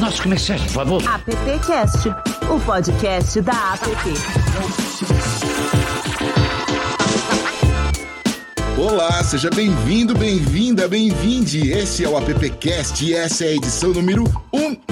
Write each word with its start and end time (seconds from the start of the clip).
nossos 0.00 0.20
comerciais, 0.20 0.62
por 0.62 0.70
favor. 0.70 1.02
AppCast, 1.08 2.08
o 2.50 2.60
podcast 2.60 3.40
da 3.40 3.52
App. 3.74 3.84
Olá, 8.76 9.22
seja 9.22 9.50
bem-vindo, 9.50 10.14
bem-vinda, 10.16 10.88
bem-vinde. 10.88 11.70
Esse 11.70 12.04
é 12.04 12.08
o 12.08 12.16
AppCast 12.16 13.04
e 13.04 13.14
essa 13.14 13.44
é 13.44 13.48
a 13.48 13.52
edição 13.52 13.90
número 13.90 14.24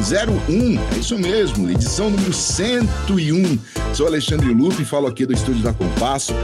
101. 0.03 0.81
É 0.95 0.99
isso 0.99 1.17
mesmo, 1.17 1.71
edição 1.71 2.11
número 2.11 2.33
101. 2.33 3.59
Sou 3.95 4.07
Alexandre 4.07 4.53
Lupe, 4.53 4.85
falo 4.85 5.07
aqui 5.07 5.25
do 5.25 5.33
estúdio 5.33 5.63
da 5.63 5.73
Compasso 5.73 6.35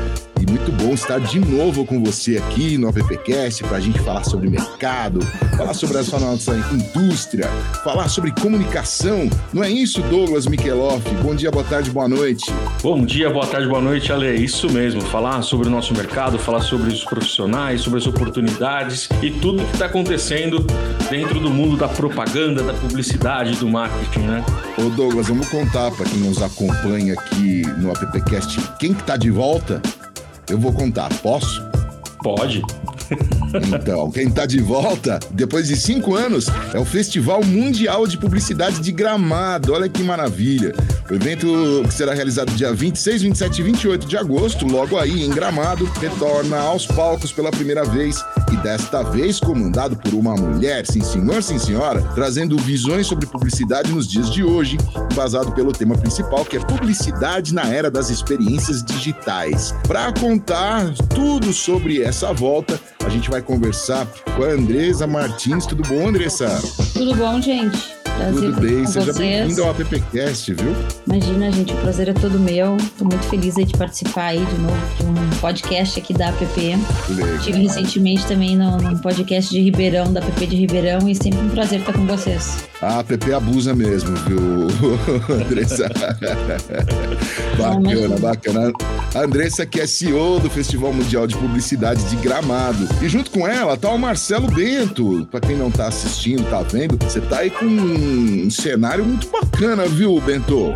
e 0.41 0.47
muito 0.49 0.71
bom 0.71 0.95
estar 0.95 1.19
de 1.19 1.41
novo 1.41 1.85
com 1.85 2.03
você 2.03 2.37
aqui 2.37 2.79
no 2.79 2.89
AppCast 2.89 3.65
para 3.65 3.79
a 3.79 3.81
gente 3.81 3.99
falar 3.99 4.23
sobre 4.23 4.49
mercado, 4.49 5.21
falar 5.57 5.75
sobre 5.75 5.99
a 5.99 6.21
nossa 6.21 6.55
indústria, 6.73 7.49
falar 7.83 8.09
sobre 8.09 8.31
comunicação. 8.31 9.29
Não 9.53 9.65
é 9.65 9.71
isso, 9.71 10.01
Douglas 10.03 10.47
Mikeloff? 10.47 11.03
Bom 11.23 11.35
dia, 11.35 11.51
boa 11.51 11.65
tarde, 11.65 11.91
boa 11.91 12.09
noite. 12.09 12.53
Bom 12.83 13.05
dia, 13.05 13.29
boa 13.31 13.47
tarde, 13.47 13.67
boa 13.67 13.81
noite, 13.81 14.13
Ale. 14.13 14.27
É 14.27 14.35
isso 14.35 14.71
mesmo, 14.71 15.01
falar 15.01 15.43
sobre 15.43 15.67
o 15.67 15.71
nosso 15.71 15.93
mercado, 15.93 16.39
falar 16.39 16.61
sobre 16.61 16.93
os 16.93 17.03
profissionais, 17.03 17.81
sobre 17.81 17.99
as 17.99 18.07
oportunidades 18.07 19.09
e 19.21 19.31
tudo 19.31 19.65
que 19.65 19.73
está 19.73 19.87
acontecendo 19.87 20.65
dentro 21.11 21.41
do 21.41 21.51
mundo 21.51 21.77
da 21.77 21.89
propaganda, 21.89 22.63
da 22.63 22.75
publicidade, 22.75 23.48
do 23.57 23.69
marketing, 23.69 24.27
né? 24.27 24.45
Ô 24.77 24.91
Douglas, 24.91 25.29
vamos 25.29 25.49
contar 25.49 25.91
para 25.93 26.05
quem 26.07 26.19
nos 26.19 26.43
acompanha 26.43 27.15
aqui 27.15 27.63
no 27.79 27.91
AppCast 27.91 28.61
quem 28.79 28.93
que 28.93 29.03
tá 29.03 29.17
de 29.17 29.31
volta? 29.31 29.81
Eu 30.49 30.59
vou 30.59 30.73
contar, 30.73 31.09
posso? 31.23 31.63
Pode. 32.23 32.63
Então, 33.75 34.11
quem 34.11 34.29
está 34.29 34.45
de 34.45 34.61
volta, 34.61 35.19
depois 35.31 35.67
de 35.67 35.77
cinco 35.77 36.15
anos, 36.15 36.49
é 36.75 36.79
o 36.79 36.85
Festival 36.85 37.43
Mundial 37.43 38.07
de 38.07 38.19
Publicidade 38.19 38.81
de 38.81 38.93
Gramado. 38.93 39.73
Olha 39.73 39.89
que 39.89 40.03
maravilha. 40.03 40.75
O 41.11 41.15
evento 41.15 41.83
que 41.87 41.95
será 41.95 42.13
realizado 42.13 42.53
dia 42.53 42.71
26, 42.71 43.23
27 43.23 43.61
e 43.61 43.65
28 43.65 44.07
de 44.07 44.17
agosto, 44.19 44.67
logo 44.67 44.99
aí 44.99 45.25
em 45.25 45.31
Gramado, 45.31 45.87
retorna 45.99 46.59
aos 46.59 46.87
palcos 46.87 47.33
pela 47.33 47.51
primeira 47.51 47.83
vez 47.83 48.23
e 48.53 48.57
desta 48.59 49.03
vez 49.03 49.41
comandado 49.41 49.97
por 49.97 50.13
uma 50.13 50.35
mulher, 50.35 50.85
sim 50.87 51.01
senhor, 51.01 51.43
sim 51.43 51.59
senhora, 51.59 52.03
trazendo 52.15 52.59
visões 52.59 53.07
sobre 53.07 53.25
publicidade 53.27 53.91
nos 53.91 54.07
dias 54.07 54.31
de 54.31 54.45
hoje, 54.45 54.77
basado 55.15 55.51
pelo 55.53 55.73
tema 55.73 55.97
principal 55.97 56.45
que 56.45 56.59
é 56.59 56.61
publicidade 56.61 57.55
na 57.55 57.67
era 57.67 57.91
das 57.91 58.11
experiências 58.11 58.85
digitais. 58.85 59.75
Para 59.87 60.13
contar 60.13 60.93
tudo 61.15 61.55
sobre 61.55 62.03
essa 62.03 62.35
volta, 62.35 62.79
a 63.03 63.09
gente 63.09 63.31
vai 63.31 63.41
conversar 63.41 64.07
com 64.37 64.45
a 64.45 64.49
Andresa 64.49 65.07
Martins. 65.07 65.65
Tudo 65.65 65.83
bom, 65.89 66.09
Andressa? 66.09 66.61
Tudo 66.93 67.15
bom, 67.15 67.41
gente? 67.41 67.98
Prazer 68.19 68.53
Tudo 68.53 68.61
bem, 68.61 68.85
seja 68.85 69.13
bem-vindo 69.13 69.63
ao 69.63 69.71
AppCast, 69.71 70.53
viu? 70.55 70.75
Imagina, 71.07 71.53
gente, 71.53 71.73
o 71.73 71.77
prazer 71.77 72.09
é 72.09 72.13
todo 72.13 72.37
meu. 72.37 72.77
Estou 72.77 73.07
muito 73.07 73.25
feliz 73.29 73.57
aí 73.57 73.65
de 73.65 73.77
participar 73.77 74.25
aí 74.27 74.45
de 74.45 74.59
novo 74.59 74.77
de 74.99 75.05
um 75.05 75.41
podcast 75.41 76.01
aqui 76.01 76.13
da 76.13 76.27
App. 76.31 76.45
Legal. 77.11 77.39
Tive 77.39 77.63
recentemente 77.63 78.27
também 78.27 78.57
no, 78.57 78.77
no, 78.79 78.99
podcast 78.99 79.53
de 79.53 79.61
Ribeirão, 79.61 80.13
da 80.13 80.19
App 80.19 80.47
de 80.47 80.57
Ribeirão, 80.57 81.09
e 81.09 81.15
sempre 81.15 81.39
um 81.39 81.49
prazer 81.49 81.79
estar 81.79 81.93
com 81.93 82.05
vocês. 82.07 82.65
A 82.83 82.99
App 82.99 83.33
abusa 83.33 83.73
mesmo, 83.73 84.17
viu, 84.17 84.67
Andressa? 85.37 85.89
bacana, 87.57 88.19
bacana. 88.19 88.73
A 89.15 89.21
Andressa 89.21 89.65
que 89.65 89.81
é 89.81 89.87
CEO 89.87 90.41
do 90.41 90.51
Festival 90.51 90.93
Mundial 90.93 91.27
de 91.27 91.37
Publicidade 91.37 92.03
de 92.05 92.17
Gramado. 92.17 92.89
E 93.01 93.09
junto 93.09 93.31
com 93.31 93.47
ela 93.47 93.77
tá 93.77 93.91
o 93.91 93.99
Marcelo 93.99 94.51
Bento. 94.51 95.27
Para 95.31 95.41
quem 95.41 95.57
não 95.57 95.71
tá 95.71 95.87
assistindo, 95.87 96.49
tá 96.51 96.63
vendo, 96.63 96.99
você 96.99 97.21
tá 97.21 97.39
aí 97.39 97.51
com 97.51 97.65
um 98.09 98.51
cenário 98.51 99.05
muito 99.05 99.29
bacana, 99.29 99.87
viu, 99.87 100.21
Bento? 100.21 100.75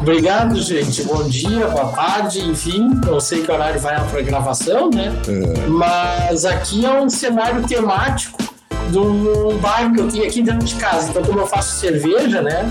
Obrigado, 0.00 0.60
gente. 0.60 1.02
Bom 1.02 1.24
dia, 1.24 1.66
boa 1.68 1.88
tarde, 1.92 2.40
enfim. 2.40 2.90
Não 3.04 3.20
sei 3.20 3.42
que 3.42 3.50
horário 3.50 3.80
vai 3.80 3.94
a 3.94 4.22
gravação, 4.22 4.90
né? 4.90 5.12
É. 5.28 5.66
Mas 5.68 6.44
aqui 6.44 6.84
é 6.84 7.00
um 7.00 7.08
cenário 7.08 7.62
temático 7.66 8.42
de 8.90 8.98
um 8.98 9.56
bar 9.58 9.92
que 9.92 10.00
eu 10.00 10.08
tenho 10.08 10.26
aqui 10.26 10.42
dentro 10.42 10.64
de 10.66 10.74
casa. 10.76 11.10
Então, 11.10 11.22
como 11.22 11.40
eu 11.40 11.46
faço 11.46 11.78
cerveja, 11.80 12.42
né? 12.42 12.70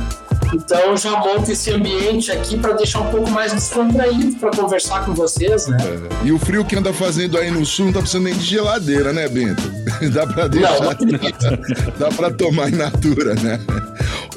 Então 0.53 0.97
já 0.97 1.12
monto 1.12 1.51
esse 1.51 1.72
ambiente 1.72 2.31
aqui 2.31 2.57
para 2.57 2.73
deixar 2.73 3.01
um 3.01 3.09
pouco 3.09 3.29
mais 3.29 3.53
descontraído 3.53 4.35
para 4.38 4.51
conversar 4.51 5.06
com 5.06 5.13
vocês, 5.13 5.67
né? 5.67 5.78
É. 5.81 6.28
E 6.28 6.31
o 6.31 6.39
frio 6.39 6.66
que 6.66 6.75
anda 6.75 6.91
fazendo 6.94 7.38
aí 7.38 7.50
no 7.50 7.66
sul 7.66 7.85
não 7.85 7.94
tá 7.94 8.00
precisando 8.00 8.25
nem 8.25 8.34
de 8.34 8.45
geladeira, 8.45 9.13
né, 9.13 9.28
Bento? 9.28 9.63
Dá 10.13 10.28
para 10.28 10.47
deixar. 10.47 10.79
Não, 10.79 11.94
dá 12.00 12.09
para 12.09 12.31
tomar 12.31 12.69
in 12.69 12.75
natura, 12.75 13.35
né? 13.35 13.59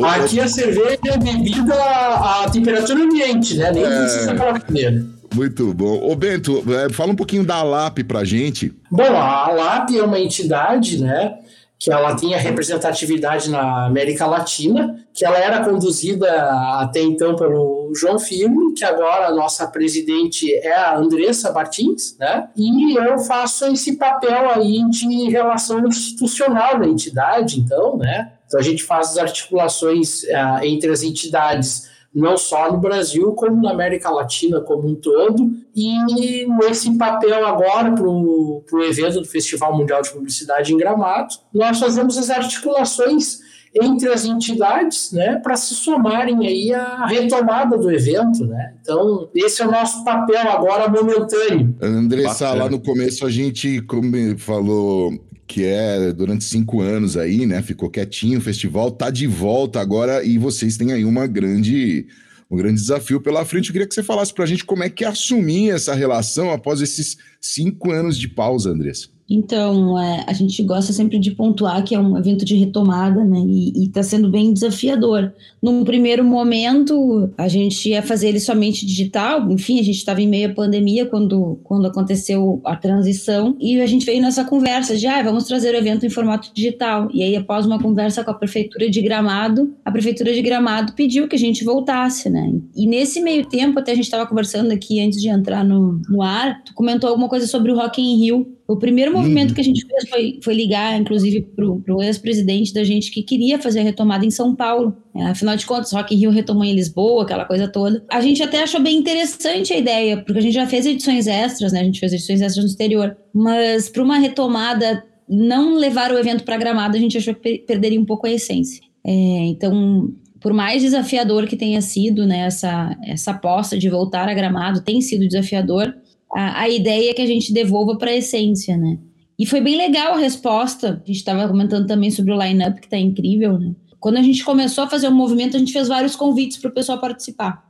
Aqui 0.03 0.41
a 0.41 0.49
cerveja 0.49 0.99
é 1.07 1.19
bebida 1.19 1.75
a 1.75 2.49
temperatura 2.51 3.03
ambiente, 3.03 3.57
né? 3.57 3.73
Nem 3.73 3.85
é... 3.85 4.01
precisa 4.01 4.35
colocar 4.35 4.61
primeiro. 4.61 5.15
Muito 5.35 5.75
bom. 5.75 6.01
Ô 6.11 6.15
Bento, 6.15 6.63
é, 6.73 6.93
fala 6.93 7.13
um 7.13 7.17
pouquinho 7.17 7.45
da 7.45 7.57
ALAP 7.57 8.05
pra 8.07 8.25
gente. 8.25 8.73
Bom, 8.91 9.03
a 9.03 9.49
ALAP 9.49 9.91
é 9.97 10.03
uma 10.03 10.19
entidade, 10.19 11.03
né? 11.03 11.35
Que 11.85 11.93
ela 11.93 12.17
tinha 12.17 12.39
representatividade 12.39 13.51
na 13.51 13.85
América 13.85 14.25
Latina, 14.25 14.99
que 15.13 15.23
ela 15.23 15.37
era 15.37 15.63
conduzida 15.63 16.33
até 16.81 17.03
então 17.03 17.37
pelo 17.37 17.93
João 17.95 18.19
Firme, 18.19 18.73
que 18.73 18.83
agora 18.83 19.27
a 19.27 19.35
nossa 19.35 19.67
presidente 19.67 20.51
é 20.51 20.75
a 20.75 20.97
Andressa 20.97 21.53
Martins, 21.53 22.17
né? 22.19 22.49
E 22.57 22.97
eu 22.97 23.19
faço 23.19 23.67
esse 23.67 23.97
papel 23.97 24.49
aí 24.49 24.83
de 24.89 25.29
relação 25.29 25.87
institucional 25.87 26.79
da 26.79 26.87
entidade, 26.87 27.61
então, 27.61 27.99
né? 27.99 28.33
Então 28.47 28.59
a 28.59 28.63
gente 28.63 28.83
faz 28.83 29.11
as 29.11 29.19
articulações 29.19 30.23
uh, 30.23 30.65
entre 30.65 30.91
as 30.91 31.03
entidades 31.03 31.91
não 32.15 32.37
só 32.37 32.71
no 32.71 32.79
Brasil, 32.79 33.33
como 33.33 33.61
na 33.61 33.73
América 33.73 34.09
Latina 34.09 34.61
como 34.61 34.89
um 34.89 34.95
todo. 34.95 35.51
E 35.75 36.47
nesse 36.59 36.97
papel 36.97 37.45
agora 37.45 37.93
para 37.93 38.07
o 38.07 38.65
evento 38.89 39.21
do 39.21 39.27
Festival 39.27 39.77
Mundial 39.77 40.01
de 40.01 40.11
Publicidade 40.11 40.73
em 40.73 40.77
Gramado, 40.77 41.35
nós 41.53 41.81
fazemos 41.81 42.17
as 42.17 42.31
articulações 42.31 43.41
entre 43.75 44.09
as 44.09 44.25
entidades, 44.25 45.11
né, 45.11 45.41
para 45.43 45.57
se 45.57 45.75
somarem 45.75 46.47
aí 46.47 46.73
à 46.73 47.07
retomada 47.07 47.77
do 47.77 47.91
evento, 47.91 48.47
né? 48.47 48.73
Então, 48.81 49.29
esse 49.35 49.63
é 49.63 49.67
o 49.67 49.71
nosso 49.71 50.05
papel 50.05 50.49
agora 50.49 50.89
momentâneo. 50.89 51.75
Andressa, 51.83 52.55
lá 52.55 52.69
no 52.71 52.81
começo 52.81 53.27
a 53.27 53.31
gente 53.31 53.81
como 53.83 54.39
falou 54.39 55.13
que 55.47 55.65
é 55.65 56.13
durante 56.13 56.45
cinco 56.45 56.81
anos 56.81 57.17
aí, 57.17 57.47
né? 57.47 57.63
Ficou 57.63 57.91
quietinho, 57.91 58.39
o 58.39 58.43
festival 58.43 58.91
tá 58.91 59.11
de 59.11 59.27
volta 59.27 59.81
agora 59.81 60.25
e 60.25 60.39
vocês 60.39 60.77
têm 60.77 60.93
aí 60.93 61.05
uma 61.05 61.27
grande, 61.27 62.07
um 62.51 62.57
grande 62.57 62.81
desafio 62.81 63.21
pela 63.21 63.45
frente. 63.45 63.69
Eu 63.69 63.73
queria 63.73 63.87
que 63.87 63.95
você 63.95 64.03
falasse 64.03 64.33
para 64.33 64.45
a 64.45 64.47
gente 64.47 64.65
como 64.65 64.83
é 64.83 64.91
que 64.91 65.05
é 65.05 65.09
assumir 65.09 65.71
essa 65.71 65.95
relação 65.95 66.51
após 66.51 66.81
esses 66.81 67.17
cinco 67.41 67.91
anos 67.91 68.19
de 68.19 68.29
pausa, 68.29 68.71
Andressa. 68.71 69.14
Então, 69.29 69.99
é, 69.99 70.25
a 70.27 70.33
gente 70.33 70.63
gosta 70.63 70.93
sempre 70.93 71.19
de 71.19 71.31
pontuar 71.31 71.83
que 71.83 71.95
é 71.95 71.99
um 71.99 72.17
evento 72.19 72.45
de 72.45 72.55
retomada, 72.57 73.25
né? 73.25 73.39
E 73.47 73.85
está 73.85 74.03
sendo 74.03 74.29
bem 74.31 74.53
desafiador. 74.53 75.33
Num 75.63 75.83
primeiro 75.83 76.23
momento, 76.23 77.31
a 77.39 77.49
gente 77.49 77.89
ia 77.89 78.03
fazer 78.03 78.29
ele 78.29 78.41
somente 78.41 78.85
digital, 78.85 79.51
enfim, 79.51 79.81
a 79.81 79.83
gente 79.83 79.97
estava 79.97 80.21
em 80.21 80.29
meio 80.29 80.51
à 80.51 80.53
pandemia 80.53 81.07
quando, 81.07 81.59
quando 81.65 81.87
aconteceu 81.87 82.61
a 82.65 82.77
transição, 82.77 83.57
e 83.59 83.81
a 83.81 83.87
gente 83.87 84.05
veio 84.05 84.21
nessa 84.21 84.45
conversa 84.45 84.97
de, 84.97 85.07
ah, 85.07 85.23
vamos 85.23 85.45
trazer 85.45 85.75
o 85.75 85.79
evento 85.79 86.05
em 86.05 86.11
formato 86.11 86.51
digital. 86.53 87.09
E 87.13 87.23
aí, 87.23 87.35
após 87.35 87.65
uma 87.65 87.81
conversa 87.81 88.23
com 88.23 88.31
a 88.31 88.35
Prefeitura 88.35 88.91
de 88.91 89.01
Gramado, 89.01 89.75
a 89.85 89.91
Prefeitura 89.91 90.33
de 90.33 90.43
Gramado 90.43 90.93
pediu 90.93 91.27
que 91.27 91.37
a 91.37 91.39
gente 91.39 91.65
voltasse, 91.65 92.29
né? 92.29 92.53
E 92.77 92.87
nesse 92.87 93.21
meio 93.21 93.47
tempo, 93.47 93.79
até 93.79 93.93
a 93.93 93.95
gente 93.95 94.05
estava 94.05 94.27
conversando 94.27 94.71
aqui 94.73 95.01
antes 95.01 95.21
de 95.21 95.29
entrar 95.29 95.65
no, 95.65 96.01
no 96.09 96.21
ar, 96.21 96.63
tu 96.63 96.75
comentou 96.75 97.09
alguma 97.09 97.29
coisa 97.29 97.47
sobre 97.47 97.73
o 97.73 97.77
Rock 97.77 98.03
in 98.03 98.19
Rio. 98.19 98.55
O 98.67 98.79
primeiro 98.79 99.13
movimento 99.13 99.51
uhum. 99.51 99.55
que 99.55 99.61
a 99.61 99.65
gente 99.65 99.87
fez 99.87 100.09
foi, 100.09 100.41
foi 100.43 100.55
ligar, 100.55 100.99
inclusive, 100.99 101.43
para 101.43 101.95
o 101.95 102.03
ex-presidente 102.03 102.73
da 102.73 102.83
gente 102.83 103.11
que 103.11 103.23
queria 103.23 103.59
fazer 103.59 103.81
a 103.81 103.83
retomada 103.83 104.25
em 104.25 104.31
São 104.31 104.57
Paulo. 104.57 104.97
É, 105.15 105.25
afinal 105.27 105.55
de 105.55 105.67
contas, 105.67 105.93
Rock 105.93 106.15
in 106.15 106.19
Rio 106.19 106.31
retomou 106.31 106.65
em 106.65 106.75
Lisboa, 106.75 107.25
aquela 107.25 107.45
coisa 107.45 107.69
toda. 107.69 108.03
A 108.11 108.23
gente 108.23 108.43
até 108.43 108.63
achou 108.63 108.81
bem 108.81 108.97
interessante 108.97 109.73
a 109.75 109.79
ideia, 109.79 110.17
porque 110.17 110.39
a 110.39 110.43
gente 110.43 110.55
já 110.55 110.67
fez 110.67 110.87
edições 110.87 111.27
extras, 111.27 111.73
né? 111.73 111.81
A 111.81 111.85
gente 111.85 112.01
fez 112.01 112.15
edições 112.15 112.41
extras 112.41 112.65
no 112.65 112.71
exterior. 112.71 113.15
Mas 113.35 113.91
para 113.91 114.03
uma 114.03 114.17
retomada, 114.17 115.05
não 115.29 115.75
levar 115.75 116.11
o 116.11 116.19
evento 116.19 116.43
para 116.43 116.57
Gramado, 116.57 116.97
a 116.97 117.01
gente 117.01 117.19
achou 117.19 117.35
que 117.35 117.59
perderia 117.59 118.01
um 118.01 118.07
pouco 118.07 118.27
a 118.27 118.31
essência. 118.31 118.81
É, 119.07 119.11
então, 119.11 120.11
por 120.41 120.53
mais 120.55 120.83
desafiador 120.83 121.47
que 121.47 121.57
tenha 121.57 121.83
sido 121.83 122.27
né, 122.27 122.41
essa, 122.41 122.97
essa 123.05 123.31
aposta 123.31 123.79
de 123.79 123.91
voltar 123.91 124.29
a 124.29 124.35
Gramado, 124.35 124.83
tem 124.83 125.01
sido 125.01 125.27
desafiador, 125.27 125.95
a, 126.35 126.63
a 126.63 126.69
ideia 126.69 127.15
que 127.15 127.23
a 127.23 127.27
gente 127.27 127.53
devolva 127.53 127.97
para 127.97 128.11
a 128.11 128.17
essência, 128.17 128.77
né? 128.77 128.99
E 129.39 129.47
foi 129.47 129.61
bem 129.61 129.77
legal 129.77 130.15
a 130.15 130.19
resposta. 130.19 131.03
A 131.03 131.07
gente 131.07 131.19
estava 131.19 131.49
comentando 131.49 131.87
também 131.87 132.11
sobre 132.11 132.33
o 132.33 132.41
line-up, 132.41 132.81
que 132.81 132.87
está 132.87 132.99
incrível, 132.99 133.59
né? 133.59 133.75
Quando 133.99 134.19
a 134.19 134.23
gente 134.23 134.45
começou 134.45 134.85
a 134.85 134.87
fazer 134.87 135.09
o 135.09 135.15
movimento, 135.15 135.57
a 135.57 135.59
gente 135.59 135.73
fez 135.73 135.89
vários 135.89 136.15
convites 136.15 136.59
para 136.59 136.71
o 136.71 136.75
pessoal 136.75 137.01
participar. 137.01 137.65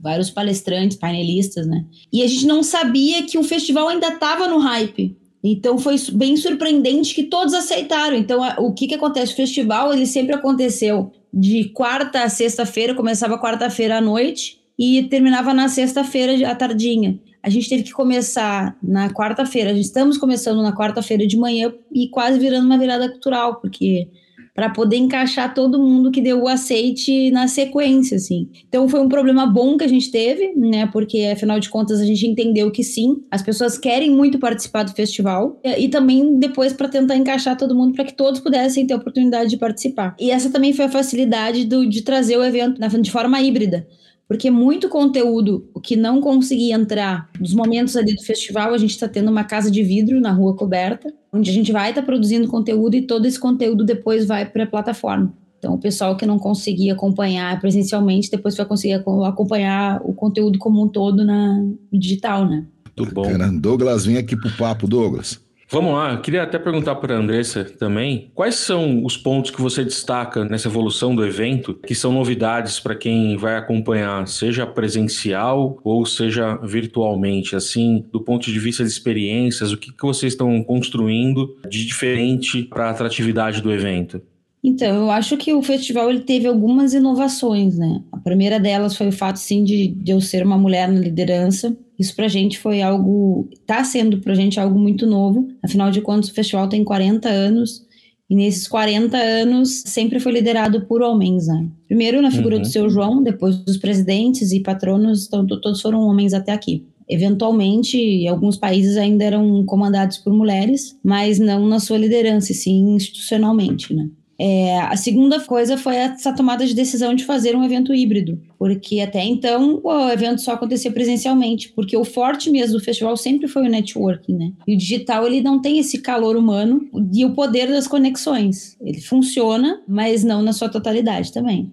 Vários 0.00 0.30
palestrantes, 0.30 0.96
painelistas, 0.96 1.66
né? 1.66 1.84
E 2.12 2.22
a 2.22 2.28
gente 2.28 2.46
não 2.46 2.62
sabia 2.62 3.24
que 3.24 3.36
o 3.36 3.42
festival 3.42 3.88
ainda 3.88 4.06
estava 4.06 4.46
no 4.46 4.58
hype. 4.58 5.16
Então 5.42 5.78
foi 5.78 5.96
bem 6.12 6.36
surpreendente 6.36 7.14
que 7.14 7.24
todos 7.24 7.54
aceitaram. 7.54 8.16
Então 8.16 8.40
o 8.58 8.72
que 8.72 8.86
que 8.86 8.94
acontece? 8.94 9.32
O 9.32 9.36
festival 9.36 9.92
ele 9.92 10.06
sempre 10.06 10.34
aconteceu 10.34 11.10
de 11.32 11.64
quarta 11.70 12.22
a 12.22 12.28
sexta-feira, 12.28 12.94
começava 12.94 13.40
quarta-feira 13.40 13.98
à 13.98 14.00
noite 14.00 14.58
e 14.78 15.02
terminava 15.04 15.52
na 15.52 15.68
sexta-feira 15.68 16.48
à 16.48 16.54
tardinha. 16.54 17.18
A 17.42 17.48
gente 17.48 17.68
teve 17.68 17.82
que 17.82 17.92
começar 17.92 18.76
na 18.82 19.10
quarta-feira. 19.10 19.72
Estamos 19.72 20.18
começando 20.18 20.62
na 20.62 20.76
quarta-feira 20.76 21.26
de 21.26 21.36
manhã 21.36 21.72
e 21.92 22.08
quase 22.08 22.38
virando 22.38 22.66
uma 22.66 22.78
virada 22.78 23.08
cultural, 23.08 23.60
porque 23.60 24.08
para 24.54 24.68
poder 24.68 24.96
encaixar 24.96 25.54
todo 25.54 25.78
mundo 25.78 26.10
que 26.10 26.20
deu 26.20 26.42
o 26.42 26.48
aceite 26.48 27.30
na 27.30 27.48
sequência, 27.48 28.16
assim. 28.16 28.48
Então 28.68 28.86
foi 28.88 29.00
um 29.00 29.08
problema 29.08 29.46
bom 29.46 29.76
que 29.78 29.84
a 29.84 29.88
gente 29.88 30.10
teve, 30.10 30.52
né? 30.54 30.86
Porque 30.86 31.30
afinal 31.32 31.58
de 31.58 31.70
contas 31.70 31.98
a 31.98 32.04
gente 32.04 32.26
entendeu 32.26 32.70
que 32.70 32.84
sim, 32.84 33.22
as 33.30 33.40
pessoas 33.40 33.78
querem 33.78 34.10
muito 34.10 34.38
participar 34.38 34.82
do 34.82 34.92
festival 34.92 35.58
e, 35.64 35.88
também 35.88 36.38
depois 36.38 36.74
para 36.74 36.88
tentar 36.88 37.16
encaixar 37.16 37.56
todo 37.56 37.74
mundo 37.74 37.94
para 37.94 38.04
que 38.04 38.12
todos 38.12 38.40
pudessem 38.40 38.86
ter 38.86 38.92
a 38.92 38.98
oportunidade 38.98 39.48
de 39.48 39.56
participar. 39.56 40.14
E 40.20 40.30
essa 40.30 40.50
também 40.50 40.74
foi 40.74 40.84
a 40.86 40.90
facilidade 40.90 41.64
do, 41.64 41.88
de 41.88 42.02
trazer 42.02 42.36
o 42.36 42.44
evento 42.44 42.80
de 43.00 43.10
forma 43.10 43.40
híbrida 43.40 43.86
porque 44.30 44.48
muito 44.48 44.88
conteúdo 44.88 45.68
que 45.82 45.96
não 45.96 46.20
conseguia 46.20 46.76
entrar 46.76 47.28
nos 47.40 47.52
momentos 47.52 47.96
ali 47.96 48.14
do 48.14 48.22
festival, 48.22 48.72
a 48.72 48.78
gente 48.78 48.92
está 48.92 49.08
tendo 49.08 49.28
uma 49.28 49.42
casa 49.42 49.68
de 49.68 49.82
vidro 49.82 50.20
na 50.20 50.30
rua 50.30 50.54
coberta, 50.54 51.12
onde 51.32 51.50
a 51.50 51.52
gente 51.52 51.72
vai 51.72 51.88
estar 51.88 52.02
tá 52.02 52.06
produzindo 52.06 52.46
conteúdo 52.46 52.94
e 52.94 53.02
todo 53.02 53.26
esse 53.26 53.40
conteúdo 53.40 53.84
depois 53.84 54.28
vai 54.28 54.46
para 54.46 54.62
a 54.62 54.66
plataforma. 54.68 55.34
Então, 55.58 55.74
o 55.74 55.78
pessoal 55.78 56.16
que 56.16 56.24
não 56.24 56.38
conseguia 56.38 56.92
acompanhar 56.92 57.60
presencialmente, 57.60 58.30
depois 58.30 58.56
vai 58.56 58.64
conseguir 58.64 59.02
acompanhar 59.26 60.00
o 60.04 60.14
conteúdo 60.14 60.60
como 60.60 60.80
um 60.80 60.86
todo 60.86 61.24
na 61.24 61.64
digital, 61.92 62.48
né? 62.48 62.64
Muito 62.96 63.12
bom. 63.12 63.24
Douglas, 63.58 64.06
vem 64.06 64.16
aqui 64.16 64.36
pro 64.36 64.56
papo, 64.56 64.86
Douglas. 64.86 65.40
Vamos 65.72 65.94
lá, 65.94 66.14
eu 66.14 66.20
queria 66.20 66.42
até 66.42 66.58
perguntar 66.58 66.96
para 66.96 67.14
a 67.14 67.18
Andressa 67.18 67.64
também, 67.64 68.32
quais 68.34 68.56
são 68.56 69.04
os 69.04 69.16
pontos 69.16 69.52
que 69.52 69.60
você 69.60 69.84
destaca 69.84 70.44
nessa 70.44 70.66
evolução 70.66 71.14
do 71.14 71.24
evento, 71.24 71.74
que 71.74 71.94
são 71.94 72.12
novidades 72.12 72.80
para 72.80 72.96
quem 72.96 73.36
vai 73.36 73.56
acompanhar, 73.56 74.26
seja 74.26 74.66
presencial 74.66 75.78
ou 75.84 76.04
seja 76.04 76.56
virtualmente, 76.56 77.54
assim, 77.54 78.04
do 78.10 78.20
ponto 78.20 78.50
de 78.50 78.58
vista 78.58 78.82
de 78.82 78.90
experiências, 78.90 79.70
o 79.70 79.76
que, 79.76 79.92
que 79.92 80.02
vocês 80.02 80.32
estão 80.32 80.60
construindo 80.64 81.56
de 81.68 81.86
diferente 81.86 82.64
para 82.64 82.88
a 82.88 82.90
atratividade 82.90 83.62
do 83.62 83.72
evento? 83.72 84.20
Então, 84.62 85.04
eu 85.04 85.10
acho 85.10 85.36
que 85.38 85.54
o 85.54 85.62
festival 85.62 86.10
ele 86.10 86.20
teve 86.20 86.46
algumas 86.46 86.92
inovações, 86.92 87.78
né? 87.78 88.02
A 88.12 88.18
primeira 88.18 88.60
delas 88.60 88.94
foi 88.94 89.08
o 89.08 89.12
fato, 89.12 89.36
sim, 89.36 89.64
de, 89.64 89.88
de 89.88 90.12
eu 90.12 90.20
ser 90.20 90.44
uma 90.44 90.58
mulher 90.58 90.86
na 90.86 91.00
liderança. 91.00 91.74
Isso 91.98 92.14
pra 92.14 92.28
gente 92.28 92.58
foi 92.58 92.82
algo, 92.82 93.48
tá 93.66 93.82
sendo 93.84 94.18
pra 94.18 94.34
gente 94.34 94.60
algo 94.60 94.78
muito 94.78 95.06
novo. 95.06 95.48
Afinal 95.62 95.90
de 95.90 96.02
contas, 96.02 96.28
o 96.28 96.34
festival 96.34 96.68
tem 96.68 96.84
40 96.84 97.28
anos 97.28 97.86
e 98.28 98.34
nesses 98.36 98.68
40 98.68 99.16
anos 99.16 99.82
sempre 99.86 100.20
foi 100.20 100.32
liderado 100.32 100.82
por 100.86 101.02
homens, 101.02 101.48
né? 101.48 101.66
Primeiro 101.88 102.22
na 102.22 102.30
figura 102.30 102.56
uhum. 102.56 102.62
do 102.62 102.68
seu 102.68 102.88
João, 102.88 103.22
depois 103.22 103.56
dos 103.56 103.76
presidentes 103.76 104.52
e 104.52 104.60
patronos, 104.60 105.26
então, 105.26 105.44
todos 105.46 105.80
foram 105.80 106.02
homens 106.02 106.32
até 106.32 106.52
aqui. 106.52 106.86
Eventualmente, 107.08 108.28
alguns 108.28 108.56
países 108.56 108.96
ainda 108.96 109.24
eram 109.24 109.64
comandados 109.64 110.18
por 110.18 110.32
mulheres, 110.32 110.96
mas 111.02 111.40
não 111.40 111.66
na 111.66 111.80
sua 111.80 111.98
liderança, 111.98 112.54
sim 112.54 112.94
institucionalmente, 112.94 113.92
né? 113.92 114.08
É, 114.42 114.80
a 114.80 114.96
segunda 114.96 115.38
coisa 115.38 115.76
foi 115.76 115.96
essa 115.96 116.34
tomada 116.34 116.64
de 116.64 116.74
decisão 116.74 117.14
de 117.14 117.26
fazer 117.26 117.54
um 117.54 117.62
evento 117.62 117.94
híbrido, 117.94 118.40
porque 118.58 119.00
até 119.00 119.22
então 119.22 119.82
o 119.84 120.08
evento 120.08 120.40
só 120.40 120.52
acontecia 120.52 120.90
presencialmente, 120.90 121.70
porque 121.74 121.94
o 121.94 122.06
forte 122.06 122.50
mesmo 122.50 122.78
do 122.78 122.82
festival 122.82 123.18
sempre 123.18 123.46
foi 123.46 123.66
o 123.66 123.70
networking, 123.70 124.32
né? 124.32 124.52
E 124.66 124.74
o 124.74 124.78
digital 124.78 125.26
ele 125.26 125.42
não 125.42 125.60
tem 125.60 125.78
esse 125.78 125.98
calor 125.98 126.38
humano 126.38 126.88
e 127.12 127.22
o 127.22 127.34
poder 127.34 127.68
das 127.68 127.86
conexões. 127.86 128.78
Ele 128.80 129.02
funciona, 129.02 129.82
mas 129.86 130.24
não 130.24 130.40
na 130.40 130.54
sua 130.54 130.70
totalidade 130.70 131.30
também. 131.34 131.70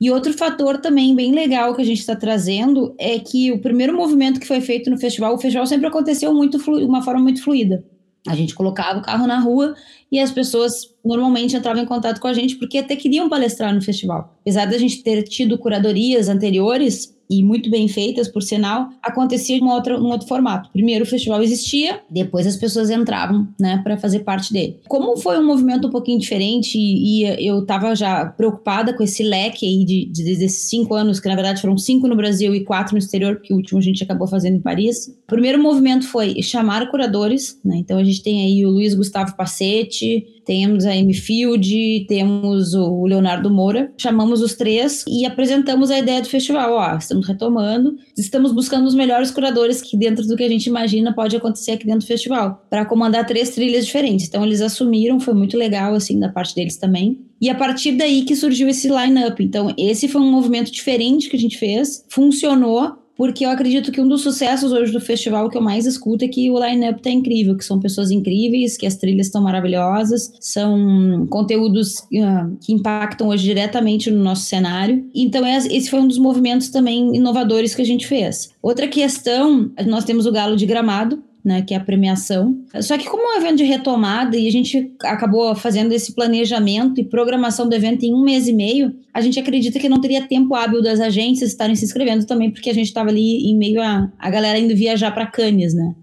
E 0.00 0.08
outro 0.08 0.32
fator 0.32 0.78
também 0.78 1.16
bem 1.16 1.32
legal 1.32 1.74
que 1.74 1.82
a 1.82 1.84
gente 1.84 1.98
está 1.98 2.14
trazendo 2.14 2.94
é 2.96 3.18
que 3.18 3.50
o 3.50 3.58
primeiro 3.58 3.92
movimento 3.96 4.38
que 4.38 4.46
foi 4.46 4.60
feito 4.60 4.88
no 4.88 4.98
festival, 4.98 5.34
o 5.34 5.38
festival 5.38 5.66
sempre 5.66 5.88
aconteceu 5.88 6.32
muito 6.32 6.58
de 6.58 6.84
uma 6.84 7.02
forma 7.02 7.22
muito 7.22 7.42
fluida. 7.42 7.84
A 8.26 8.34
gente 8.34 8.54
colocava 8.54 9.00
o 9.00 9.02
carro 9.02 9.26
na 9.26 9.38
rua 9.38 9.74
e 10.14 10.20
as 10.20 10.30
pessoas 10.30 10.94
normalmente 11.04 11.56
entravam 11.56 11.82
em 11.82 11.86
contato 11.86 12.20
com 12.20 12.28
a 12.28 12.32
gente 12.32 12.54
porque 12.54 12.78
até 12.78 12.94
queriam 12.94 13.28
palestrar 13.28 13.74
no 13.74 13.82
festival. 13.82 14.32
Apesar 14.42 14.64
da 14.64 14.78
gente 14.78 15.02
ter 15.02 15.24
tido 15.24 15.58
curadorias 15.58 16.28
anteriores, 16.28 17.13
e 17.28 17.42
muito 17.42 17.70
bem 17.70 17.88
feitas, 17.88 18.28
por 18.28 18.42
sinal, 18.42 18.88
acontecia 19.02 19.56
em 19.56 19.62
um 19.62 19.68
outro, 19.68 19.96
um 19.98 20.10
outro 20.10 20.26
formato. 20.26 20.70
Primeiro 20.70 21.04
o 21.04 21.06
festival 21.06 21.42
existia, 21.42 22.00
depois 22.10 22.46
as 22.46 22.56
pessoas 22.56 22.90
entravam, 22.90 23.48
né, 23.58 23.80
para 23.82 23.96
fazer 23.96 24.20
parte 24.20 24.52
dele. 24.52 24.80
Como 24.88 25.16
foi 25.16 25.38
um 25.38 25.46
movimento 25.46 25.88
um 25.88 25.90
pouquinho 25.90 26.18
diferente 26.18 26.78
e, 26.78 27.22
e 27.24 27.46
eu 27.46 27.60
estava 27.60 27.94
já 27.94 28.26
preocupada 28.26 28.94
com 28.94 29.02
esse 29.02 29.22
leque 29.22 29.66
aí 29.66 29.84
de, 29.84 30.06
de, 30.06 30.24
desses 30.24 30.68
cinco 30.68 30.94
anos, 30.94 31.20
que 31.20 31.28
na 31.28 31.34
verdade 31.34 31.60
foram 31.60 31.76
cinco 31.78 32.08
no 32.08 32.16
Brasil 32.16 32.54
e 32.54 32.64
quatro 32.64 32.94
no 32.94 32.98
exterior, 32.98 33.36
porque 33.36 33.52
o 33.52 33.56
último 33.56 33.78
a 33.78 33.82
gente 33.82 34.02
acabou 34.02 34.26
fazendo 34.26 34.56
em 34.56 34.60
Paris. 34.60 35.06
O 35.06 35.26
primeiro 35.26 35.62
movimento 35.62 36.06
foi 36.06 36.42
chamar 36.42 36.90
curadores, 36.90 37.58
né, 37.64 37.76
então 37.78 37.98
a 37.98 38.04
gente 38.04 38.22
tem 38.22 38.42
aí 38.42 38.64
o 38.66 38.70
Luiz 38.70 38.94
Gustavo 38.94 39.36
Passetti, 39.36 40.24
temos 40.44 40.84
a 40.84 40.92
Amy 40.92 41.14
Field, 41.14 42.06
temos 42.08 42.74
o 42.74 43.06
Leonardo 43.06 43.50
Moura. 43.50 43.92
Chamamos 43.96 44.40
os 44.40 44.54
três 44.54 45.04
e 45.08 45.24
apresentamos 45.24 45.90
a 45.90 45.98
ideia 45.98 46.20
do 46.20 46.28
festival. 46.28 46.72
Ó, 46.74 46.96
estamos 46.96 47.26
retomando, 47.26 47.96
estamos 48.16 48.52
buscando 48.52 48.86
os 48.86 48.94
melhores 48.94 49.30
curadores 49.30 49.80
que 49.80 49.96
dentro 49.96 50.26
do 50.26 50.36
que 50.36 50.44
a 50.44 50.48
gente 50.48 50.66
imagina 50.66 51.14
pode 51.14 51.36
acontecer 51.36 51.72
aqui 51.72 51.86
dentro 51.86 52.00
do 52.00 52.06
festival, 52.06 52.66
para 52.68 52.84
comandar 52.84 53.26
três 53.26 53.50
trilhas 53.50 53.86
diferentes. 53.86 54.28
Então 54.28 54.44
eles 54.44 54.60
assumiram, 54.60 55.20
foi 55.20 55.34
muito 55.34 55.56
legal 55.56 55.94
assim 55.94 56.18
da 56.18 56.28
parte 56.28 56.54
deles 56.54 56.76
também. 56.76 57.18
E 57.40 57.50
a 57.50 57.54
partir 57.54 57.92
daí 57.92 58.22
que 58.22 58.34
surgiu 58.34 58.68
esse 58.68 58.88
line-up. 58.88 59.42
Então, 59.42 59.74
esse 59.76 60.08
foi 60.08 60.20
um 60.20 60.30
movimento 60.30 60.70
diferente 60.70 61.28
que 61.28 61.36
a 61.36 61.38
gente 61.38 61.58
fez, 61.58 62.04
funcionou 62.08 63.03
porque 63.16 63.44
eu 63.44 63.50
acredito 63.50 63.92
que 63.92 64.00
um 64.00 64.08
dos 64.08 64.22
sucessos 64.22 64.72
hoje 64.72 64.92
do 64.92 65.00
festival 65.00 65.48
que 65.48 65.56
eu 65.56 65.62
mais 65.62 65.86
escuto 65.86 66.24
é 66.24 66.28
que 66.28 66.50
o 66.50 66.58
line-up 66.58 67.00
tá 67.00 67.10
incrível, 67.10 67.56
que 67.56 67.64
são 67.64 67.78
pessoas 67.78 68.10
incríveis, 68.10 68.76
que 68.76 68.86
as 68.86 68.96
trilhas 68.96 69.26
estão 69.26 69.42
maravilhosas, 69.42 70.32
são 70.40 71.26
conteúdos 71.30 71.98
uh, 71.98 72.56
que 72.60 72.72
impactam 72.72 73.28
hoje 73.28 73.44
diretamente 73.44 74.10
no 74.10 74.22
nosso 74.22 74.42
cenário. 74.42 75.08
Então, 75.14 75.46
esse 75.46 75.88
foi 75.88 76.00
um 76.00 76.08
dos 76.08 76.18
movimentos 76.18 76.68
também 76.68 77.14
inovadores 77.14 77.74
que 77.74 77.82
a 77.82 77.86
gente 77.86 78.06
fez. 78.06 78.50
Outra 78.62 78.88
questão, 78.88 79.70
nós 79.86 80.04
temos 80.04 80.26
o 80.26 80.32
Galo 80.32 80.56
de 80.56 80.66
Gramado, 80.66 81.22
né, 81.44 81.60
que 81.60 81.74
é 81.74 81.76
a 81.76 81.80
premiação. 81.80 82.58
Só 82.80 82.96
que 82.96 83.04
como 83.04 83.22
é 83.22 83.36
um 83.36 83.40
evento 83.40 83.58
de 83.58 83.64
retomada 83.64 84.36
e 84.36 84.48
a 84.48 84.50
gente 84.50 84.94
acabou 85.02 85.54
fazendo 85.54 85.92
esse 85.92 86.14
planejamento 86.14 86.98
e 87.00 87.04
programação 87.04 87.68
do 87.68 87.74
evento 87.74 88.04
em 88.04 88.14
um 88.14 88.24
mês 88.24 88.48
e 88.48 88.52
meio, 88.52 88.94
a 89.12 89.20
gente 89.20 89.38
acredita 89.38 89.78
que 89.78 89.88
não 89.88 90.00
teria 90.00 90.26
tempo 90.26 90.54
hábil 90.54 90.80
das 90.80 91.00
agências 91.00 91.50
estarem 91.50 91.76
se 91.76 91.84
inscrevendo 91.84 92.24
também, 92.24 92.50
porque 92.50 92.70
a 92.70 92.74
gente 92.74 92.86
estava 92.86 93.10
ali 93.10 93.50
em 93.50 93.56
meio 93.56 93.82
a, 93.82 94.10
a 94.18 94.30
galera 94.30 94.58
indo 94.58 94.74
viajar 94.74 95.10
para 95.12 95.26
Cannes, 95.26 95.74
né? 95.74 95.94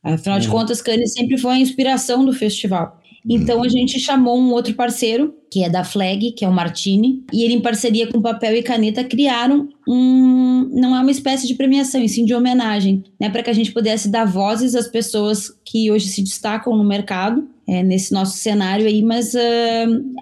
Afinal 0.00 0.38
de 0.38 0.46
uhum. 0.46 0.54
contas, 0.54 0.80
Cannes 0.80 1.12
sempre 1.12 1.36
foi 1.36 1.54
a 1.54 1.58
inspiração 1.58 2.24
do 2.24 2.32
festival. 2.32 3.00
Então 3.28 3.62
a 3.62 3.68
gente 3.68 4.00
chamou 4.00 4.38
um 4.38 4.50
outro 4.52 4.72
parceiro, 4.74 5.34
que 5.50 5.62
é 5.62 5.68
da 5.68 5.84
Flag, 5.84 6.32
que 6.32 6.44
é 6.44 6.48
o 6.48 6.52
Martini, 6.52 7.24
e 7.32 7.44
ele, 7.44 7.54
em 7.54 7.60
parceria 7.60 8.06
com 8.06 8.22
papel 8.22 8.54
e 8.56 8.62
caneta, 8.62 9.04
criaram 9.04 9.68
um. 9.86 10.70
Não 10.72 10.96
é 10.96 11.00
uma 11.00 11.10
espécie 11.10 11.46
de 11.46 11.54
premiação, 11.54 12.02
e 12.02 12.08
sim 12.08 12.24
de 12.24 12.34
homenagem, 12.34 13.04
né? 13.20 13.28
Para 13.28 13.42
que 13.42 13.50
a 13.50 13.54
gente 13.54 13.72
pudesse 13.72 14.08
dar 14.08 14.24
vozes 14.24 14.74
às 14.74 14.88
pessoas 14.88 15.52
que 15.64 15.90
hoje 15.90 16.08
se 16.08 16.22
destacam 16.22 16.76
no 16.76 16.84
mercado. 16.84 17.46
É, 17.70 17.82
nesse 17.82 18.14
nosso 18.14 18.38
cenário 18.38 18.86
aí, 18.86 19.02
mas 19.02 19.34
uh, 19.34 19.38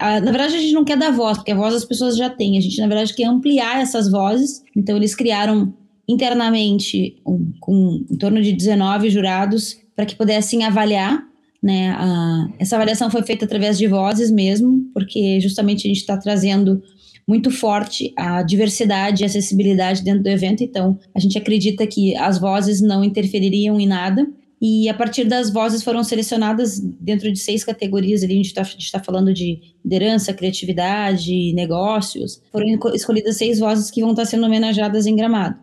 a, 0.01 0.21
na 0.21 0.33
verdade 0.33 0.57
a 0.57 0.59
gente 0.61 0.73
não 0.73 0.85
quer 0.85 0.97
dar 0.97 1.13
voz, 1.13 1.39
porque 1.39 1.53
a 1.53 1.55
voz 1.55 1.73
as 1.75 1.85
pessoas 1.85 2.17
já 2.17 2.29
têm, 2.29 2.59
a 2.59 2.61
gente 2.61 2.81
na 2.81 2.89
verdade 2.89 3.15
quer 3.15 3.27
ampliar 3.27 3.81
essas 3.81 4.11
vozes, 4.11 4.65
então 4.75 4.97
eles 4.97 5.15
criaram 5.15 5.73
internamente 6.09 7.17
um, 7.25 7.53
com 7.61 8.05
em 8.11 8.17
torno 8.17 8.43
de 8.43 8.51
19 8.51 9.11
jurados 9.11 9.77
para 9.95 10.05
que 10.05 10.17
pudessem 10.17 10.65
avaliar 10.65 11.26
né? 11.63 11.91
A, 11.91 12.49
essa 12.59 12.77
avaliação 12.77 13.11
foi 13.11 13.23
feita 13.23 13.45
através 13.45 13.79
de 13.79 13.87
vozes 13.87 14.31
mesmo, 14.31 14.91
porque 14.93 15.41
justamente 15.41 15.87
a 15.87 15.89
gente 15.89 16.01
está 16.01 16.17
trazendo 16.17 16.83
muito 17.27 17.51
forte 17.51 18.13
a 18.17 18.43
diversidade 18.43 19.23
e 19.23 19.27
acessibilidade 19.27 20.05
dentro 20.05 20.23
do 20.23 20.29
evento, 20.29 20.63
então 20.63 20.99
a 21.15 21.19
gente 21.19 21.37
acredita 21.37 21.87
que 21.87 22.15
as 22.17 22.39
vozes 22.39 22.81
não 22.81 23.03
interfeririam 23.03 23.81
em 23.81 23.87
nada. 23.87 24.27
E 24.61 24.89
a 24.89 24.95
partir 24.95 25.25
das 25.25 25.51
vozes 25.51 25.83
foram 25.83 26.03
selecionadas 26.03 26.79
dentro 26.81 27.31
de 27.31 27.39
seis 27.39 27.63
categorias, 27.63 28.23
ali 28.23 28.33
a 28.33 28.37
gente 28.37 28.47
está 28.47 28.65
tá 28.93 29.05
falando 29.05 29.35
de 29.35 29.61
liderança, 29.85 30.33
criatividade, 30.33 31.53
negócios. 31.53 32.41
Foram 32.51 32.67
escolhidas 32.95 33.37
seis 33.37 33.59
vozes 33.59 33.91
que 33.91 34.01
vão 34.01 34.11
estar 34.11 34.23
tá 34.23 34.27
sendo 34.27 34.47
homenageadas 34.47 35.07
em 35.07 35.15
Gramado. 35.15 35.57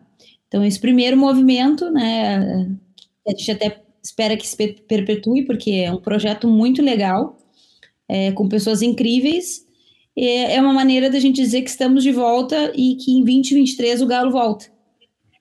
Então, 0.48 0.64
esse 0.64 0.80
primeiro 0.80 1.18
movimento, 1.18 1.90
né, 1.90 2.70
a 3.28 3.32
gente 3.32 3.52
até 3.52 3.83
espera 4.04 4.36
que 4.36 4.48
se 4.48 4.56
perpetue, 4.56 5.46
porque 5.46 5.72
é 5.72 5.92
um 5.92 6.02
projeto 6.02 6.48
muito 6.48 6.82
legal, 6.82 7.38
é, 8.08 8.32
com 8.32 8.50
pessoas 8.50 8.82
incríveis. 8.82 9.66
É 10.16 10.62
uma 10.62 10.74
maneira 10.74 11.10
da 11.10 11.20
gente 11.20 11.42
dizer 11.42 11.64
que 11.64 11.70
estamos 11.70 12.04
de 12.04 12.12
volta 12.12 12.72
e 12.76 12.96
que 12.98 13.12
em 13.12 13.24
2023 13.24 14.02
o 14.02 14.06
Galo 14.06 14.32
volta. 14.32 14.66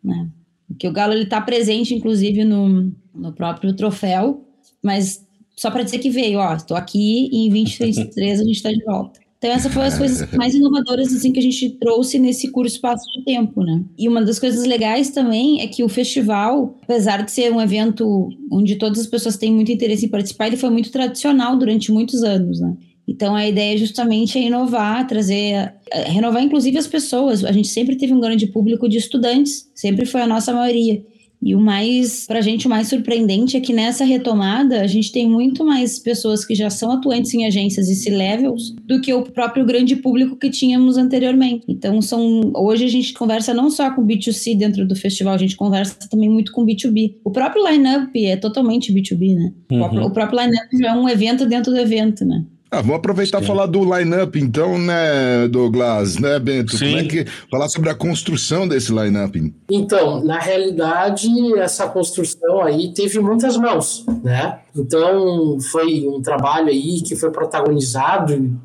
Né? 0.02 0.30
Porque 0.66 0.88
o 0.88 0.92
Galo 0.92 1.12
está 1.14 1.40
presente, 1.42 1.94
inclusive, 1.94 2.42
no, 2.44 2.90
no 3.14 3.32
próprio 3.34 3.74
troféu, 3.76 4.46
mas 4.82 5.26
só 5.54 5.70
para 5.70 5.82
dizer 5.82 5.98
que 5.98 6.08
veio, 6.08 6.38
ó, 6.38 6.54
estou 6.54 6.76
aqui 6.76 7.28
e 7.30 7.46
em 7.46 7.50
2023 7.50 8.40
a 8.40 8.44
gente 8.44 8.56
está 8.56 8.70
de 8.70 8.82
volta. 8.82 9.20
Então 9.42 9.50
essa 9.50 9.68
foi 9.68 9.86
as 9.86 9.98
coisas 9.98 10.30
mais 10.34 10.54
inovadoras 10.54 11.12
assim 11.12 11.32
que 11.32 11.40
a 11.40 11.42
gente 11.42 11.70
trouxe 11.80 12.16
nesse 12.16 12.46
curto 12.52 12.70
espaço 12.70 13.02
de 13.18 13.24
tempo, 13.24 13.64
né? 13.64 13.82
E 13.98 14.08
uma 14.08 14.24
das 14.24 14.38
coisas 14.38 14.64
legais 14.64 15.10
também 15.10 15.60
é 15.60 15.66
que 15.66 15.82
o 15.82 15.88
festival, 15.88 16.78
apesar 16.84 17.24
de 17.24 17.32
ser 17.32 17.52
um 17.52 17.60
evento 17.60 18.28
onde 18.52 18.76
todas 18.76 19.00
as 19.00 19.06
pessoas 19.08 19.36
têm 19.36 19.52
muito 19.52 19.72
interesse 19.72 20.06
em 20.06 20.08
participar, 20.08 20.46
ele 20.46 20.56
foi 20.56 20.70
muito 20.70 20.92
tradicional 20.92 21.58
durante 21.58 21.90
muitos 21.90 22.22
anos, 22.22 22.60
né? 22.60 22.76
Então 23.08 23.34
a 23.34 23.44
ideia 23.44 23.76
justamente 23.76 24.38
é 24.38 24.42
inovar, 24.42 25.08
trazer, 25.08 25.74
é, 25.90 26.04
renovar 26.06 26.40
inclusive 26.40 26.78
as 26.78 26.86
pessoas. 26.86 27.44
A 27.44 27.50
gente 27.50 27.66
sempre 27.66 27.96
teve 27.96 28.12
um 28.12 28.20
grande 28.20 28.46
público 28.46 28.88
de 28.88 28.98
estudantes, 28.98 29.68
sempre 29.74 30.06
foi 30.06 30.22
a 30.22 30.26
nossa 30.26 30.52
maioria. 30.52 31.02
E 31.42 31.56
o 31.56 31.60
mais, 31.60 32.24
para 32.24 32.38
a 32.38 32.42
gente, 32.42 32.66
o 32.66 32.70
mais 32.70 32.88
surpreendente 32.88 33.56
é 33.56 33.60
que 33.60 33.72
nessa 33.72 34.04
retomada 34.04 34.80
a 34.80 34.86
gente 34.86 35.10
tem 35.10 35.28
muito 35.28 35.64
mais 35.64 35.98
pessoas 35.98 36.44
que 36.44 36.54
já 36.54 36.70
são 36.70 36.92
atuantes 36.92 37.34
em 37.34 37.44
agências 37.44 37.88
e 37.88 37.96
C-levels 37.96 38.74
do 38.84 39.00
que 39.00 39.12
o 39.12 39.22
próprio 39.22 39.66
grande 39.66 39.96
público 39.96 40.36
que 40.36 40.50
tínhamos 40.50 40.96
anteriormente. 40.96 41.64
Então, 41.68 42.00
são 42.00 42.52
hoje 42.54 42.84
a 42.84 42.88
gente 42.88 43.12
conversa 43.12 43.52
não 43.52 43.70
só 43.70 43.90
com 43.90 44.06
B2C 44.06 44.56
dentro 44.56 44.86
do 44.86 44.94
festival, 44.94 45.34
a 45.34 45.38
gente 45.38 45.56
conversa 45.56 45.96
também 46.08 46.28
muito 46.28 46.52
com 46.52 46.64
B2B. 46.64 47.16
O 47.24 47.30
próprio 47.30 47.66
line-up 47.68 48.24
é 48.24 48.36
totalmente 48.36 48.92
B2B, 48.92 49.34
né? 49.34 49.52
Uhum. 49.72 50.04
O 50.06 50.10
próprio 50.10 50.40
line-up 50.40 50.68
já 50.78 50.90
é 50.90 50.94
um 50.94 51.08
evento 51.08 51.44
dentro 51.44 51.72
do 51.72 51.78
evento, 51.78 52.24
né? 52.24 52.44
Ah, 52.74 52.80
vamos 52.80 52.96
aproveitar 52.96 53.42
e 53.42 53.46
falar 53.46 53.66
do 53.66 53.84
line-up, 53.84 54.40
então, 54.40 54.78
né, 54.78 55.46
Douglas, 55.46 56.16
né, 56.16 56.38
Bento? 56.38 56.74
Sim. 56.74 56.86
Como 56.86 56.98
é 57.00 57.04
que. 57.04 57.26
Falar 57.50 57.68
sobre 57.68 57.90
a 57.90 57.94
construção 57.94 58.66
desse 58.66 58.90
line-up. 58.90 59.54
Então, 59.70 60.24
na 60.24 60.38
realidade, 60.38 61.28
essa 61.58 61.86
construção 61.86 62.62
aí 62.62 62.94
teve 62.94 63.20
muitas 63.20 63.58
mãos, 63.58 64.06
né? 64.24 64.60
Então, 64.74 65.58
foi 65.70 66.08
um 66.08 66.22
trabalho 66.22 66.68
aí 66.68 67.02
que 67.02 67.14
foi 67.14 67.30
protagonizado 67.30 68.58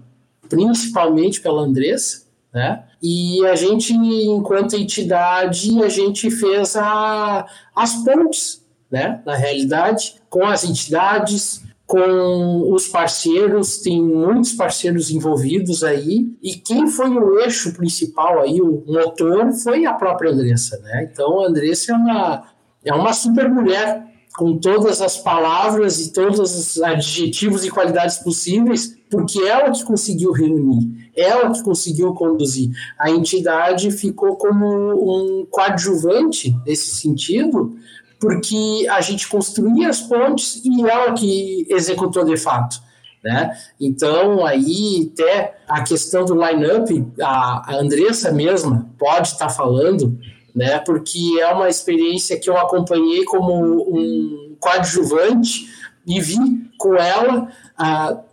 principalmente 0.48 1.42
pela 1.42 1.64
Andressa, 1.64 2.28
né? 2.54 2.84
E 3.04 3.46
a 3.46 3.56
gente, 3.58 3.92
enquanto 3.94 4.78
entidade, 4.78 5.84
a 5.84 5.90
gente 5.90 6.32
fez 6.32 6.78
a, 6.78 7.46
as 7.76 7.96
pontes, 8.06 8.66
né? 8.90 9.22
Na 9.26 9.36
realidade, 9.36 10.16
com 10.30 10.46
as 10.46 10.64
entidades, 10.64 11.67
com 11.88 12.74
os 12.74 12.90
parceiros, 12.90 13.78
tem 13.78 14.04
muitos 14.04 14.52
parceiros 14.52 15.10
envolvidos 15.10 15.86
aí, 15.86 16.28
e 16.44 16.56
quem 16.56 16.86
foi 16.86 17.10
o 17.10 17.40
eixo 17.40 17.74
principal 17.74 18.42
aí, 18.42 18.62
o 18.62 18.84
motor, 18.86 19.54
foi 19.54 19.86
a 19.86 19.94
própria 19.94 20.32
Andressa, 20.32 20.78
né? 20.80 21.10
Então, 21.10 21.40
a 21.40 21.48
Andressa 21.48 21.94
é 21.94 21.96
uma, 21.96 22.44
é 22.84 22.94
uma 22.94 23.14
super 23.14 23.50
mulher, 23.50 24.06
com 24.38 24.58
todas 24.58 25.02
as 25.02 25.18
palavras 25.18 26.00
e 26.00 26.14
todos 26.14 26.40
os 26.40 26.80
adjetivos 26.84 27.66
e 27.66 27.72
qualidades 27.72 28.18
possíveis, 28.18 28.96
porque 29.10 29.40
ela 29.40 29.72
que 29.72 29.84
conseguiu 29.84 30.32
reunir, 30.32 31.10
ela 31.16 31.52
que 31.52 31.64
conseguiu 31.64 32.14
conduzir. 32.14 32.70
A 33.00 33.10
entidade 33.10 33.90
ficou 33.90 34.36
como 34.36 35.40
um 35.40 35.46
coadjuvante 35.50 36.54
nesse 36.68 36.96
sentido, 36.96 37.76
porque 38.20 38.88
a 38.90 39.02
gente 39.02 39.28
construía 39.28 39.90
as 39.90 40.02
pontes 40.02 40.62
e 40.64 40.82
ela 40.82 41.14
que 41.14 41.66
executou 41.70 42.24
de 42.24 42.38
fato. 42.38 42.82
Né? 43.24 43.58
Então, 43.80 44.46
aí 44.46 45.12
até 45.12 45.58
a 45.68 45.82
questão 45.84 46.24
do 46.24 46.34
line-up, 46.34 47.08
a, 47.22 47.76
Andressa 47.76 48.32
mesma 48.32 48.90
pode 48.98 49.30
estar 49.30 49.48
tá 49.48 49.54
falando, 49.54 50.18
né? 50.56 50.80
porque 50.80 51.38
é 51.40 51.48
uma 51.48 51.68
experiência 51.68 52.40
que 52.40 52.50
eu 52.50 52.58
acompanhei 52.58 53.26
como 53.26 53.54
um 53.54 54.56
coadjuvante 54.60 55.68
e 56.06 56.22
vi 56.22 56.38
com 56.78 56.96
ela 56.96 57.50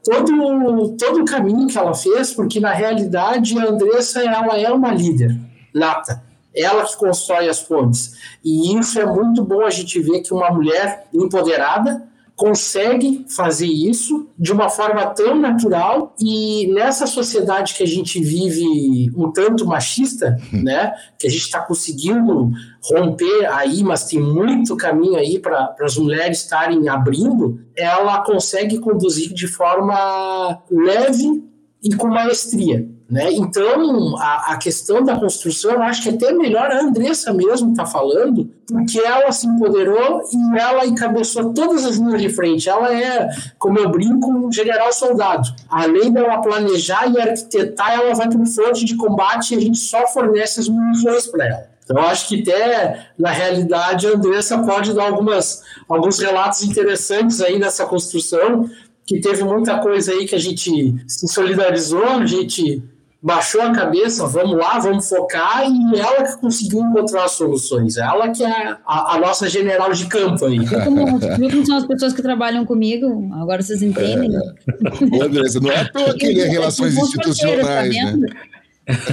todo, 0.05 0.97
todo 0.97 1.23
o 1.23 1.25
caminho 1.25 1.67
que 1.67 1.77
ela 1.77 1.95
fez, 1.95 2.33
porque 2.33 2.61
na 2.61 2.73
realidade 2.73 3.59
a 3.59 3.65
Andressa 3.65 4.23
ela 4.23 4.59
é 4.59 4.71
uma 4.71 4.93
líder 4.93 5.37
nata 5.75 6.23
ela 6.57 6.85
que 6.85 6.97
constrói 6.97 7.49
as 7.49 7.61
pontes. 7.61 8.15
E 8.45 8.77
isso 8.79 8.99
é 9.01 9.07
muito 9.07 9.43
bom 9.43 9.65
a 9.65 9.71
gente 9.71 9.99
ver 10.01 10.21
que 10.21 10.33
uma 10.33 10.51
mulher 10.51 11.07
empoderada 11.13 12.09
consegue 12.37 13.25
fazer 13.29 13.67
isso 13.67 14.29
de 14.37 14.53
uma 14.53 14.69
forma 14.69 15.07
tão 15.07 15.37
natural 15.37 16.15
e 16.19 16.67
nessa 16.73 17.07
sociedade 17.07 17.75
que 17.75 17.83
a 17.83 17.87
gente 17.87 18.21
vive 18.23 19.11
um 19.17 19.31
tanto 19.31 19.65
machista, 19.65 20.37
né, 20.53 20.93
que 21.19 21.29
a 21.29 21.31
gente 21.31 21.43
está 21.43 21.61
conseguindo 21.61 22.51
romper 22.83 23.47
aí, 23.47 23.85
mas 23.85 24.05
tem 24.05 24.21
muito 24.21 24.77
caminho 24.77 25.17
aí 25.17 25.39
para 25.39 25.75
as 25.81 25.97
mulheres 25.97 26.41
estarem 26.41 26.89
abrindo, 26.89 27.61
ela 27.77 28.21
consegue 28.25 28.79
conduzir 28.79 29.33
de 29.33 29.47
forma 29.47 30.61
leve 30.71 31.45
e 31.83 31.95
com 31.95 32.09
maestria. 32.09 32.89
Né? 33.15 33.33
Então, 33.33 34.17
a, 34.19 34.55
a, 34.55 34.57
questão 34.57 35.01
da 35.05 35.17
construção, 35.17 35.75
eu 35.75 35.83
acho 35.85 36.03
que 36.03 36.09
até 36.09 36.33
melhor 36.33 36.69
a 36.69 36.81
Andressa 36.81 37.33
mesmo 37.33 37.71
está 37.71 37.87
falando, 37.87 38.51
porque 38.67 38.99
ela 38.99 39.31
se 39.31 39.47
empoderou 39.47 40.21
e 40.33 40.59
ela 40.59 40.85
encabeçou 40.85 41.55
todas 41.55 41.85
as 41.85 41.95
linhas 41.95 42.21
de 42.21 42.29
frente. 42.29 42.69
Ela 42.69 42.93
é, 42.93 43.29
como 43.57 43.79
eu 43.79 43.89
brinco, 43.89 44.29
um 44.29 44.51
general 44.51 44.93
soldado. 44.93 45.49
Além 45.71 46.13
dela 46.13 46.43
planejar 46.43 47.07
e 47.09 47.21
arquitetar, 47.21 47.93
ela 47.93 48.15
vai 48.15 48.29
para 48.29 48.43
o 48.43 48.47
fronte 48.47 48.85
de 48.85 48.97
combate 48.97 49.55
e 49.55 49.59
a 49.59 49.61
gente 49.61 49.79
só 49.79 50.09
fornece 50.09 50.59
as 50.59 50.69
munições 50.69 51.29
para 51.29 51.47
ela. 51.47 51.69
Então, 51.85 52.03
acho 52.03 52.27
que 52.27 52.43
até, 52.43 53.11
na 53.17 53.31
realidade, 53.31 54.09
a 54.09 54.11
Andressa 54.11 54.59
pode 54.59 54.93
dar 54.93 55.05
algumas, 55.05 55.63
alguns 55.89 56.19
relatos 56.19 56.65
interessantes 56.65 57.41
aí 57.41 57.61
nessa 57.61 57.87
construção, 57.87 58.69
que 59.07 59.21
teve 59.21 59.45
muita 59.45 59.79
coisa 59.79 60.11
aí 60.11 60.27
que 60.27 60.35
a 60.35 60.41
gente 60.41 60.97
se 61.07 61.29
solidarizou, 61.29 62.05
a 62.05 62.27
gente 62.27 62.83
baixou 63.25 63.63
a 63.63 63.73
cabeça, 63.73 64.27
vamos 64.27 64.59
lá, 64.59 64.79
vamos 64.79 65.09
focar, 65.09 65.65
e 65.67 65.99
ela 65.99 66.25
que 66.25 66.39
conseguiu 66.39 66.81
encontrar 66.81 67.25
as 67.25 67.33
soluções. 67.33 67.97
Ela 67.97 68.29
que 68.29 68.45
é 68.45 68.77
a, 68.87 69.15
a 69.15 69.19
nossa 69.19 69.49
general 69.49 69.91
de 69.95 70.05
campo 70.07 70.45
aí. 70.45 70.59
Viu 70.59 70.81
como, 70.85 71.19
como 71.19 71.67
são 71.67 71.79
as 71.79 71.87
pessoas 71.87 72.13
que 72.13 72.21
trabalham 72.21 72.67
comigo? 72.67 73.31
Agora 73.33 73.63
vocês 73.63 73.81
entendem. 73.81 74.31
É. 74.37 75.25
Andressa, 75.25 75.59
não 75.65 75.73
é 75.73 75.81
à 75.81 75.89
toa 75.89 76.13
que 76.13 76.27
ele 76.27 76.43
é 76.43 76.49
relações 76.49 76.95
institucionais, 76.99 77.97
tá 77.97 78.05
né? 78.05 78.27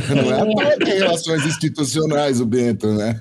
Não 0.10 0.32
é 0.34 0.42
à 0.42 0.46
toa 0.46 0.78
que 0.78 0.92
é 0.92 0.94
relações 0.96 1.46
institucionais 1.46 2.42
o 2.42 2.46
Bento, 2.46 2.88
né? 2.88 3.18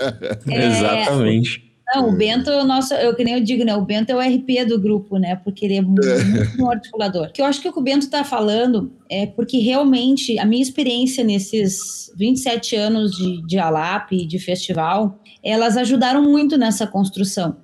É, 0.49 0.66
Exatamente. 0.66 1.70
Não, 1.94 2.09
o 2.09 2.12
Bento 2.12 2.50
é 2.50 2.62
o 2.62 2.64
nosso, 2.64 2.94
eu 2.94 3.14
que 3.14 3.25
nem 3.25 3.35
eu 3.35 3.40
digo, 3.40 3.64
né? 3.64 3.75
O 3.75 3.85
Bento 3.85 4.11
é 4.11 4.14
o 4.14 4.20
RP 4.20 4.64
do 4.66 4.80
grupo, 4.80 5.16
né? 5.16 5.37
Porque 5.37 5.64
ele 5.64 5.76
é 5.76 5.82
muito, 5.82 6.02
muito 6.26 6.62
um 6.62 6.70
articulador. 6.70 7.28
O 7.28 7.32
que 7.32 7.42
eu 7.42 7.47
acho 7.47 7.61
que 7.61 7.68
o 7.68 7.73
que 7.73 7.78
o 7.78 7.82
Bento 7.82 8.04
está 8.04 8.23
falando 8.23 8.92
é 9.11 9.26
porque 9.26 9.59
realmente 9.59 10.38
a 10.38 10.44
minha 10.44 10.62
experiência 10.62 11.25
nesses 11.25 12.12
27 12.16 12.76
anos 12.76 13.12
de, 13.12 13.47
de 13.47 13.59
ALAP, 13.59 14.12
de 14.26 14.38
festival, 14.38 15.20
elas 15.42 15.76
ajudaram 15.76 16.23
muito 16.23 16.56
nessa 16.56 16.87
construção. 16.87 17.56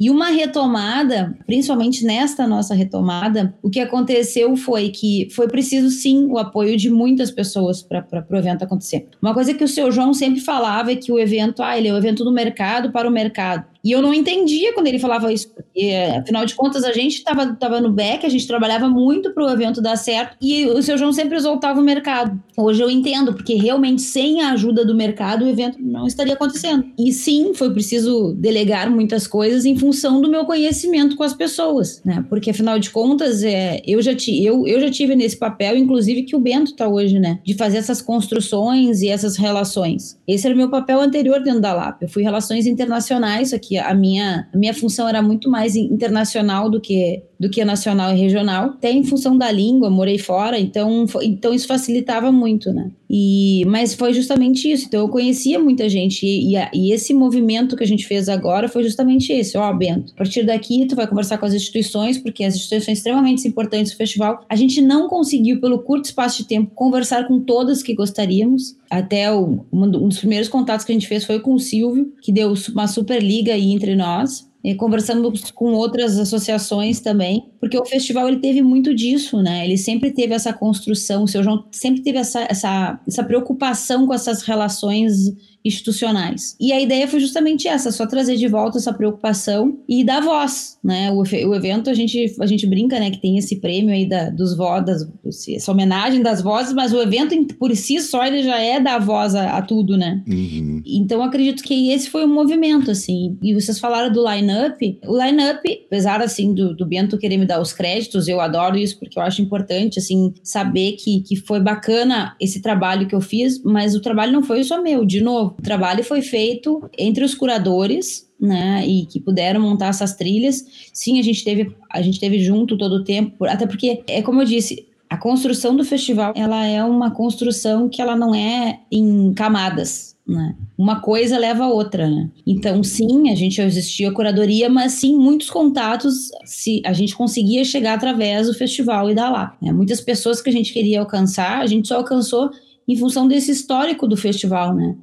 E 0.00 0.10
uma 0.10 0.28
retomada, 0.28 1.36
principalmente 1.44 2.04
nesta 2.04 2.46
nossa 2.46 2.72
retomada, 2.72 3.52
o 3.60 3.68
que 3.68 3.80
aconteceu 3.80 4.56
foi 4.56 4.90
que 4.90 5.28
foi 5.32 5.48
preciso 5.48 5.90
sim 5.90 6.26
o 6.26 6.38
apoio 6.38 6.76
de 6.76 6.88
muitas 6.88 7.32
pessoas 7.32 7.82
para 7.82 8.24
o 8.30 8.36
evento 8.36 8.62
acontecer. 8.62 9.08
Uma 9.20 9.34
coisa 9.34 9.52
que 9.52 9.64
o 9.64 9.68
seu 9.68 9.90
João 9.90 10.14
sempre 10.14 10.40
falava 10.40 10.92
é 10.92 10.96
que 10.96 11.10
o 11.10 11.18
evento, 11.18 11.64
ah, 11.64 11.76
ele 11.76 11.88
é 11.88 11.92
o 11.92 11.96
evento 11.96 12.22
do 12.22 12.30
mercado 12.30 12.92
para 12.92 13.08
o 13.08 13.10
mercado. 13.10 13.64
E 13.84 13.92
eu 13.92 14.02
não 14.02 14.12
entendia 14.12 14.72
quando 14.72 14.88
ele 14.88 14.98
falava 14.98 15.32
isso, 15.32 15.48
porque, 15.50 15.92
afinal 16.18 16.44
de 16.44 16.54
contas, 16.54 16.84
a 16.84 16.92
gente 16.92 17.14
estava 17.14 17.54
tava 17.54 17.80
no 17.80 17.92
back, 17.92 18.26
a 18.26 18.28
gente 18.28 18.46
trabalhava 18.46 18.88
muito 18.88 19.32
para 19.32 19.44
o 19.44 19.50
evento 19.50 19.80
dar 19.80 19.96
certo, 19.96 20.36
e 20.40 20.66
o 20.66 20.82
seu 20.82 20.98
João 20.98 21.12
sempre 21.12 21.36
exaltava 21.36 21.80
o 21.80 21.82
mercado. 21.82 22.38
Hoje 22.56 22.82
eu 22.82 22.90
entendo, 22.90 23.32
porque 23.32 23.54
realmente 23.54 24.02
sem 24.02 24.42
a 24.42 24.50
ajuda 24.52 24.84
do 24.84 24.94
mercado, 24.94 25.44
o 25.44 25.48
evento 25.48 25.78
não 25.80 26.06
estaria 26.06 26.34
acontecendo. 26.34 26.84
E 26.98 27.12
sim, 27.12 27.54
foi 27.54 27.72
preciso 27.72 28.34
delegar 28.34 28.90
muitas 28.90 29.26
coisas 29.26 29.64
em 29.64 29.76
função 29.76 30.20
do 30.20 30.28
meu 30.28 30.44
conhecimento 30.44 31.16
com 31.16 31.22
as 31.22 31.34
pessoas, 31.34 32.02
né? 32.04 32.24
Porque, 32.28 32.50
afinal 32.50 32.78
de 32.78 32.90
contas, 32.90 33.42
é, 33.42 33.80
eu, 33.86 34.02
já 34.02 34.14
ti, 34.14 34.44
eu, 34.44 34.66
eu 34.66 34.80
já 34.80 34.90
tive 34.90 35.14
nesse 35.14 35.36
papel, 35.36 35.76
inclusive, 35.76 36.24
que 36.24 36.34
o 36.34 36.40
Bento 36.40 36.72
está 36.72 36.88
hoje, 36.88 37.18
né? 37.18 37.38
De 37.44 37.54
fazer 37.54 37.78
essas 37.78 38.02
construções 38.02 39.02
e 39.02 39.08
essas 39.08 39.36
relações. 39.36 40.18
Esse 40.26 40.46
era 40.46 40.54
o 40.54 40.58
meu 40.58 40.68
papel 40.68 41.00
anterior 41.00 41.40
dentro 41.40 41.60
da 41.60 41.72
LAP. 41.72 42.02
Eu 42.02 42.08
fui 42.08 42.22
relações 42.22 42.66
internacionais 42.66 43.52
aqui 43.52 43.67
a 43.76 43.92
minha, 43.94 44.48
a 44.52 44.56
minha 44.56 44.72
função 44.72 45.08
era 45.08 45.20
muito 45.20 45.50
mais 45.50 45.76
internacional 45.76 46.70
do 46.70 46.80
que 46.80 47.22
do 47.38 47.48
que 47.48 47.64
nacional 47.64 48.14
e 48.14 48.18
regional, 48.18 48.70
até 48.70 48.90
em 48.90 49.04
função 49.04 49.38
da 49.38 49.50
língua, 49.50 49.88
morei 49.88 50.18
fora, 50.18 50.58
então, 50.58 51.06
então 51.22 51.54
isso 51.54 51.66
facilitava 51.66 52.32
muito, 52.32 52.72
né? 52.72 52.90
E, 53.08 53.64
mas 53.66 53.94
foi 53.94 54.12
justamente 54.12 54.70
isso, 54.70 54.86
então 54.86 55.00
eu 55.00 55.08
conhecia 55.08 55.58
muita 55.58 55.88
gente, 55.88 56.26
e, 56.26 56.56
e, 56.56 56.68
e 56.74 56.92
esse 56.92 57.14
movimento 57.14 57.76
que 57.76 57.84
a 57.84 57.86
gente 57.86 58.06
fez 58.06 58.28
agora 58.28 58.68
foi 58.68 58.82
justamente 58.82 59.32
esse, 59.32 59.56
ó, 59.56 59.70
oh, 59.70 59.76
Bento, 59.76 60.12
a 60.14 60.18
partir 60.18 60.44
daqui 60.44 60.84
tu 60.86 60.96
vai 60.96 61.06
conversar 61.06 61.38
com 61.38 61.46
as 61.46 61.54
instituições, 61.54 62.18
porque 62.18 62.42
as 62.42 62.54
instituições 62.54 62.84
são 62.84 62.92
extremamente 62.92 63.46
importantes 63.46 63.92
do 63.92 63.96
festival, 63.96 64.44
a 64.48 64.56
gente 64.56 64.82
não 64.82 65.08
conseguiu, 65.08 65.60
pelo 65.60 65.78
curto 65.78 66.06
espaço 66.06 66.38
de 66.38 66.48
tempo, 66.48 66.72
conversar 66.74 67.28
com 67.28 67.40
todas 67.40 67.82
que 67.82 67.94
gostaríamos, 67.94 68.76
até 68.90 69.32
o, 69.32 69.64
um 69.72 69.88
dos 69.90 70.18
primeiros 70.18 70.48
contatos 70.48 70.84
que 70.84 70.92
a 70.92 70.94
gente 70.94 71.06
fez 71.06 71.24
foi 71.24 71.40
com 71.40 71.54
o 71.54 71.58
Silvio, 71.58 72.12
que 72.20 72.32
deu 72.32 72.52
uma 72.72 72.88
super 72.88 73.22
liga 73.22 73.52
aí 73.52 73.72
entre 73.72 73.94
nós, 73.94 74.47
e 74.62 74.74
conversamos 74.74 75.50
com 75.52 75.72
outras 75.72 76.18
associações 76.18 77.00
também, 77.00 77.50
porque 77.60 77.78
o 77.78 77.84
festival 77.84 78.28
ele 78.28 78.40
teve 78.40 78.60
muito 78.60 78.94
disso, 78.94 79.40
né? 79.40 79.64
Ele 79.64 79.76
sempre 79.76 80.10
teve 80.10 80.34
essa 80.34 80.52
construção, 80.52 81.24
o 81.24 81.28
seu 81.28 81.42
João 81.42 81.64
sempre 81.70 82.02
teve 82.02 82.18
essa, 82.18 82.40
essa, 82.48 83.00
essa 83.06 83.24
preocupação 83.24 84.06
com 84.06 84.14
essas 84.14 84.42
relações 84.42 85.32
institucionais. 85.64 86.56
E 86.60 86.72
a 86.72 86.80
ideia 86.80 87.08
foi 87.08 87.20
justamente 87.20 87.66
essa, 87.68 87.90
só 87.90 88.06
trazer 88.06 88.36
de 88.36 88.48
volta 88.48 88.78
essa 88.78 88.92
preocupação 88.92 89.78
e 89.88 90.04
dar 90.04 90.20
voz, 90.20 90.78
né? 90.82 91.10
O, 91.10 91.22
o 91.22 91.54
evento 91.54 91.90
a 91.90 91.94
gente 91.94 92.34
a 92.40 92.46
gente 92.46 92.66
brinca, 92.66 92.98
né, 92.98 93.10
que 93.10 93.20
tem 93.20 93.36
esse 93.38 93.60
prêmio 93.60 93.92
aí 93.92 94.08
da, 94.08 94.30
dos 94.30 94.56
vozes, 94.56 95.06
essa 95.54 95.72
homenagem 95.72 96.22
das 96.22 96.40
vozes, 96.40 96.72
mas 96.72 96.92
o 96.92 97.00
evento 97.00 97.54
por 97.58 97.74
si 97.74 98.00
só 98.00 98.24
ele 98.24 98.42
já 98.42 98.58
é 98.58 98.80
dar 98.80 98.98
voz 98.98 99.34
a, 99.34 99.58
a 99.58 99.62
tudo, 99.62 99.96
né? 99.96 100.22
Uhum. 100.26 100.82
Então 100.86 101.22
acredito 101.22 101.62
que 101.62 101.90
esse 101.90 102.08
foi 102.08 102.24
um 102.24 102.32
movimento 102.32 102.90
assim. 102.90 103.36
E 103.42 103.54
vocês 103.54 103.78
falaram 103.78 104.12
do 104.12 104.26
line-up, 104.28 105.00
o 105.06 105.22
line-up, 105.22 105.60
apesar 105.86 106.20
assim 106.22 106.54
do, 106.54 106.74
do 106.74 106.86
Bento 106.86 107.18
querer 107.18 107.36
me 107.36 107.46
dar 107.46 107.60
os 107.60 107.72
créditos, 107.72 108.28
eu 108.28 108.40
adoro 108.40 108.76
isso 108.76 108.98
porque 108.98 109.18
eu 109.18 109.22
acho 109.22 109.42
importante 109.42 109.98
assim 109.98 110.32
saber 110.42 110.92
que 110.92 111.20
que 111.22 111.36
foi 111.36 111.60
bacana 111.60 112.36
esse 112.40 112.62
trabalho 112.62 113.06
que 113.06 113.14
eu 113.14 113.20
fiz, 113.20 113.62
mas 113.62 113.94
o 113.94 114.00
trabalho 114.00 114.32
não 114.32 114.42
foi 114.42 114.62
só 114.62 114.80
meu, 114.80 115.04
de 115.04 115.20
novo 115.20 115.57
o 115.58 115.62
trabalho 115.62 116.04
foi 116.04 116.22
feito 116.22 116.88
entre 116.96 117.24
os 117.24 117.34
curadores, 117.34 118.28
né, 118.40 118.86
e 118.86 119.04
que 119.06 119.18
puderam 119.18 119.60
montar 119.60 119.88
essas 119.88 120.14
trilhas. 120.14 120.64
Sim, 120.92 121.18
a 121.18 121.22
gente 121.22 121.42
teve, 121.44 121.74
a 121.90 122.00
gente 122.00 122.20
teve 122.20 122.38
junto 122.38 122.78
todo 122.78 122.92
o 122.92 123.04
tempo, 123.04 123.44
até 123.44 123.66
porque 123.66 124.02
é 124.06 124.22
como 124.22 124.42
eu 124.42 124.46
disse, 124.46 124.86
a 125.10 125.16
construção 125.16 125.74
do 125.74 125.84
festival, 125.84 126.32
ela 126.36 126.64
é 126.64 126.84
uma 126.84 127.10
construção 127.10 127.88
que 127.88 128.00
ela 128.00 128.14
não 128.14 128.34
é 128.34 128.80
em 128.92 129.32
camadas, 129.32 130.14
né? 130.26 130.54
Uma 130.76 131.00
coisa 131.00 131.38
leva 131.38 131.64
a 131.64 131.68
outra, 131.68 132.08
né? 132.08 132.30
Então, 132.46 132.84
sim, 132.84 133.30
a 133.30 133.34
gente 133.34 133.60
existia 133.60 134.10
a 134.10 134.12
curadoria, 134.12 134.68
mas 134.68 134.92
sim, 134.92 135.16
muitos 135.16 135.48
contatos 135.48 136.28
se 136.44 136.82
a 136.84 136.92
gente 136.92 137.16
conseguia 137.16 137.64
chegar 137.64 137.94
através 137.94 138.46
do 138.46 138.54
festival 138.54 139.10
e 139.10 139.14
da 139.14 139.30
lá. 139.30 139.56
Né? 139.62 139.72
Muitas 139.72 140.00
pessoas 140.02 140.42
que 140.42 140.50
a 140.50 140.52
gente 140.52 140.72
queria 140.72 141.00
alcançar, 141.00 141.60
a 141.60 141.66
gente 141.66 141.88
só 141.88 141.96
alcançou 141.96 142.50
em 142.86 142.96
função 142.96 143.26
desse 143.26 143.50
histórico 143.50 144.06
do 144.06 144.16
festival, 144.16 144.74
né? 144.74 144.94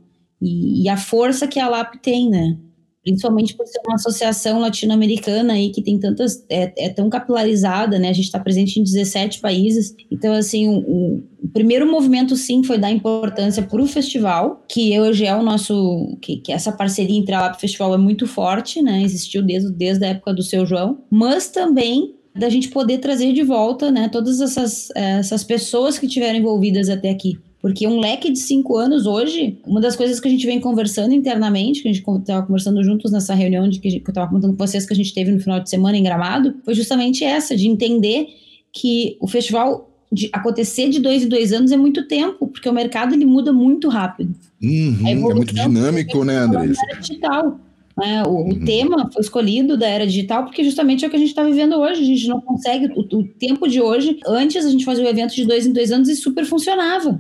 E, 0.46 0.84
e 0.84 0.90
a 0.90 0.96
força 0.96 1.48
que 1.48 1.60
a 1.60 1.68
LAP 1.68 1.96
tem, 2.04 2.30
né? 2.30 2.56
Principalmente 3.04 3.56
por 3.56 3.68
ser 3.68 3.80
uma 3.86 3.96
associação 3.96 4.60
latino-americana 4.60 5.54
aí 5.54 5.70
que 5.72 5.82
tem 5.82 6.00
tantas. 6.00 6.44
É, 6.50 6.86
é 6.86 6.90
tão 6.90 7.10
capilarizada, 7.10 7.98
né? 7.98 8.10
A 8.10 8.14
gente 8.14 8.26
está 8.26 8.40
presente 8.40 8.80
em 8.80 8.84
17 8.84 9.40
países. 9.40 9.96
Então, 10.12 10.34
assim, 10.34 10.68
o, 10.68 11.24
o 11.44 11.48
primeiro 11.52 11.90
movimento, 11.90 12.36
sim, 12.36 12.64
foi 12.64 12.78
dar 12.78 12.92
importância 12.92 13.64
para 13.64 13.82
o 13.82 13.88
festival, 13.88 14.64
que 14.68 15.00
hoje 15.00 15.26
é 15.26 15.36
o 15.36 15.44
nosso. 15.44 16.18
Que, 16.22 16.38
que 16.38 16.52
essa 16.52 16.72
parceria 16.72 17.18
entre 17.18 17.34
a 17.34 17.42
LAP 17.42 17.56
e 17.56 17.58
o 17.58 17.62
festival 17.62 17.94
é 17.94 17.98
muito 17.98 18.28
forte, 18.28 18.82
né? 18.82 19.02
Existiu 19.02 19.44
desde, 19.44 19.72
desde 19.72 20.06
a 20.06 20.10
época 20.10 20.34
do 20.34 20.44
seu 20.44 20.66
João. 20.66 21.00
Mas 21.10 21.50
também 21.50 22.16
da 22.36 22.50
gente 22.50 22.70
poder 22.70 22.98
trazer 22.98 23.32
de 23.32 23.44
volta, 23.44 23.90
né, 23.90 24.10
todas 24.10 24.42
essas, 24.42 24.90
essas 24.94 25.42
pessoas 25.42 25.98
que 25.98 26.06
tiveram 26.06 26.38
envolvidas 26.38 26.90
até 26.90 27.10
aqui. 27.10 27.40
Porque 27.66 27.88
um 27.88 28.00
leque 28.00 28.32
de 28.32 28.38
cinco 28.38 28.78
anos 28.78 29.08
hoje, 29.08 29.58
uma 29.66 29.82
das 29.82 29.96
coisas 29.96 30.20
que 30.20 30.28
a 30.28 30.30
gente 30.30 30.46
vem 30.46 30.60
conversando 30.60 31.16
internamente, 31.16 31.82
que 31.82 31.88
a 31.88 31.92
gente 31.92 32.08
estava 32.20 32.46
conversando 32.46 32.84
juntos 32.84 33.12
nessa 33.12 33.34
reunião 33.34 33.68
de 33.68 33.80
que, 33.80 33.88
eu 33.88 34.08
estava 34.08 34.30
contando 34.30 34.52
com 34.52 34.68
vocês 34.68 34.86
que 34.86 34.94
a 34.94 34.96
gente 34.96 35.12
teve 35.12 35.32
no 35.32 35.40
final 35.40 35.60
de 35.60 35.68
semana 35.68 35.98
em 35.98 36.04
Gramado, 36.04 36.54
foi 36.64 36.76
justamente 36.76 37.24
essa, 37.24 37.56
de 37.56 37.68
entender 37.68 38.28
que 38.72 39.18
o 39.20 39.28
festival 39.28 39.90
de 40.12 40.30
acontecer 40.32 40.90
de 40.90 41.00
dois 41.00 41.24
em 41.24 41.28
dois 41.28 41.52
anos 41.52 41.72
é 41.72 41.76
muito 41.76 42.08
tempo, 42.08 42.46
porque 42.46 42.70
o 42.70 42.72
mercado 42.72 43.16
ele 43.16 43.26
muda 43.26 43.52
muito 43.52 43.90
rápido. 43.90 44.36
Uhum, 44.62 45.08
é 45.08 45.16
muito 45.16 45.52
dinâmico, 45.52 46.24
né, 46.24 46.38
André? 46.38 46.68
digital. 47.02 47.60
É, 48.00 48.22
o, 48.22 48.30
uhum. 48.30 48.50
o, 48.50 48.64
tema 48.64 49.10
foi 49.12 49.24
escolhido 49.24 49.76
da 49.76 49.88
era 49.88 50.06
digital 50.06 50.44
porque 50.44 50.64
justamente 50.64 51.04
é 51.04 51.08
o 51.08 51.10
que 51.10 51.16
a 51.16 51.20
gente 51.20 51.30
está 51.30 51.44
vivendo 51.44 51.78
hoje. 51.78 52.04
A 52.04 52.06
gente 52.06 52.28
não 52.28 52.40
consegue, 52.42 52.94
o, 52.96 53.22
o, 53.22 53.24
tempo 53.24 53.68
de 53.68 53.82
hoje, 53.82 54.20
antes 54.28 54.64
a 54.64 54.70
gente 54.70 54.86
fazia 54.86 55.04
o 55.04 55.08
evento 55.08 55.34
de 55.34 55.46
dois 55.46 55.66
em 55.66 55.74
dois 55.74 55.92
anos 55.92 56.08
e 56.10 56.16
super 56.16 56.46
funcionava. 56.46 57.20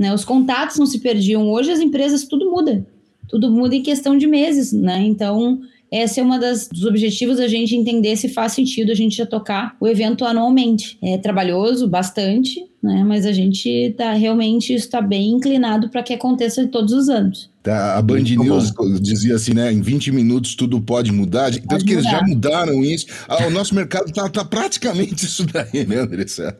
Né? 0.00 0.14
Os 0.14 0.24
contatos 0.24 0.78
não 0.78 0.86
se 0.86 0.98
perdiam. 0.98 1.50
Hoje 1.50 1.70
as 1.70 1.78
empresas 1.78 2.24
tudo 2.24 2.50
muda, 2.50 2.86
tudo 3.28 3.50
muda 3.50 3.74
em 3.74 3.82
questão 3.82 4.16
de 4.16 4.26
meses, 4.26 4.72
né? 4.72 5.02
Então 5.02 5.60
esse 5.92 6.18
é 6.18 6.22
uma 6.22 6.38
das 6.38 6.68
dos 6.68 6.86
objetivos 6.86 7.38
a 7.38 7.46
gente 7.46 7.76
entender 7.76 8.16
se 8.16 8.30
faz 8.30 8.52
sentido 8.52 8.90
a 8.90 8.94
gente 8.94 9.14
já 9.14 9.26
tocar 9.26 9.76
o 9.78 9.86
evento 9.86 10.24
anualmente. 10.24 10.96
É 11.02 11.18
trabalhoso 11.18 11.86
bastante, 11.86 12.66
né? 12.82 13.04
Mas 13.04 13.26
a 13.26 13.32
gente 13.32 13.94
tá 13.94 14.14
realmente 14.14 14.72
está 14.72 15.02
bem 15.02 15.32
inclinado 15.32 15.90
para 15.90 16.02
que 16.02 16.14
aconteça 16.14 16.66
todos 16.66 16.94
os 16.94 17.10
anos. 17.10 17.49
Tá, 17.62 17.98
a 17.98 18.02
Band 18.02 18.22
News 18.22 18.72
dizia 19.02 19.34
assim, 19.34 19.52
né? 19.52 19.70
Em 19.70 19.82
20 19.82 20.10
minutos 20.12 20.54
tudo 20.54 20.80
pode 20.80 21.12
mudar. 21.12 21.50
Tanto 21.52 21.68
pode 21.68 21.84
que 21.84 21.94
mudar. 21.94 22.08
eles 22.08 22.20
já 22.20 22.26
mudaram 22.26 22.82
isso. 22.82 23.06
Ah, 23.28 23.46
o 23.46 23.50
nosso 23.50 23.74
mercado 23.74 24.10
tá, 24.12 24.28
tá 24.30 24.44
praticamente 24.44 25.14
isso 25.26 25.44
daí, 25.46 25.86
né, 25.86 25.96
Andressa? 25.96 26.56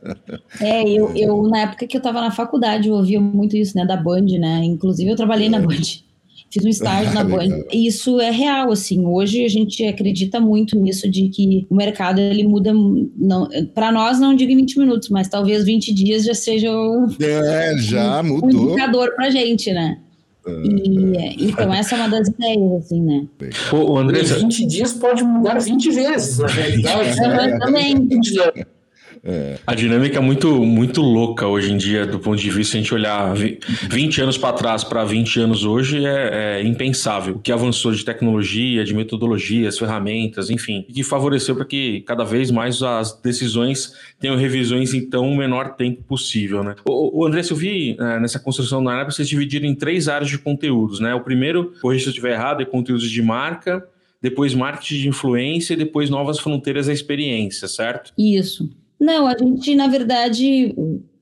É, 0.60 0.82
eu, 0.82 1.10
eu 1.16 1.42
na 1.44 1.60
época 1.60 1.86
que 1.86 1.96
eu 1.96 2.00
estava 2.00 2.20
na 2.20 2.30
faculdade, 2.30 2.88
eu 2.88 2.94
ouvia 2.94 3.18
muito 3.18 3.56
isso, 3.56 3.74
né? 3.76 3.86
Da 3.86 3.96
Band, 3.96 4.26
né? 4.38 4.62
Inclusive 4.62 5.10
eu 5.10 5.16
trabalhei 5.16 5.46
é. 5.46 5.50
na 5.50 5.58
Band 5.58 5.80
fiz 6.52 6.64
um 6.64 6.68
estágio 6.68 7.14
na 7.14 7.22
Band. 7.24 7.64
Isso 7.72 8.20
é 8.20 8.30
real, 8.30 8.72
assim. 8.72 9.06
Hoje 9.06 9.44
a 9.44 9.48
gente 9.48 9.84
acredita 9.84 10.40
muito 10.40 10.78
nisso 10.78 11.08
de 11.08 11.28
que 11.28 11.66
o 11.70 11.76
mercado 11.76 12.20
ele 12.20 12.46
muda. 12.46 12.72
Não, 12.74 13.48
para 13.72 13.92
nós 13.92 14.18
não 14.18 14.34
digo 14.34 14.50
em 14.50 14.56
20 14.56 14.78
minutos, 14.80 15.08
mas 15.08 15.28
talvez 15.28 15.64
20 15.64 15.94
dias 15.94 16.24
já 16.24 16.34
seja 16.34 16.70
o, 16.72 17.06
é, 17.20 17.78
já 17.78 18.20
um, 18.20 18.24
mudou. 18.24 18.48
um 18.48 18.68
indicador 18.70 19.14
para 19.14 19.30
gente, 19.30 19.72
né? 19.72 19.98
E, 20.46 21.16
é, 21.16 21.34
então, 21.38 21.72
essa 21.72 21.94
é 21.94 21.98
uma 21.98 22.08
das 22.08 22.28
ideias, 22.28 22.72
assim, 22.72 23.02
né? 23.02 23.26
Pô, 23.68 23.98
André, 23.98 24.22
20 24.22 24.66
dias 24.66 24.92
pode 24.92 25.22
mudar 25.22 25.58
20 25.58 25.90
vezes, 25.90 26.38
na 26.38 26.48
realidade. 26.48 27.20
Né? 27.20 28.66
É. 29.22 29.58
A 29.66 29.74
dinâmica 29.74 30.18
é 30.18 30.20
muito, 30.20 30.64
muito 30.64 31.00
louca 31.02 31.46
hoje 31.46 31.72
em 31.72 31.76
dia, 31.76 32.06
do 32.06 32.18
ponto 32.18 32.40
de 32.40 32.50
vista, 32.50 32.76
a 32.76 32.80
gente 32.80 32.94
olhar 32.94 33.34
20 33.90 34.22
anos 34.22 34.38
para 34.38 34.52
trás 34.54 34.82
para 34.82 35.04
20 35.04 35.40
anos 35.40 35.64
hoje, 35.64 36.04
é, 36.04 36.60
é, 36.60 36.62
impensável. 36.62 37.36
O 37.36 37.38
que 37.38 37.52
avançou 37.52 37.92
de 37.92 38.04
tecnologia, 38.04 38.84
de 38.84 38.94
metodologias, 38.94 39.78
ferramentas, 39.78 40.50
enfim, 40.50 40.84
que 40.92 41.02
favoreceu 41.02 41.54
para 41.54 41.64
que 41.64 42.00
cada 42.02 42.24
vez 42.24 42.50
mais 42.50 42.82
as 42.82 43.12
decisões 43.20 43.94
tenham 44.18 44.36
revisões 44.36 44.94
em 44.94 45.08
tão 45.08 45.34
menor 45.34 45.76
tempo 45.76 46.02
possível, 46.02 46.62
né? 46.64 46.74
O, 46.84 47.20
o 47.20 47.26
André, 47.26 47.42
eu 47.50 47.56
vi 47.56 47.96
é, 47.98 48.20
nessa 48.20 48.38
construção 48.38 48.82
da 48.82 48.92
área, 48.92 49.10
vocês 49.10 49.28
dividiram 49.28 49.66
em 49.66 49.74
três 49.74 50.08
áreas 50.08 50.30
de 50.30 50.38
conteúdos, 50.38 51.00
né? 51.00 51.14
O 51.14 51.20
primeiro, 51.20 51.72
corrija 51.80 52.04
se 52.04 52.08
eu 52.08 52.12
estiver 52.12 52.32
errado, 52.32 52.62
é 52.62 52.64
conteúdos 52.64 53.10
de 53.10 53.22
marca, 53.22 53.86
depois 54.22 54.54
marketing 54.54 55.00
de 55.00 55.08
influência 55.08 55.74
e 55.74 55.76
depois 55.76 56.10
novas 56.10 56.38
fronteiras 56.38 56.86
da 56.86 56.92
experiência, 56.92 57.66
certo? 57.66 58.12
Isso. 58.18 58.70
Não, 59.00 59.26
a 59.26 59.34
gente, 59.38 59.74
na 59.74 59.86
verdade, 59.86 60.74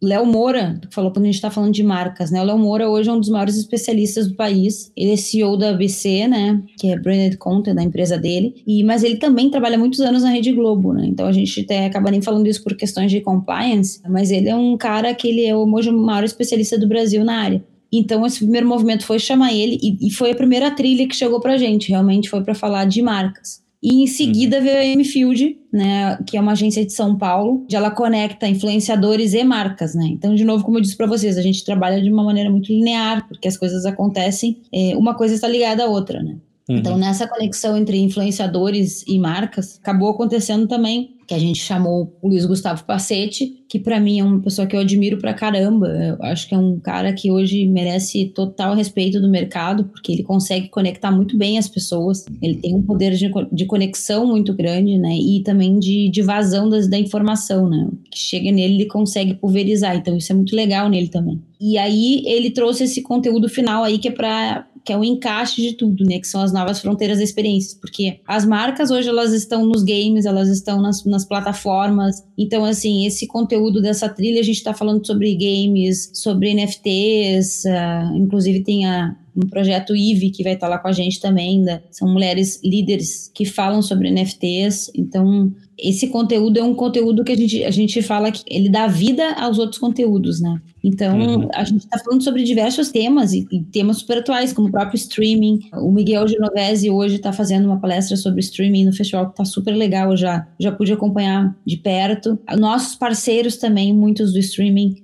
Léo 0.02 0.26
Moura, 0.26 0.80
falou 0.90 1.12
quando 1.12 1.24
a 1.24 1.28
gente 1.28 1.36
está 1.36 1.48
falando 1.48 1.72
de 1.72 1.82
marcas, 1.84 2.28
né? 2.28 2.40
O 2.42 2.44
Léo 2.44 2.58
Moura 2.58 2.88
hoje 2.88 3.08
é 3.08 3.12
um 3.12 3.20
dos 3.20 3.28
maiores 3.28 3.56
especialistas 3.56 4.26
do 4.26 4.34
país. 4.34 4.90
Ele 4.96 5.12
é 5.12 5.16
CEO 5.16 5.56
da 5.56 5.70
ABC, 5.70 6.26
né? 6.26 6.60
Que 6.76 6.88
é 6.88 6.98
Branded 6.98 7.36
Content, 7.36 7.76
da 7.76 7.82
empresa 7.82 8.18
dele. 8.18 8.62
E, 8.66 8.82
mas 8.82 9.04
ele 9.04 9.16
também 9.16 9.48
trabalha 9.48 9.78
muitos 9.78 10.00
anos 10.00 10.24
na 10.24 10.30
Rede 10.30 10.52
Globo, 10.52 10.92
né? 10.92 11.06
Então 11.06 11.26
a 11.26 11.32
gente 11.32 11.60
até 11.60 11.86
acaba 11.86 12.10
nem 12.10 12.20
falando 12.20 12.48
isso 12.48 12.64
por 12.64 12.76
questões 12.76 13.12
de 13.12 13.20
compliance, 13.20 14.00
mas 14.08 14.32
ele 14.32 14.48
é 14.48 14.56
um 14.56 14.76
cara 14.76 15.14
que 15.14 15.28
ele 15.28 15.46
é 15.46 15.54
hoje 15.54 15.90
o 15.90 15.96
maior 15.96 16.24
especialista 16.24 16.76
do 16.76 16.88
Brasil 16.88 17.24
na 17.24 17.36
área. 17.40 17.64
Então, 17.90 18.26
esse 18.26 18.40
primeiro 18.40 18.68
movimento 18.68 19.04
foi 19.04 19.18
chamar 19.18 19.54
ele, 19.54 19.78
e, 19.82 20.08
e 20.08 20.10
foi 20.10 20.30
a 20.32 20.34
primeira 20.34 20.70
trilha 20.70 21.08
que 21.08 21.16
chegou 21.16 21.40
pra 21.40 21.56
gente, 21.56 21.88
realmente 21.88 22.28
foi 22.28 22.42
para 22.42 22.54
falar 22.54 22.84
de 22.84 23.00
marcas. 23.00 23.62
E 23.82 24.02
em 24.02 24.06
seguida 24.06 24.58
uhum. 24.58 24.62
veio 24.64 24.78
a 24.78 24.84
M-Field, 24.84 25.56
né, 25.72 26.18
que 26.26 26.36
é 26.36 26.40
uma 26.40 26.52
agência 26.52 26.84
de 26.84 26.92
São 26.92 27.16
Paulo, 27.16 27.62
onde 27.62 27.76
ela 27.76 27.90
conecta 27.90 28.48
influenciadores 28.48 29.34
e 29.34 29.44
marcas, 29.44 29.94
né? 29.94 30.06
Então, 30.10 30.34
de 30.34 30.44
novo, 30.44 30.64
como 30.64 30.78
eu 30.78 30.82
disse 30.82 30.96
para 30.96 31.06
vocês, 31.06 31.38
a 31.38 31.42
gente 31.42 31.64
trabalha 31.64 32.02
de 32.02 32.10
uma 32.10 32.24
maneira 32.24 32.50
muito 32.50 32.72
linear, 32.72 33.26
porque 33.28 33.46
as 33.46 33.56
coisas 33.56 33.86
acontecem, 33.86 34.60
é, 34.72 34.96
uma 34.96 35.14
coisa 35.14 35.34
está 35.34 35.46
ligada 35.46 35.84
à 35.84 35.86
outra, 35.86 36.20
né? 36.22 36.36
Uhum. 36.68 36.76
Então, 36.76 36.98
nessa 36.98 37.28
conexão 37.28 37.76
entre 37.76 37.98
influenciadores 37.98 39.04
e 39.06 39.18
marcas, 39.18 39.78
acabou 39.80 40.10
acontecendo 40.10 40.66
também 40.66 41.17
que 41.28 41.34
a 41.34 41.38
gente 41.38 41.60
chamou 41.60 42.16
o 42.22 42.28
Luiz 42.28 42.46
Gustavo 42.46 42.82
Pacete, 42.84 43.62
que 43.68 43.78
para 43.78 44.00
mim 44.00 44.18
é 44.18 44.24
uma 44.24 44.40
pessoa 44.40 44.66
que 44.66 44.74
eu 44.74 44.80
admiro 44.80 45.18
pra 45.18 45.34
caramba. 45.34 45.86
Eu 45.86 46.16
acho 46.22 46.48
que 46.48 46.54
é 46.54 46.58
um 46.58 46.80
cara 46.80 47.12
que 47.12 47.30
hoje 47.30 47.66
merece 47.66 48.30
total 48.34 48.74
respeito 48.74 49.20
do 49.20 49.28
mercado, 49.28 49.84
porque 49.84 50.10
ele 50.10 50.22
consegue 50.22 50.68
conectar 50.68 51.10
muito 51.10 51.36
bem 51.36 51.58
as 51.58 51.68
pessoas. 51.68 52.24
Ele 52.40 52.56
tem 52.56 52.74
um 52.74 52.80
poder 52.80 53.14
de, 53.52 53.66
conexão 53.66 54.26
muito 54.26 54.54
grande, 54.54 54.96
né? 54.96 55.14
E 55.18 55.42
também 55.42 55.78
de, 55.78 56.10
de 56.10 56.22
vazão 56.22 56.66
das, 56.66 56.88
da 56.88 56.98
informação, 56.98 57.68
né? 57.68 57.90
O 57.92 58.10
que 58.10 58.18
chega 58.18 58.50
nele, 58.50 58.76
ele 58.76 58.86
consegue 58.86 59.34
pulverizar. 59.34 59.96
Então, 59.96 60.16
isso 60.16 60.32
é 60.32 60.34
muito 60.34 60.56
legal 60.56 60.88
nele 60.88 61.08
também. 61.08 61.38
E 61.60 61.76
aí, 61.76 62.22
ele 62.24 62.50
trouxe 62.50 62.84
esse 62.84 63.02
conteúdo 63.02 63.48
final 63.48 63.84
aí 63.84 63.98
que 63.98 64.08
é 64.08 64.12
para 64.12 64.66
que 64.88 64.92
é 64.92 64.96
o 64.96 65.04
encaixe 65.04 65.60
de 65.60 65.74
tudo, 65.74 66.02
né? 66.02 66.18
Que 66.18 66.26
são 66.26 66.40
as 66.40 66.50
novas 66.50 66.80
fronteiras 66.80 67.18
da 67.18 67.24
experiência. 67.24 67.76
Porque 67.78 68.20
as 68.26 68.46
marcas 68.46 68.90
hoje 68.90 69.06
elas 69.06 69.34
estão 69.34 69.66
nos 69.66 69.82
games, 69.82 70.24
elas 70.24 70.48
estão 70.48 70.80
nas, 70.80 71.04
nas 71.04 71.26
plataformas. 71.26 72.24
Então, 72.38 72.64
assim, 72.64 73.04
esse 73.04 73.26
conteúdo 73.26 73.82
dessa 73.82 74.08
trilha, 74.08 74.40
a 74.40 74.42
gente 74.42 74.56
está 74.56 74.72
falando 74.72 75.06
sobre 75.06 75.34
games, 75.34 76.10
sobre 76.14 76.54
NFTs, 76.54 77.64
uh, 77.64 77.68
ah, 77.68 78.12
inclusive 78.14 78.64
tem 78.64 78.86
a 78.86 79.14
um 79.38 79.48
projeto 79.48 79.94
IVE 79.94 80.30
que 80.30 80.42
vai 80.42 80.54
estar 80.54 80.68
lá 80.68 80.78
com 80.78 80.88
a 80.88 80.92
gente 80.92 81.20
também. 81.20 81.60
Né? 81.60 81.80
São 81.90 82.12
mulheres 82.12 82.60
líderes 82.64 83.30
que 83.32 83.44
falam 83.44 83.80
sobre 83.80 84.10
NFTs. 84.10 84.90
Então, 84.94 85.52
esse 85.78 86.08
conteúdo 86.08 86.58
é 86.58 86.62
um 86.62 86.74
conteúdo 86.74 87.22
que 87.22 87.30
a 87.30 87.36
gente, 87.36 87.64
a 87.64 87.70
gente 87.70 88.02
fala 88.02 88.32
que 88.32 88.42
ele 88.48 88.68
dá 88.68 88.88
vida 88.88 89.32
aos 89.34 89.58
outros 89.58 89.78
conteúdos, 89.78 90.40
né? 90.40 90.60
Então, 90.82 91.18
uhum. 91.18 91.48
a 91.54 91.62
gente 91.64 91.84
está 91.84 91.98
falando 91.98 92.22
sobre 92.22 92.42
diversos 92.42 92.90
temas 92.90 93.32
e, 93.32 93.46
e, 93.52 93.62
temas 93.62 93.98
super 93.98 94.18
atuais, 94.18 94.52
como 94.52 94.68
o 94.68 94.70
próprio 94.70 94.96
streaming. 94.96 95.60
O 95.74 95.92
Miguel 95.92 96.26
Genovese 96.26 96.90
hoje 96.90 97.16
está 97.16 97.32
fazendo 97.32 97.66
uma 97.66 97.80
palestra 97.80 98.16
sobre 98.16 98.40
streaming 98.40 98.86
no 98.86 98.92
festival 98.92 99.26
que 99.26 99.32
está 99.32 99.44
super 99.44 99.72
legal, 99.72 100.10
eu 100.10 100.16
já, 100.16 100.48
já 100.58 100.72
pude 100.72 100.92
acompanhar 100.92 101.56
de 101.64 101.76
perto. 101.76 102.38
Nossos 102.58 102.96
parceiros 102.96 103.56
também, 103.56 103.92
muitos 103.92 104.32
do 104.32 104.38
streaming. 104.38 104.96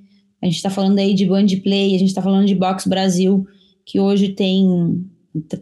A 0.43 0.47
gente 0.47 0.57
está 0.57 0.71
falando 0.71 0.99
aí 0.99 1.15
de 1.15 1.27
Band 1.27 1.47
Play, 1.63 1.95
a 1.95 1.99
gente 1.99 2.09
está 2.09 2.21
falando 2.21 2.47
de 2.47 2.55
Box 2.55 2.87
Brasil, 2.87 3.47
que 3.85 4.01
hoje 4.01 4.31
tem 4.31 5.05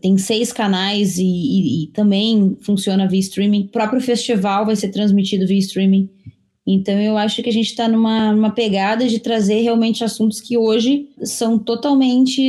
tem 0.02 0.18
seis 0.18 0.52
canais 0.52 1.16
e, 1.16 1.24
e, 1.24 1.84
e, 1.84 1.86
também 1.92 2.58
funciona 2.60 3.08
via 3.08 3.20
streaming. 3.20 3.62
O 3.62 3.68
próprio 3.68 4.02
festival 4.02 4.66
vai 4.66 4.76
ser 4.76 4.90
transmitido 4.90 5.46
via 5.46 5.58
streaming. 5.58 6.10
Então 6.66 6.94
eu 7.00 7.18
acho 7.18 7.42
que 7.42 7.50
a 7.50 7.52
gente 7.52 7.66
está 7.66 7.88
numa, 7.88 8.32
numa 8.32 8.50
pegada 8.50 9.06
de 9.08 9.18
trazer 9.18 9.62
realmente 9.62 10.04
assuntos 10.04 10.40
que 10.40 10.56
hoje 10.56 11.08
são 11.24 11.58
totalmente 11.58 12.40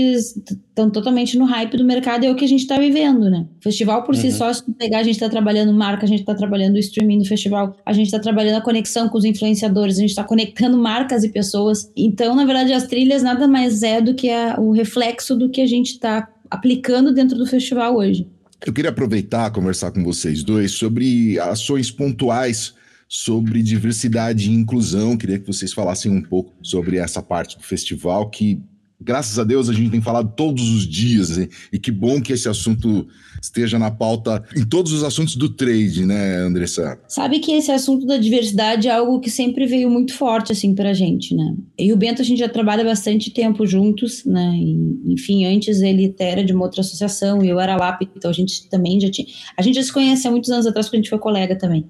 estão 0.74 0.90
totalmente 0.90 1.38
no 1.38 1.46
hype 1.46 1.78
do 1.78 1.84
mercado 1.84 2.24
e 2.24 2.28
é 2.28 2.32
o 2.32 2.36
que 2.36 2.46
a 2.46 2.48
gente 2.48 2.62
está 2.62 2.78
vivendo, 2.80 3.30
né? 3.30 3.46
O 3.60 3.64
festival 3.64 4.04
por 4.04 4.16
uhum. 4.16 4.22
si 4.22 4.32
só, 4.32 4.52
se 4.52 4.64
pegar, 4.74 5.00
a 5.00 5.04
gente 5.04 5.16
está 5.16 5.30
trabalhando 5.30 5.74
marca, 5.74 6.06
a 6.06 6.08
gente 6.08 6.22
está 6.22 6.34
trabalhando 6.34 6.76
o 6.76 6.80
streaming 6.80 7.20
do 7.20 7.26
festival, 7.26 7.76
a 7.86 7.94
gente 7.94 8.08
está 8.08 8.20
trabalhando 8.20 8.58
a 8.58 8.62
conexão 8.62 9.08
com 9.08 9.18
os 9.18 9.26
influenciadores, 9.26 9.98
a 9.98 10.02
gente 10.02 10.10
está 10.10 10.24
conectando 10.24 10.78
marcas 10.78 11.24
e 11.24 11.30
pessoas. 11.30 11.92
Então, 11.96 12.36
na 12.36 12.46
verdade, 12.46 12.74
as 12.74 12.88
trilhas 12.88 13.22
nada 13.22 13.48
mais 13.48 13.84
é 13.84 14.02
do 14.02 14.16
que 14.16 14.30
a, 14.30 14.56
o 14.60 14.72
reflexo 14.72 15.36
do 15.36 15.50
que 15.50 15.62
a 15.62 15.68
gente 15.68 15.92
está 15.92 16.28
aplicando 16.50 17.14
dentro 17.14 17.38
do 17.38 17.46
festival 17.46 17.96
hoje. 17.96 18.28
Eu 18.66 18.74
queria 18.74 18.92
aproveitar 18.92 19.52
conversar 19.52 19.92
com 19.92 20.04
vocês 20.04 20.44
dois 20.44 20.72
sobre 20.72 21.40
ações 21.40 21.92
pontuais 21.92 22.74
sobre 23.08 23.62
diversidade 23.62 24.50
e 24.50 24.54
inclusão. 24.54 25.18
Queria 25.18 25.40
que 25.40 25.48
vocês 25.48 25.74
falassem 25.74 26.12
um 26.12 26.22
pouco 26.22 26.54
sobre 26.62 26.98
essa 26.98 27.22
parte 27.22 27.58
do 27.58 27.64
festival 27.64 28.30
que 28.30 28.62
graças 29.04 29.38
a 29.38 29.44
Deus 29.44 29.70
a 29.70 29.74
gente 29.74 29.92
tem 29.92 30.02
falado 30.02 30.34
todos 30.36 30.70
os 30.70 30.88
dias, 30.88 31.38
hein? 31.38 31.50
e 31.72 31.78
que 31.78 31.92
bom 31.92 32.22
que 32.22 32.34
esse 32.34 32.48
assunto 32.48 33.06
esteja 33.42 33.78
na 33.78 33.92
pauta 33.92 34.44
em 34.56 34.66
todos 34.66 34.94
os 34.94 35.04
assuntos 35.04 35.36
do 35.36 35.50
trade, 35.50 36.06
né, 36.06 36.38
Andressa? 36.38 36.98
Sabe 37.08 37.40
que 37.40 37.52
esse 37.52 37.72
assunto 37.72 38.06
da 38.06 38.18
diversidade 38.18 38.88
é 38.88 38.92
algo 38.92 39.20
que 39.20 39.30
sempre 39.30 39.66
veio 39.66 39.90
muito 39.90 40.14
forte, 40.14 40.52
assim, 40.52 40.74
pra 40.74 40.94
gente, 40.94 41.36
né? 41.36 41.56
E 41.78 41.92
o 41.92 41.98
Bento, 41.98 42.22
a 42.22 42.26
gente 42.26 42.40
já 42.40 42.48
trabalha 42.48 42.84
bastante 42.84 43.32
tempo 43.32 43.66
juntos, 43.66 44.24
né? 44.26 44.56
E, 44.56 45.14
enfim, 45.14 45.46
antes 45.46 45.82
ele 45.82 46.16
era 46.18 46.44
de 46.44 46.54
uma 46.54 46.64
outra 46.64 46.82
associação 46.82 47.44
e 47.44 47.50
eu 47.50 47.60
era 47.60 47.76
lá, 47.76 48.00
então 48.16 48.32
a 48.32 48.34
gente 48.34 48.70
também 48.70 49.00
já 49.00 49.12
tinha. 49.12 49.28
A 49.58 49.62
gente 49.62 49.76
já 49.76 49.84
se 49.84 49.92
conhece 49.92 50.28
há 50.28 50.32
muitos 50.32 50.50
anos 50.50 50.66
atrás, 50.66 50.88
porque 50.88 50.98
a 50.98 51.00
gente 51.02 51.10
foi 51.10 51.20
colega 51.20 51.56
também. 51.58 51.86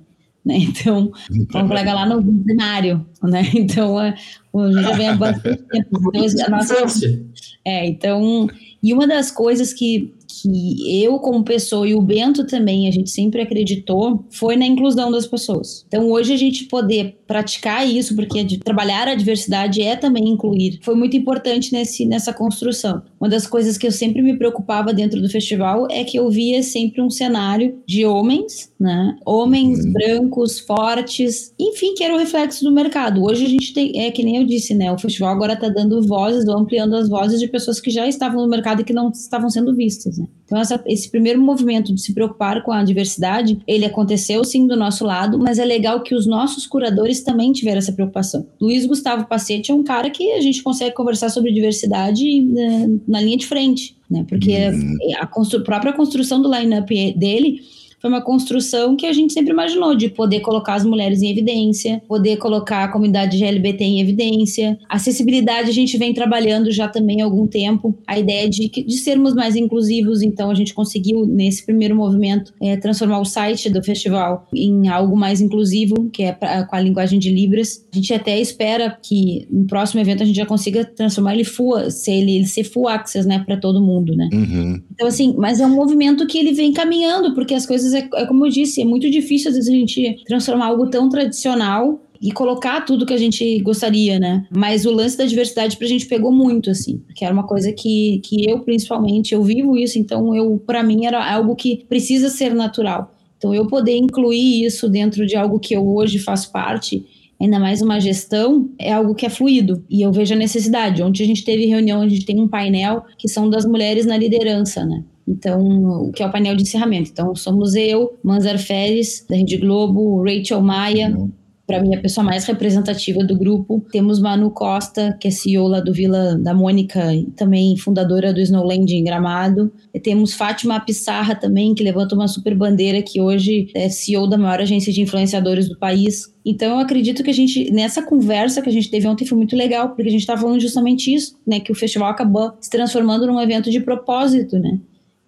Né? 0.46 0.58
Então, 0.58 1.12
um 1.56 1.68
colega 1.68 1.94
lá 1.94 2.06
no 2.06 2.22
binário, 2.22 3.06
né? 3.22 3.44
Então, 3.54 3.98
a, 3.98 4.10
gente 4.12 4.82
já 4.82 4.92
vem 4.92 5.10
há 5.10 5.16
bastante 5.16 5.64
tempo. 5.64 6.12
Então, 6.14 6.46
a 6.46 6.50
nossa, 6.50 7.24
é, 7.66 7.88
então, 7.88 8.50
e 8.82 8.94
uma 8.94 9.08
das 9.08 9.32
coisas 9.32 9.74
que, 9.74 10.14
que 10.44 11.04
eu, 11.04 11.18
como 11.20 11.44
pessoa, 11.44 11.88
e 11.88 11.96
o 11.96 12.02
Bento 12.02 12.46
também, 12.46 12.88
a 12.88 12.92
gente 12.92 13.10
sempre 13.10 13.42
acreditou, 13.42 14.26
foi 14.30 14.58
na 14.58 14.66
inclusão 14.66 15.10
das 15.10 15.26
pessoas. 15.26 15.86
Então, 15.88 16.12
hoje 16.12 16.34
a 16.34 16.38
gente 16.38 16.66
poder 16.66 17.18
praticar 17.26 17.88
isso, 17.88 18.14
porque 18.16 18.46
trabalhar 18.60 19.08
a 19.08 19.16
diversidade 19.16 19.82
é 19.82 19.96
também 19.96 20.28
incluir, 20.28 20.80
foi 20.84 20.96
muito 20.96 21.16
importante 21.16 21.72
nesse, 21.72 22.06
nessa 22.06 22.34
construção. 22.34 23.02
Uma 23.20 23.30
das 23.30 23.48
coisas 23.48 23.78
que 23.78 23.88
eu 23.88 23.92
sempre 23.92 24.22
me 24.22 24.38
preocupava 24.38 24.94
dentro 24.94 25.22
do 25.22 25.30
festival 25.30 25.88
é 25.90 26.04
que 26.04 26.20
eu 26.20 26.30
via 26.30 26.62
sempre 26.62 27.02
um 27.02 27.10
cenário 27.10 27.80
de 27.88 28.06
homens, 28.06 28.72
né? 28.80 29.16
Homens 29.26 29.86
uhum. 29.86 29.94
brancos, 29.94 30.60
fortes, 30.60 31.54
enfim, 31.58 31.94
que 31.96 32.04
era 32.04 32.14
o 32.14 32.18
reflexo 32.18 32.64
do 32.66 32.72
mercado. 32.72 33.24
Hoje 33.24 33.46
a 33.46 33.50
gente 33.50 33.74
tem, 33.74 34.02
é 34.02 34.12
que 34.12 34.24
nem 34.24 34.38
eu 34.38 34.46
disse, 34.46 34.74
né? 34.74 34.92
O 34.92 34.98
festival 34.98 35.32
agora 35.34 35.54
está 35.54 35.70
dando 35.70 36.02
vozes, 36.06 36.46
ampliando 36.48 36.96
as 36.96 37.08
vozes 37.08 37.40
de 37.40 37.48
pessoas 37.48 37.80
que 37.80 37.90
já 37.90 38.08
estavam 38.08 38.42
no 38.42 38.50
mercado 38.50 38.82
e 38.82 38.84
que 38.84 38.94
não 38.94 39.10
estavam 39.10 39.50
sendo 39.50 39.74
vistas, 39.74 40.18
né? 40.18 40.28
Então, 40.46 40.60
essa, 40.60 40.84
esse 40.86 41.10
primeiro 41.10 41.42
movimento 41.42 41.94
de 41.94 42.02
se 42.02 42.14
preocupar 42.14 42.62
com 42.64 42.72
a 42.72 42.84
diversidade, 42.84 43.60
ele 43.66 43.86
aconteceu 43.86 44.44
sim 44.44 44.68
do 44.68 44.76
nosso 44.76 45.06
lado, 45.06 45.40
mas 45.40 45.58
é 45.58 45.66
legal 45.66 46.02
que 46.02 46.14
os 46.14 46.28
nossos 46.28 46.68
curadores 46.68 47.24
também 47.24 47.52
tiveram 47.52 47.80
essa 47.80 47.94
preocupação. 47.94 48.46
Luiz 48.62 48.86
Gustavo 48.86 49.26
Pacete 49.26 49.72
é 49.72 49.74
um 49.74 49.84
cara 49.84 50.10
que 50.10 50.32
a 50.34 50.42
gente 50.42 50.62
consegue 50.62 50.94
conversar 50.94 51.30
sobre 51.30 51.52
diversidade 51.52 52.42
né, 52.42 52.88
na 53.08 53.22
linha 53.22 53.38
de 53.38 53.48
frente, 53.48 53.96
né? 54.10 54.26
Porque 54.28 54.68
uhum. 54.68 54.98
a, 55.20 55.26
constru 55.26 55.64
própria 55.64 55.94
construção 55.94 56.42
do 56.42 56.54
line-up 56.54 57.14
dele 57.18 57.62
foi 58.04 58.10
uma 58.10 58.22
construção 58.22 58.98
que 58.98 59.06
a 59.06 59.14
gente 59.14 59.32
sempre 59.32 59.54
imaginou, 59.54 59.96
de 59.96 60.10
poder 60.10 60.42
colocar 60.42 60.74
as 60.74 60.84
mulheres 60.84 61.22
em 61.22 61.32
evidência, 61.32 62.04
poder 62.06 62.36
colocar 62.36 62.84
a 62.84 62.88
comunidade 62.90 63.42
LGBT 63.42 63.82
em 63.82 64.02
evidência. 64.02 64.78
Acessibilidade 64.90 65.70
a 65.70 65.74
gente 65.74 65.98
vem 65.98 66.14
trabalhando 66.14 66.70
já 66.70 66.86
também 66.90 67.22
há 67.22 67.24
algum 67.24 67.48
tempo. 67.48 67.98
A 68.06 68.20
ideia 68.20 68.50
de, 68.50 68.68
de 68.68 68.98
sermos 68.98 69.34
mais 69.34 69.56
inclusivos, 69.56 70.22
então 70.22 70.52
a 70.52 70.54
gente 70.54 70.74
conseguiu, 70.74 71.26
nesse 71.26 71.66
primeiro 71.66 71.96
movimento, 71.96 72.54
é, 72.62 72.76
transformar 72.76 73.22
o 73.22 73.26
site 73.26 73.70
do 73.70 73.82
festival 73.82 74.50
em 74.54 74.90
algo 74.90 75.16
mais 75.16 75.40
inclusivo, 75.40 76.10
que 76.12 76.24
é 76.24 76.34
pra, 76.34 76.66
com 76.66 76.76
a 76.76 76.82
linguagem 76.82 77.18
de 77.18 77.30
Libras. 77.30 77.88
A 77.94 77.96
gente 77.96 78.14
até 78.14 78.38
espera 78.38 78.98
que 79.02 79.48
no 79.50 79.66
próximo 79.66 80.02
evento 80.02 80.24
a 80.24 80.26
gente 80.26 80.36
já 80.36 80.46
consiga 80.46 80.84
transformar 80.84 81.36
ele 81.36 81.46
full, 81.46 81.90
se 81.90 82.12
ele, 82.12 82.36
ele 82.36 82.48
ser 82.48 82.66
full 82.66 82.90
access, 82.90 83.26
né, 83.26 83.42
para 83.46 83.56
todo 83.56 83.82
mundo, 83.82 84.14
né? 84.14 84.28
Uhum. 84.34 84.82
Então, 84.92 85.08
assim, 85.08 85.34
mas 85.38 85.62
é 85.62 85.66
um 85.66 85.74
movimento 85.74 86.28
que 86.28 86.38
ele 86.38 86.52
vem 86.52 86.74
caminhando, 86.74 87.34
porque 87.34 87.54
as 87.54 87.66
coisas 87.66 87.93
é, 87.94 88.08
é 88.16 88.26
como 88.26 88.46
eu 88.46 88.50
disse, 88.50 88.82
é 88.82 88.86
muito 88.86 89.10
difícil 89.10 89.50
às 89.50 89.56
vezes 89.56 89.70
a 89.70 89.76
gente 89.76 90.24
transformar 90.26 90.68
algo 90.68 90.90
tão 90.90 91.10
tradicional 91.10 92.00
e 92.24 92.32
colocar 92.32 92.82
tudo 92.82 93.06
que 93.06 93.14
a 93.14 93.18
gente 93.18 93.60
gostaria, 93.60 94.18
né? 94.18 94.48
Mas 94.50 94.86
o 94.86 94.92
lance 94.92 95.18
da 95.18 95.26
diversidade 95.26 95.76
pra 95.76 95.86
gente 95.86 96.06
pegou 96.06 96.32
muito, 96.32 96.70
assim, 96.70 97.02
que 97.14 97.26
era 97.26 97.34
uma 97.34 97.46
coisa 97.46 97.74
que, 97.74 98.22
que 98.24 98.50
eu, 98.50 98.60
principalmente, 98.60 99.34
eu 99.34 99.44
vivo 99.44 99.78
isso, 99.78 100.00
então 100.00 100.34
eu, 100.34 100.58
para 100.66 100.82
mim, 100.82 101.06
era 101.06 101.34
algo 101.34 101.54
que 101.54 101.84
precisa 101.90 102.30
ser 102.30 102.56
natural. 102.56 103.14
Então, 103.38 103.54
eu 103.54 103.68
poder 103.68 103.98
incluir 103.98 104.64
isso 104.64 104.88
dentro 104.88 105.26
de 105.26 105.36
algo 105.36 105.60
que 105.60 105.76
eu 105.76 105.86
hoje 105.86 106.18
faço 106.18 106.50
parte, 106.50 107.06
ainda 107.42 107.60
mais 107.60 107.82
uma 107.82 108.00
gestão, 108.00 108.70
é 108.80 108.94
algo 108.94 109.14
que 109.14 109.26
é 109.26 109.30
fluido. 109.30 109.84
E 109.90 110.02
eu 110.02 110.10
vejo 110.14 110.34
a 110.34 110.38
necessidade. 110.38 111.04
Ontem 111.04 111.24
a 111.24 111.28
gente 111.28 111.44
teve 111.44 111.66
reunião, 111.66 112.02
a 112.02 112.08
gente 112.08 112.26
tem 112.26 112.40
um 112.40 112.48
painel 112.48 113.04
que 113.18 113.28
são 113.28 113.50
das 113.50 113.66
mulheres 113.66 114.06
na 114.06 114.16
liderança, 114.16 114.86
né? 114.86 115.04
Então, 115.28 116.08
o 116.08 116.12
que 116.12 116.22
é 116.22 116.28
o 116.28 116.32
painel 116.32 116.56
de 116.56 116.64
encerramento. 116.64 117.10
Então, 117.12 117.34
somos 117.36 117.76
eu, 117.76 118.18
Manzar 118.24 118.60
Férez, 118.60 119.26
da 119.28 119.36
Rede 119.36 119.58
Globo, 119.58 120.22
Rachel 120.22 120.62
Maia, 120.62 121.16
uhum. 121.16 121.32
para 121.66 121.82
mim 121.82 121.96
a 121.96 122.02
pessoa 122.02 122.24
mais 122.24 122.46
representativa 122.46 123.24
do 123.24 123.38
grupo. 123.38 123.86
Temos 123.92 124.20
Manu 124.20 124.52
Costa, 124.52 125.18
que 125.20 125.30
é 125.30 125.32
CEO 125.32 125.68
lá 125.68 125.80
do 125.80 125.94
Vila 125.94 126.38
da 126.38 126.54
Mônica 126.54 127.14
e 127.14 127.26
também 127.32 127.78
fundadora 127.78 128.34
do 128.34 128.42
Snowland 128.42 128.94
em 128.94 129.04
Gramado. 129.04 129.72
E 129.94 130.00
temos 130.00 130.34
Fátima 130.34 130.80
Pissarra 130.80 131.36
também, 131.36 131.74
que 131.74 131.84
levanta 131.84 132.16
uma 132.16 132.28
super 132.28 132.54
bandeira, 132.54 133.02
que 133.02 133.22
hoje 133.22 133.70
é 133.74 133.88
CEO 133.88 134.28
da 134.28 134.38
maior 134.38 134.60
agência 134.60 134.92
de 134.92 135.02
influenciadores 135.02 135.70
do 135.70 135.78
país. 135.78 136.34
Então, 136.46 136.72
eu 136.72 136.80
acredito 136.80 137.24
que 137.24 137.30
a 137.30 137.34
gente, 137.34 137.72
nessa 137.72 138.04
conversa 138.04 138.62
que 138.62 138.68
a 138.68 138.74
gente 138.74 138.92
teve 138.92 139.08
ontem, 139.08 139.26
foi 139.26 139.38
muito 139.38 139.56
legal, 139.56 139.90
porque 139.90 140.10
a 140.10 140.12
gente 140.12 140.20
estava 140.20 140.42
falando 140.42 140.60
justamente 140.60 141.14
isso, 141.14 141.38
né? 141.48 141.62
Que 141.62 141.72
o 141.72 141.76
festival 141.76 142.10
acabou 142.10 142.52
se 142.60 142.70
transformando 142.70 143.26
num 143.26 143.40
evento 143.40 143.72
de 143.72 143.80
propósito, 143.80 144.60
né? 144.60 144.78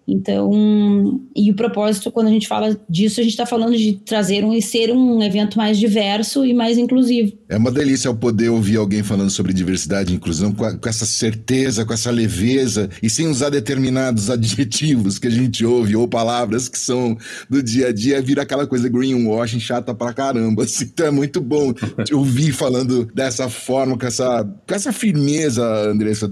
Então, 0.08 1.20
e 1.34 1.50
o 1.50 1.54
propósito, 1.54 2.12
quando 2.12 2.28
a 2.28 2.30
gente 2.30 2.46
fala 2.46 2.78
disso, 2.88 3.18
a 3.18 3.22
gente 3.24 3.32
está 3.32 3.44
falando 3.44 3.76
de 3.76 3.94
trazer 3.94 4.44
um 4.44 4.54
e 4.54 4.62
ser 4.62 4.92
um 4.92 5.20
evento 5.20 5.58
mais 5.58 5.78
diverso 5.78 6.44
e 6.46 6.54
mais 6.54 6.78
inclusivo. 6.78 7.32
É 7.48 7.56
uma 7.56 7.72
delícia 7.72 8.10
o 8.10 8.16
poder 8.16 8.48
ouvir 8.48 8.76
alguém 8.76 9.02
falando 9.02 9.30
sobre 9.30 9.52
diversidade 9.52 10.12
e 10.12 10.16
inclusão 10.16 10.52
com, 10.52 10.64
a, 10.64 10.76
com, 10.76 10.88
essa 10.88 11.04
certeza, 11.04 11.84
com 11.84 11.92
essa 11.92 12.10
leveza 12.10 12.88
e 13.02 13.10
sem 13.10 13.26
usar 13.26 13.50
determinados 13.50 14.30
adjetivos 14.30 15.18
que 15.18 15.26
a 15.26 15.30
gente 15.30 15.64
ouve 15.64 15.96
ou 15.96 16.06
palavras 16.06 16.68
que 16.68 16.78
são 16.78 17.16
do 17.50 17.60
dia 17.60 17.88
a 17.88 17.92
dia, 17.92 18.22
vira 18.22 18.42
aquela 18.42 18.66
coisa 18.66 18.88
greenwashing 18.88 19.58
chata 19.58 19.92
pra 19.92 20.12
caramba. 20.12 20.62
Assim, 20.66 20.84
então 20.84 21.06
é 21.06 21.10
muito 21.10 21.40
bom 21.40 21.72
te 21.72 22.14
ouvir 22.14 22.52
falando 22.52 23.06
dessa 23.12 23.48
forma, 23.48 23.98
com 23.98 24.06
essa, 24.06 24.44
com 24.44 24.74
essa 24.74 24.92
firmeza, 24.92 25.64
Andressa. 25.90 26.30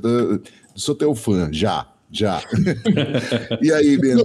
Sou 0.77 0.95
teu 0.95 1.15
fã, 1.15 1.49
já. 1.53 1.94
Já. 2.15 2.41
e 3.61 3.73
aí, 3.73 3.99
Bento? 3.99 4.25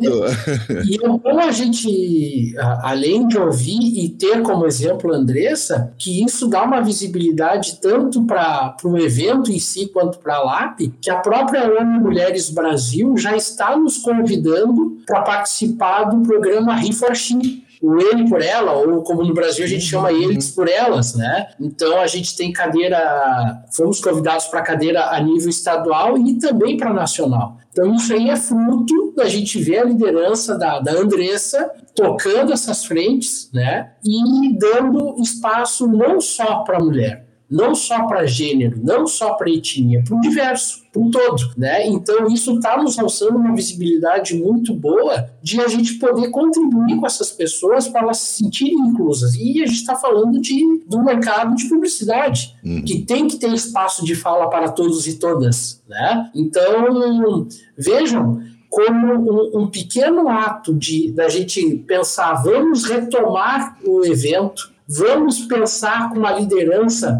E, 0.86 1.04
é 1.04 1.08
bom 1.08 1.39
a 1.39 1.52
gente, 1.52 2.56
além 2.84 3.28
de 3.28 3.38
ouvir 3.38 4.06
e 4.06 4.10
ter 4.10 4.43
como 4.43 4.67
exemplo 4.67 5.12
a 5.12 5.17
Andressa, 5.17 5.91
que 5.97 6.23
isso 6.23 6.47
dá 6.47 6.63
uma 6.63 6.82
visibilidade 6.82 7.80
tanto 7.82 8.23
para 8.25 8.78
o 8.84 8.97
evento 8.97 9.52
em 9.52 9.60
si 9.60 9.88
quanto 9.88 10.19
para 10.19 10.36
a 10.36 10.43
LAP, 10.43 10.82
que 11.02 11.10
a 11.10 11.17
própria 11.17 11.63
ONU 11.63 11.99
Mulheres 11.99 12.52
Brasil 12.52 13.17
já 13.17 13.36
está 13.36 13.75
nos 13.75 13.97
convidando 13.97 14.99
para 15.08 15.21
participar 15.21 16.04
do 16.04 16.21
programa 16.21 16.75
ReForShe 16.75 17.63
o 17.82 17.97
ele 17.97 18.28
por 18.28 18.41
ela, 18.41 18.73
ou 18.73 19.02
como 19.04 19.23
no 19.23 19.34
Brasil 19.34 19.63
a 19.63 19.67
gente 19.67 19.86
chama 19.86 20.12
eles 20.12 20.52
por 20.52 20.67
elas, 20.67 21.15
né? 21.15 21.47
Então 21.60 21.99
a 21.99 22.08
gente 22.08 22.36
tem 22.36 22.52
cadeira, 22.52 23.63
fomos 23.71 24.02
convidados 24.02 24.47
para 24.47 24.62
cadeira 24.62 25.12
a 25.12 25.19
nível 25.21 25.49
estadual 25.49 26.17
e 26.17 26.38
também 26.38 26.75
para 26.75 26.93
nacional. 26.93 27.58
Então 27.71 27.95
isso 27.95 28.13
aí 28.13 28.29
é 28.29 28.36
fruto 28.36 29.13
da 29.15 29.25
gente 29.27 29.62
ver 29.62 29.79
a 29.79 29.86
liderança 29.86 30.58
da, 30.58 30.79
da 30.79 30.93
Andressa 30.93 31.71
tocando 31.95 32.51
essas 32.51 32.84
frentes, 32.86 33.49
né? 33.53 33.93
E 34.03 34.58
dando 34.58 35.15
espaço 35.21 35.88
não 35.88 36.19
só 36.19 36.63
para 36.63 36.77
a 36.77 36.84
mulher, 36.84 37.28
não 37.49 37.73
só 37.73 38.05
para 38.05 38.27
gênero, 38.27 38.79
não 38.83 39.07
só 39.07 39.33
para 39.33 39.49
etnia, 39.49 40.03
para 40.03 40.15
o 40.15 40.21
diverso, 40.21 40.83
para 40.93 41.01
o 41.01 41.09
todo, 41.09 41.51
né? 41.57 41.88
Então 41.88 42.27
isso 42.27 42.55
está 42.55 42.81
nos 42.81 42.99
alçando 42.99 43.38
uma 43.38 43.55
visibilidade 43.55 44.35
muito 44.35 44.73
boa 44.73 45.29
de 45.41 45.59
a 45.59 45.67
gente 45.67 45.95
poder 45.95 46.29
contribuir 46.29 46.97
com 46.97 47.05
essas 47.07 47.31
pessoas 47.31 47.88
para 47.88 48.01
elas 48.01 48.17
se 48.17 48.43
sentirem 48.43 48.77
inclusas. 48.77 49.33
E 49.33 49.63
a 49.63 49.65
gente 49.65 49.79
está 49.79 49.95
falando 49.95 50.39
de 50.39 50.83
do 50.85 51.03
mercado 51.03 51.55
de 51.55 51.67
publicidade, 51.67 52.55
uhum. 52.63 52.83
que 52.83 53.01
tem 53.01 53.27
que 53.27 53.38
ter 53.38 53.51
espaço 53.51 54.05
de 54.05 54.13
fala 54.13 54.47
para 54.49 54.69
todos 54.69 55.07
e 55.07 55.17
todas, 55.17 55.81
né? 55.88 56.29
Então 56.35 57.47
vejam 57.75 58.41
como 58.69 59.13
um, 59.13 59.62
um, 59.62 59.67
pequeno 59.67 60.29
ato 60.29 60.75
de 60.75 61.12
da 61.12 61.27
gente 61.27 61.77
pensar, 61.88 62.35
vamos 62.35 62.83
retomar 62.83 63.75
o 63.83 64.05
evento, 64.05 64.71
vamos 64.88 65.39
pensar 65.39 66.09
com 66.09 66.19
uma 66.19 66.31
liderança 66.31 67.19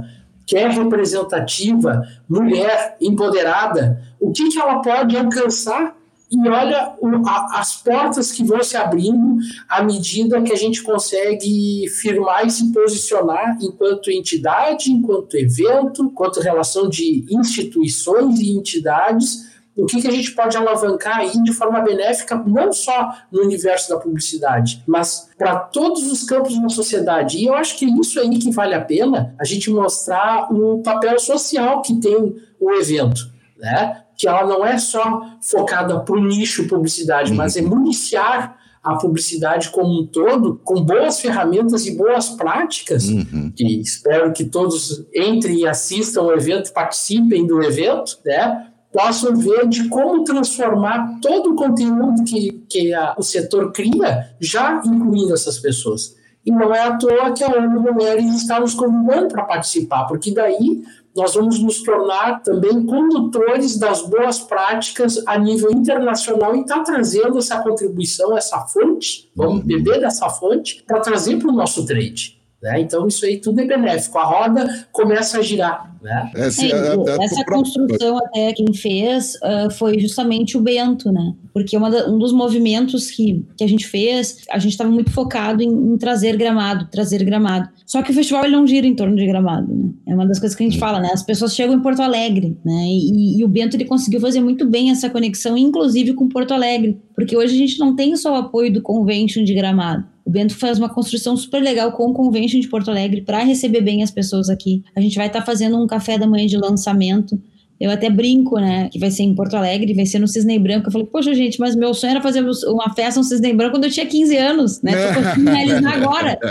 que 0.50 0.58
é 0.58 0.68
representativa, 0.68 2.02
mulher 2.28 2.98
empoderada, 3.00 4.02
o 4.20 4.32
que, 4.32 4.50
que 4.50 4.58
ela 4.58 4.82
pode 4.82 5.16
alcançar? 5.16 5.96
E 6.32 6.50
olha 6.50 6.96
o, 7.00 7.28
a, 7.28 7.60
as 7.60 7.76
portas 7.76 8.32
que 8.32 8.44
vão 8.44 8.64
se 8.64 8.76
abrindo 8.76 9.38
à 9.70 9.84
medida 9.84 10.42
que 10.42 10.52
a 10.52 10.56
gente 10.56 10.82
consegue 10.82 11.88
firmar 12.02 12.48
e 12.48 12.50
se 12.50 12.74
posicionar 12.74 13.60
enquanto 13.62 14.10
entidade, 14.10 14.92
enquanto 14.92 15.38
evento, 15.38 16.04
enquanto 16.04 16.40
relação 16.40 16.90
de 16.90 17.28
instituições 17.30 18.40
e 18.40 18.50
entidades 18.50 19.49
o 19.80 19.86
que, 19.86 20.02
que 20.02 20.08
a 20.08 20.12
gente 20.12 20.32
pode 20.32 20.58
alavancar 20.58 21.20
aí 21.20 21.44
de 21.44 21.54
forma 21.54 21.80
benéfica, 21.82 22.36
não 22.46 22.72
só 22.72 23.14
no 23.32 23.42
universo 23.42 23.90
da 23.90 23.98
publicidade, 23.98 24.84
mas 24.88 25.30
para 25.38 25.56
todos 25.58 26.12
os 26.12 26.24
campos 26.24 26.60
da 26.60 26.70
sociedade. 26.70 27.38
E 27.38 27.46
eu 27.46 27.54
acho 27.54 27.78
que 27.78 27.86
é 27.86 27.90
isso 27.90 28.20
aí 28.20 28.38
que 28.38 28.52
vale 28.52 28.74
a 28.74 28.82
pena 28.82 29.36
a 29.40 29.46
gente 29.46 29.70
mostrar 29.70 30.52
o 30.52 30.82
papel 30.82 31.18
social 31.20 31.82
que 31.82 31.96
tem 31.96 32.36
o 32.60 32.72
evento, 32.72 33.22
né? 33.58 34.04
Que 34.18 34.28
ela 34.28 34.46
não 34.46 34.66
é 34.66 34.78
só 34.78 35.22
focada 35.42 36.00
para 36.02 36.16
o 36.16 36.24
nicho 36.24 36.68
publicidade, 36.68 37.34
mas 37.34 37.56
é 37.56 37.62
municiar 37.62 38.58
a 38.84 38.96
publicidade 38.96 39.70
como 39.70 40.02
um 40.02 40.08
todo, 40.08 40.60
com 40.64 40.82
boas 40.82 41.20
ferramentas 41.20 41.86
e 41.86 41.96
boas 41.96 42.30
práticas, 42.30 43.08
uhum. 43.08 43.52
que 43.56 43.82
espero 43.82 44.32
que 44.32 44.46
todos 44.46 45.06
entrem 45.14 45.60
e 45.60 45.68
assistam 45.68 46.24
o 46.24 46.34
evento, 46.34 46.72
participem 46.72 47.46
do 47.46 47.62
evento, 47.62 48.18
né? 48.26 48.69
Possam 48.92 49.36
ver 49.36 49.68
de 49.68 49.88
como 49.88 50.24
transformar 50.24 51.20
todo 51.22 51.52
o 51.52 51.56
conteúdo 51.56 52.24
que, 52.24 52.64
que 52.70 52.94
a, 52.94 53.16
o 53.18 53.24
setor 53.24 53.72
cria, 53.72 54.36
já 54.40 54.82
incluindo 54.86 55.34
essas 55.34 55.60
pessoas. 55.60 56.18
E 56.46 56.52
não 56.52 56.74
é 56.74 56.82
à 56.82 56.98
toa 56.98 57.32
que 57.34 57.44
a 57.44 57.50
ONU 57.50 57.82
Mulheres 57.82 58.34
está 58.34 58.60
nos 58.60 58.74
convidando 58.74 59.28
para 59.28 59.44
participar, 59.44 60.06
porque 60.06 60.34
daí 60.34 60.84
nós 61.16 61.34
vamos 61.36 61.60
nos 61.60 61.84
tornar 61.84 62.42
também 62.42 62.86
condutores 62.86 63.78
das 63.78 64.02
boas 64.02 64.40
práticas 64.40 65.22
a 65.28 65.38
nível 65.38 65.72
internacional 65.72 66.56
e 66.56 66.62
está 66.62 66.80
trazendo 66.82 67.38
essa 67.38 67.62
contribuição, 67.62 68.38
essa 68.38 68.60
fonte, 68.62 69.30
vamos 69.36 69.64
beber 69.64 70.00
dessa 70.00 70.30
fonte, 70.30 70.84
para 70.88 71.02
trazer 71.02 71.38
para 71.38 71.50
o 71.50 71.56
nosso 71.56 71.86
trade. 71.86 72.39
Né? 72.62 72.82
Então, 72.82 73.08
isso 73.08 73.26
aí 73.26 73.38
tudo 73.38 73.62
é 73.62 73.66
benéfico. 73.66 74.18
A 74.18 74.26
roda 74.26 74.88
começa 74.92 75.40
a 75.40 75.42
girar. 75.42 75.96
Né? 76.02 76.32
É, 76.36 76.50
se, 76.50 76.72
é, 76.72 76.96
essa 77.22 77.44
construção 77.46 78.18
até 78.18 78.54
quem 78.54 78.74
fez 78.74 79.36
uh, 79.36 79.70
foi 79.72 80.00
justamente 80.00 80.58
o 80.58 80.62
Bento, 80.62 81.12
né? 81.12 81.34
Porque 81.54 81.78
da, 81.78 82.10
um 82.10 82.18
dos 82.18 82.32
movimentos 82.32 83.12
que, 83.12 83.46
que 83.58 83.64
a 83.64 83.68
gente 83.68 83.86
fez, 83.86 84.38
a 84.50 84.58
gente 84.60 84.72
estava 84.72 84.90
muito 84.90 85.12
focado 85.12 85.62
em, 85.62 85.70
em, 85.70 85.98
trazer 85.98 86.38
gramado, 86.38 86.88
trazer 86.90 87.24
gramado. 87.24 87.70
Só 87.86 88.02
que 88.02 88.12
o 88.12 88.14
festival 88.14 88.46
ele 88.46 88.56
não 88.56 88.68
gira 88.68 88.88
em 88.88 88.96
torno 88.96 89.16
de 89.16 89.26
gramado, 89.26 89.74
né? 89.74 89.90
É 90.08 90.14
uma 90.14 90.26
das 90.26 90.40
coisas 90.40 90.56
que 90.56 90.64
a 90.64 90.70
gente 90.70 90.80
fala, 90.80 91.00
né? 91.00 91.10
As 91.14 91.24
pessoas 91.24 91.54
chegam 91.54 91.76
em 91.76 91.82
Porto 91.82 92.02
Alegre, 92.02 92.58
né? 92.64 92.86
E, 92.88 93.40
e, 93.40 93.44
o 93.44 93.48
Bento 93.48 93.76
ele 93.76 93.86
conseguiu 93.86 94.22
fazer 94.22 94.42
muito 94.42 94.66
bem 94.66 94.92
essa 94.92 95.10
conexão, 95.10 95.58
inclusive 95.58 96.14
com 96.14 96.30
Porto 96.30 96.54
Alegre, 96.54 97.02
porque 97.16 97.36
hoje 97.36 97.56
a 97.56 97.58
gente 97.58 97.80
não 97.80 97.96
tem 97.96 98.16
só 98.16 98.34
o 98.34 98.36
apoio 98.36 98.72
do 98.72 98.82
convention 98.82 99.44
de 99.44 99.54
gramado. 99.54 100.06
O 100.30 100.32
Bento 100.32 100.56
faz 100.56 100.78
uma 100.78 100.90
construção 100.90 101.36
super 101.36 101.60
legal 101.60 101.92
com 101.92 102.06
o 102.06 102.14
Convention 102.14 102.60
de 102.60 102.68
Porto 102.68 102.92
Alegre 102.92 103.22
para 103.22 103.40
receber 103.40 103.82
bem 103.82 104.04
as 104.04 104.12
pessoas 104.12 104.48
aqui. 104.48 104.84
A 104.96 105.02
gente 105.02 105.16
vai 105.16 105.26
estar 105.26 105.40
tá 105.40 105.46
fazendo 105.48 105.76
um 105.82 105.88
café 105.88 106.20
da 106.20 106.28
manhã 106.28 106.46
de 106.46 106.56
lançamento 106.56 107.42
eu 107.80 107.90
até 107.90 108.10
brinco, 108.10 108.58
né? 108.58 108.90
Que 108.92 109.00
vai 109.00 109.10
ser 109.10 109.24
em 109.24 109.34
Porto 109.34 109.56
Alegre, 109.56 109.94
vai 109.94 110.06
ser 110.06 110.20
no 110.20 110.28
Cisne 110.28 110.60
Branco. 110.60 110.88
Eu 110.88 110.92
falei, 110.92 111.08
poxa, 111.08 111.34
gente, 111.34 111.60
mas 111.60 111.76
meu 111.76 111.94
sonho 111.94 112.12
era 112.12 112.22
fazer 112.22 112.46
uma 112.68 112.94
festa 112.94 113.20
no 113.20 113.24
Cisne 113.24 113.54
Branco 113.54 113.72
quando 113.72 113.86
eu 113.86 113.92
tinha 113.92 114.06
15 114.06 114.36
anos, 114.36 114.82
né? 114.82 114.92
Tô 114.92 115.22
conseguindo 115.22 115.52
realizar 115.52 115.94
agora. 115.94 116.40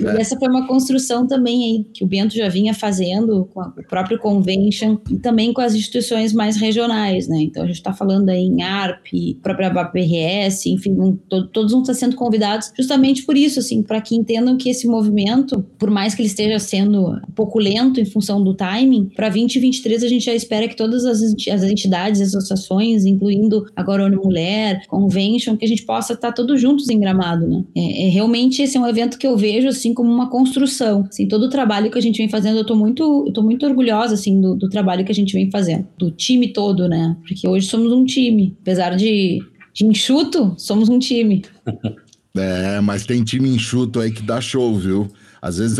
E 0.00 0.20
essa 0.20 0.38
foi 0.38 0.48
uma 0.48 0.66
construção 0.66 1.26
também 1.26 1.64
aí 1.64 1.86
que 1.92 2.04
o 2.04 2.06
Bento 2.06 2.34
já 2.34 2.48
vinha 2.48 2.72
fazendo 2.72 3.48
com 3.52 3.60
o 3.60 3.86
próprio 3.88 4.18
convention 4.18 4.98
e 5.10 5.16
também 5.16 5.52
com 5.52 5.60
as 5.60 5.74
instituições 5.74 6.32
mais 6.32 6.56
regionais, 6.56 7.28
né? 7.28 7.38
Então 7.42 7.62
a 7.62 7.66
gente 7.66 7.76
está 7.76 7.92
falando 7.92 8.28
aí 8.28 8.44
em 8.44 8.62
ARP, 8.62 9.36
própria 9.42 9.70
BPRS, 9.70 10.66
enfim, 10.66 10.92
um, 10.92 11.16
to, 11.16 11.46
todos 11.48 11.72
vão 11.72 11.82
estar 11.82 11.94
sendo 11.94 12.16
convidados 12.16 12.72
justamente 12.76 13.24
por 13.24 13.36
isso, 13.36 13.58
assim, 13.58 13.82
para 13.82 14.00
que 14.00 14.14
entendam 14.14 14.56
que 14.56 14.70
esse 14.70 14.86
movimento, 14.86 15.64
por 15.78 15.90
mais 15.90 16.14
que 16.14 16.22
ele 16.22 16.28
esteja 16.28 16.58
sendo 16.58 17.10
um 17.10 17.32
pouco 17.34 17.58
lento 17.58 18.00
em 18.00 18.04
função 18.04 18.42
do 18.42 18.54
timing, 18.54 19.10
para 19.14 19.28
2023 19.28 20.04
a 20.04 20.08
gente 20.08 20.24
já 20.24 20.34
espera 20.34 20.59
espera 20.60 20.68
que 20.68 20.76
todas 20.76 21.04
as, 21.04 21.22
entidades, 21.62 22.20
associações, 22.20 23.04
incluindo 23.04 23.66
agora 23.74 24.04
ONU 24.04 24.20
Mulher, 24.22 24.86
Convention, 24.86 25.56
que 25.56 25.64
a 25.64 25.68
gente 25.68 25.82
possa 25.82 26.12
estar 26.12 26.32
todos 26.32 26.60
juntos 26.60 26.88
em 26.88 27.00
Gramado, 27.00 27.46
né? 27.46 27.64
É, 27.74 28.06
é, 28.06 28.08
realmente 28.10 28.62
esse 28.62 28.76
é 28.76 28.80
um 28.80 28.86
evento 28.86 29.18
que 29.18 29.26
eu 29.26 29.36
vejo, 29.36 29.68
assim, 29.68 29.94
como 29.94 30.12
uma 30.12 30.28
construção. 30.28 31.06
Assim, 31.08 31.26
todo 31.26 31.44
o 31.44 31.48
trabalho 31.48 31.90
que 31.90 31.98
a 31.98 32.02
gente 32.02 32.18
vem 32.18 32.28
fazendo, 32.28 32.58
eu 32.58 32.66
tô 32.66 32.74
muito, 32.74 33.24
eu 33.26 33.32
tô 33.32 33.42
muito 33.42 33.64
orgulhosa, 33.66 34.14
assim, 34.14 34.40
do, 34.40 34.54
do 34.54 34.68
trabalho 34.68 35.04
que 35.04 35.12
a 35.12 35.14
gente 35.14 35.32
vem 35.32 35.50
fazendo. 35.50 35.86
Do 35.96 36.10
time 36.10 36.48
todo, 36.48 36.88
né? 36.88 37.16
Porque 37.26 37.48
hoje 37.48 37.66
somos 37.66 37.92
um 37.92 38.04
time. 38.04 38.56
Apesar 38.60 38.96
de, 38.96 39.40
de 39.72 39.86
enxuto, 39.86 40.54
somos 40.58 40.88
um 40.88 40.98
time. 40.98 41.42
É, 42.32 42.80
mas 42.80 43.04
tem 43.04 43.24
time 43.24 43.48
enxuto 43.48 43.98
aí 43.98 44.12
que 44.12 44.22
dá 44.22 44.40
show, 44.40 44.72
viu? 44.76 45.08
Às 45.40 45.58
vezes, 45.58 45.78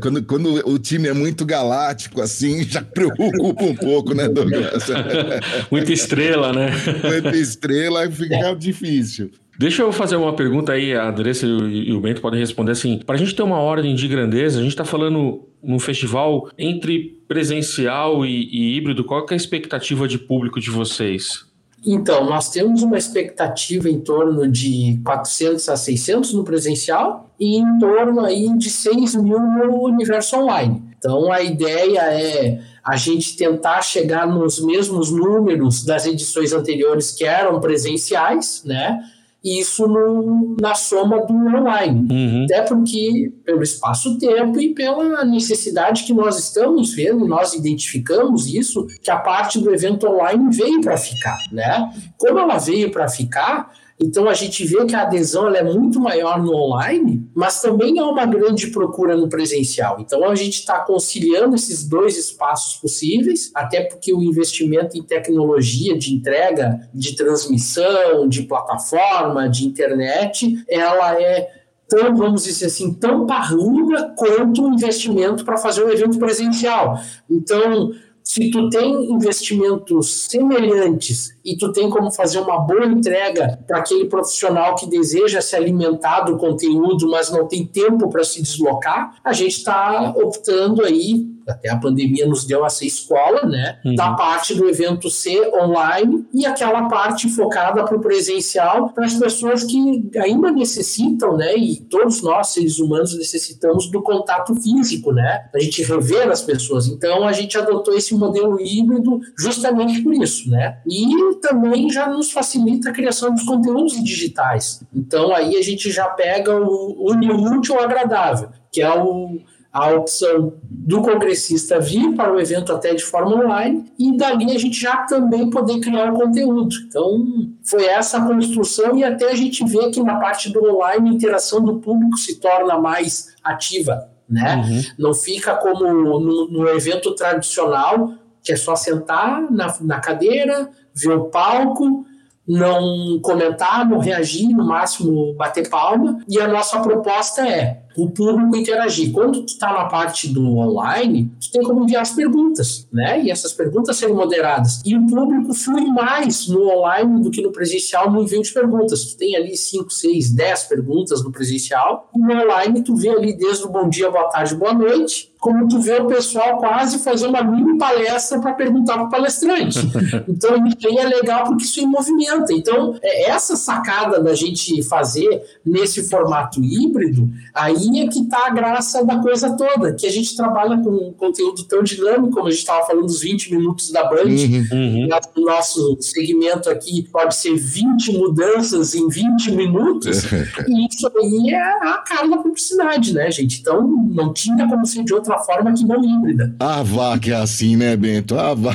quando, 0.00 0.22
quando 0.22 0.68
o 0.68 0.78
time 0.78 1.08
é 1.08 1.12
muito 1.12 1.44
galáctico, 1.44 2.22
assim, 2.22 2.64
já 2.68 2.82
preocupa 2.82 3.64
um 3.64 3.74
pouco, 3.74 4.14
né, 4.14 4.28
Douglas? 4.28 4.86
Muita 5.70 5.92
estrela, 5.92 6.52
né? 6.52 6.70
Muita 7.02 7.36
estrela, 7.36 8.10
fica 8.10 8.54
difícil. 8.54 9.30
Deixa 9.56 9.82
eu 9.82 9.92
fazer 9.92 10.16
uma 10.16 10.34
pergunta 10.34 10.72
aí, 10.72 10.94
a 10.94 11.08
Andressa 11.08 11.46
e 11.46 11.92
o 11.92 12.00
Bento 12.00 12.20
podem 12.20 12.40
responder 12.40 12.72
assim. 12.72 12.98
Para 13.06 13.14
a 13.14 13.18
gente 13.18 13.34
ter 13.34 13.42
uma 13.42 13.60
ordem 13.60 13.94
de 13.94 14.08
grandeza, 14.08 14.58
a 14.58 14.62
gente 14.62 14.72
está 14.72 14.84
falando 14.84 15.48
num 15.62 15.78
festival 15.78 16.50
entre 16.58 17.20
presencial 17.28 18.26
e, 18.26 18.48
e 18.50 18.76
híbrido, 18.76 19.04
qual 19.04 19.24
é 19.30 19.32
a 19.32 19.36
expectativa 19.36 20.08
de 20.08 20.18
público 20.18 20.60
de 20.60 20.70
vocês? 20.70 21.46
Então, 21.86 22.24
nós 22.24 22.50
temos 22.50 22.82
uma 22.82 22.96
expectativa 22.96 23.90
em 23.90 24.00
torno 24.00 24.50
de 24.50 25.00
400 25.04 25.68
a 25.68 25.76
600 25.76 26.32
no 26.32 26.42
presencial 26.42 27.30
e 27.38 27.56
em 27.58 27.78
torno 27.78 28.20
aí 28.20 28.48
de 28.56 28.70
6 28.70 29.16
mil 29.16 29.38
no 29.38 29.82
universo 29.82 30.36
online. 30.36 30.82
Então, 30.96 31.30
a 31.30 31.42
ideia 31.42 32.00
é 32.00 32.60
a 32.82 32.96
gente 32.96 33.36
tentar 33.36 33.82
chegar 33.82 34.26
nos 34.26 34.58
mesmos 34.64 35.10
números 35.10 35.84
das 35.84 36.06
edições 36.06 36.52
anteriores 36.52 37.10
que 37.10 37.24
eram 37.24 37.60
presenciais, 37.60 38.62
né? 38.64 39.02
Isso 39.44 39.86
no, 39.86 40.56
na 40.58 40.74
soma 40.74 41.26
do 41.26 41.34
online. 41.34 42.08
Uhum. 42.10 42.44
Até 42.44 42.62
porque, 42.62 43.30
pelo 43.44 43.62
espaço-tempo 43.62 44.58
e 44.58 44.74
pela 44.74 45.22
necessidade 45.24 46.04
que 46.04 46.14
nós 46.14 46.38
estamos 46.38 46.94
vendo, 46.94 47.28
nós 47.28 47.52
identificamos 47.52 48.46
isso, 48.46 48.86
que 49.02 49.10
a 49.10 49.18
parte 49.18 49.58
do 49.58 49.72
evento 49.72 50.06
online 50.08 50.48
veio 50.50 50.80
para 50.80 50.96
ficar. 50.96 51.36
Né? 51.52 51.92
Como 52.16 52.38
ela 52.38 52.56
veio 52.56 52.90
para 52.90 53.06
ficar, 53.06 53.70
então 53.98 54.28
a 54.28 54.34
gente 54.34 54.64
vê 54.64 54.84
que 54.84 54.94
a 54.94 55.02
adesão 55.02 55.48
é 55.54 55.62
muito 55.62 56.00
maior 56.00 56.42
no 56.42 56.52
online, 56.52 57.28
mas 57.34 57.62
também 57.62 57.98
há 57.98 58.06
uma 58.06 58.26
grande 58.26 58.68
procura 58.68 59.16
no 59.16 59.28
presencial. 59.28 59.98
Então 60.00 60.24
a 60.24 60.34
gente 60.34 60.58
está 60.58 60.80
conciliando 60.80 61.54
esses 61.54 61.86
dois 61.86 62.16
espaços 62.18 62.76
possíveis, 62.80 63.50
até 63.54 63.82
porque 63.82 64.12
o 64.12 64.22
investimento 64.22 64.98
em 64.98 65.02
tecnologia 65.02 65.96
de 65.96 66.12
entrega, 66.12 66.88
de 66.92 67.14
transmissão, 67.14 68.28
de 68.28 68.42
plataforma, 68.42 69.48
de 69.48 69.64
internet, 69.64 70.64
ela 70.68 71.20
é 71.20 71.48
tão, 71.88 72.16
vamos 72.16 72.44
dizer 72.44 72.66
assim, 72.66 72.92
tão 72.94 73.26
parruda 73.26 74.12
quanto 74.16 74.64
o 74.64 74.74
investimento 74.74 75.44
para 75.44 75.56
fazer 75.56 75.84
um 75.84 75.90
evento 75.90 76.18
presencial. 76.18 76.98
Então, 77.30 77.92
se 78.24 78.50
tu 78.50 78.70
tem 78.70 79.12
investimentos 79.12 80.24
semelhantes 80.30 81.36
e 81.44 81.58
tu 81.58 81.70
tem 81.72 81.90
como 81.90 82.10
fazer 82.10 82.38
uma 82.38 82.58
boa 82.58 82.86
entrega 82.86 83.62
para 83.66 83.78
aquele 83.78 84.06
profissional 84.06 84.74
que 84.74 84.88
deseja 84.88 85.42
se 85.42 85.54
alimentar 85.54 86.22
do 86.22 86.38
conteúdo, 86.38 87.06
mas 87.10 87.30
não 87.30 87.46
tem 87.46 87.66
tempo 87.66 88.08
para 88.08 88.24
se 88.24 88.40
deslocar, 88.40 89.16
a 89.22 89.34
gente 89.34 89.58
está 89.58 90.14
optando 90.16 90.82
aí 90.82 91.33
até 91.46 91.70
a 91.70 91.76
pandemia 91.76 92.26
nos 92.26 92.44
deu 92.44 92.64
essa 92.64 92.84
escola, 92.84 93.46
né? 93.46 93.78
Uhum. 93.84 93.94
Da 93.94 94.14
parte 94.14 94.54
do 94.54 94.68
evento 94.68 95.10
ser 95.10 95.48
online 95.54 96.26
e 96.32 96.46
aquela 96.46 96.88
parte 96.88 97.28
focada 97.28 97.84
para 97.84 97.96
o 97.96 98.00
presencial, 98.00 98.90
para 98.90 99.04
as 99.04 99.14
pessoas 99.14 99.64
que 99.64 100.10
ainda 100.16 100.50
necessitam, 100.50 101.36
né? 101.36 101.56
E 101.56 101.76
todos 101.76 102.22
nós, 102.22 102.48
seres 102.48 102.78
humanos, 102.78 103.16
necessitamos 103.16 103.90
do 103.90 104.02
contato 104.02 104.54
físico, 104.56 105.12
né? 105.12 105.48
A 105.54 105.58
gente 105.58 105.82
rever 105.82 106.28
as 106.28 106.42
pessoas. 106.42 106.86
Então, 106.86 107.26
a 107.26 107.32
gente 107.32 107.56
adotou 107.58 107.94
esse 107.94 108.14
modelo 108.14 108.60
híbrido 108.60 109.20
justamente 109.38 110.02
por 110.02 110.14
isso, 110.14 110.50
né? 110.50 110.78
E 110.86 111.34
também 111.40 111.90
já 111.90 112.08
nos 112.08 112.30
facilita 112.30 112.90
a 112.90 112.92
criação 112.92 113.34
dos 113.34 113.44
conteúdos 113.44 114.02
digitais. 114.02 114.82
Então, 114.94 115.34
aí 115.34 115.56
a 115.56 115.62
gente 115.62 115.90
já 115.90 116.06
pega 116.06 116.54
o 116.54 117.10
útil 117.10 117.34
útil 117.34 117.80
agradável, 117.80 118.50
que 118.72 118.82
é 118.82 118.90
o 118.90 119.40
a 119.74 119.90
opção 119.90 120.52
do 120.84 121.00
congressista 121.00 121.80
vir 121.80 122.14
para 122.14 122.30
o 122.30 122.38
evento 122.38 122.70
até 122.70 122.94
de 122.94 123.02
forma 123.02 123.34
online 123.34 123.90
e 123.98 124.14
dali 124.18 124.54
a 124.54 124.58
gente 124.58 124.78
já 124.78 124.98
também 124.98 125.48
poder 125.48 125.80
criar 125.80 126.12
o 126.12 126.16
conteúdo. 126.16 126.76
Então, 126.86 127.24
foi 127.64 127.86
essa 127.86 128.18
a 128.18 128.26
construção 128.26 128.94
e 128.98 129.02
até 129.02 129.30
a 129.30 129.34
gente 129.34 129.64
vê 129.64 129.90
que 129.90 130.02
na 130.02 130.16
parte 130.16 130.52
do 130.52 130.62
online 130.62 131.08
a 131.08 131.12
interação 131.14 131.64
do 131.64 131.80
público 131.80 132.18
se 132.18 132.38
torna 132.38 132.78
mais 132.78 133.34
ativa, 133.42 134.10
né? 134.28 134.56
Uhum. 134.56 134.82
Não 134.98 135.14
fica 135.14 135.54
como 135.56 135.90
no, 135.90 136.48
no, 136.50 136.68
evento 136.68 137.14
tradicional, 137.14 138.12
que 138.42 138.52
é 138.52 138.56
só 138.56 138.76
sentar 138.76 139.50
na, 139.50 139.74
na 139.80 140.00
cadeira, 140.00 140.68
ver 140.94 141.16
o 141.16 141.24
palco, 141.30 142.04
não 142.46 143.18
comentar, 143.22 143.88
não 143.88 144.00
reagir, 144.00 144.50
no 144.50 144.66
máximo 144.66 145.34
bater 145.34 145.70
palma. 145.70 146.18
E 146.28 146.38
a 146.38 146.46
nossa 146.46 146.78
proposta 146.80 147.40
é 147.48 147.83
o 147.96 148.10
público 148.10 148.56
interagir. 148.56 149.12
Quando 149.12 149.42
tu 149.42 149.52
está 149.52 149.72
na 149.72 149.84
parte 149.86 150.28
do 150.28 150.56
online, 150.56 151.30
tu 151.40 151.50
tem 151.50 151.62
como 151.62 151.84
enviar 151.84 152.02
as 152.02 152.12
perguntas, 152.12 152.86
né? 152.92 153.22
E 153.22 153.30
essas 153.30 153.52
perguntas 153.52 153.96
serem 153.96 154.14
moderadas. 154.14 154.80
E 154.84 154.96
o 154.96 155.06
público 155.06 155.54
flui 155.54 155.86
mais 155.86 156.48
no 156.48 156.68
online 156.68 157.22
do 157.22 157.30
que 157.30 157.42
no 157.42 157.52
presencial 157.52 158.10
no 158.10 158.22
envio 158.22 158.42
de 158.42 158.52
perguntas. 158.52 159.04
Tu 159.12 159.18
tem 159.18 159.36
ali 159.36 159.56
5, 159.56 159.90
6, 159.90 160.30
10 160.32 160.64
perguntas 160.64 161.22
no 161.22 161.30
presencial. 161.30 162.10
E 162.14 162.18
no 162.18 162.32
online 162.32 162.82
tu 162.82 162.96
vê 162.96 163.10
ali 163.10 163.36
desde 163.36 163.64
o 163.64 163.68
bom 163.68 163.88
dia, 163.88 164.10
boa 164.10 164.28
tarde, 164.28 164.54
boa 164.54 164.72
noite, 164.72 165.32
como 165.44 165.68
tu 165.68 165.78
vê 165.78 166.00
o 166.00 166.06
pessoal 166.06 166.56
quase 166.56 167.00
fazer 167.00 167.26
uma 167.26 167.44
mini 167.44 167.76
palestra 167.76 168.40
para 168.40 168.54
perguntar 168.54 168.94
para 168.94 169.04
o 169.04 169.10
palestrante. 169.10 169.78
Então, 170.26 170.66
isso 170.66 170.88
aí 170.88 170.98
é 170.98 171.06
legal 171.06 171.44
porque 171.44 171.64
isso 171.64 171.86
movimenta. 171.86 172.52
Então, 172.52 172.98
é 173.02 173.30
essa 173.30 173.56
sacada 173.56 174.20
da 174.20 174.34
gente 174.34 174.82
fazer 174.82 175.42
nesse 175.64 176.08
formato 176.08 176.62
híbrido, 176.62 177.28
aí 177.52 177.74
aí 177.74 178.00
é 178.00 178.08
que 178.08 178.20
está 178.20 178.46
a 178.46 178.50
graça 178.50 179.04
da 179.04 179.18
coisa 179.18 179.56
toda, 179.56 179.92
que 179.92 180.06
a 180.06 180.10
gente 180.10 180.36
trabalha 180.36 180.78
com 180.78 180.90
um 180.90 181.12
conteúdo 181.12 181.64
tão 181.64 181.82
dinâmico, 181.82 182.30
como 182.30 182.46
a 182.46 182.50
gente 182.50 182.60
estava 182.60 182.86
falando 182.86 183.06
dos 183.06 183.20
20 183.20 183.54
minutos 183.54 183.90
da 183.90 184.04
Band, 184.04 184.24
uhum, 184.24 184.66
uhum. 184.72 185.08
o 185.36 185.40
nosso 185.40 185.96
segmento 186.00 186.70
aqui 186.70 187.08
pode 187.10 187.34
ser 187.34 187.56
20 187.56 188.12
mudanças 188.12 188.94
em 188.94 189.08
20 189.08 189.52
minutos, 189.52 190.24
e 190.68 190.86
isso 190.88 191.10
aí 191.16 191.50
é 191.50 191.88
a 191.88 191.98
cara 191.98 192.28
da 192.28 192.38
publicidade, 192.38 193.12
né, 193.12 193.30
gente? 193.30 193.60
Então 193.60 193.86
não 193.86 194.32
tinha 194.32 194.68
como 194.68 194.86
ser 194.86 195.04
de 195.04 195.12
outra 195.12 195.33
forma 195.38 195.72
que 195.72 195.84
não 195.84 196.04
híbrida. 196.04 196.54
Ah, 196.58 196.82
vá 196.82 197.18
que 197.18 197.30
é 197.30 197.36
assim, 197.36 197.76
né, 197.76 197.96
Bento? 197.96 198.38
Ah, 198.38 198.54
vá. 198.54 198.74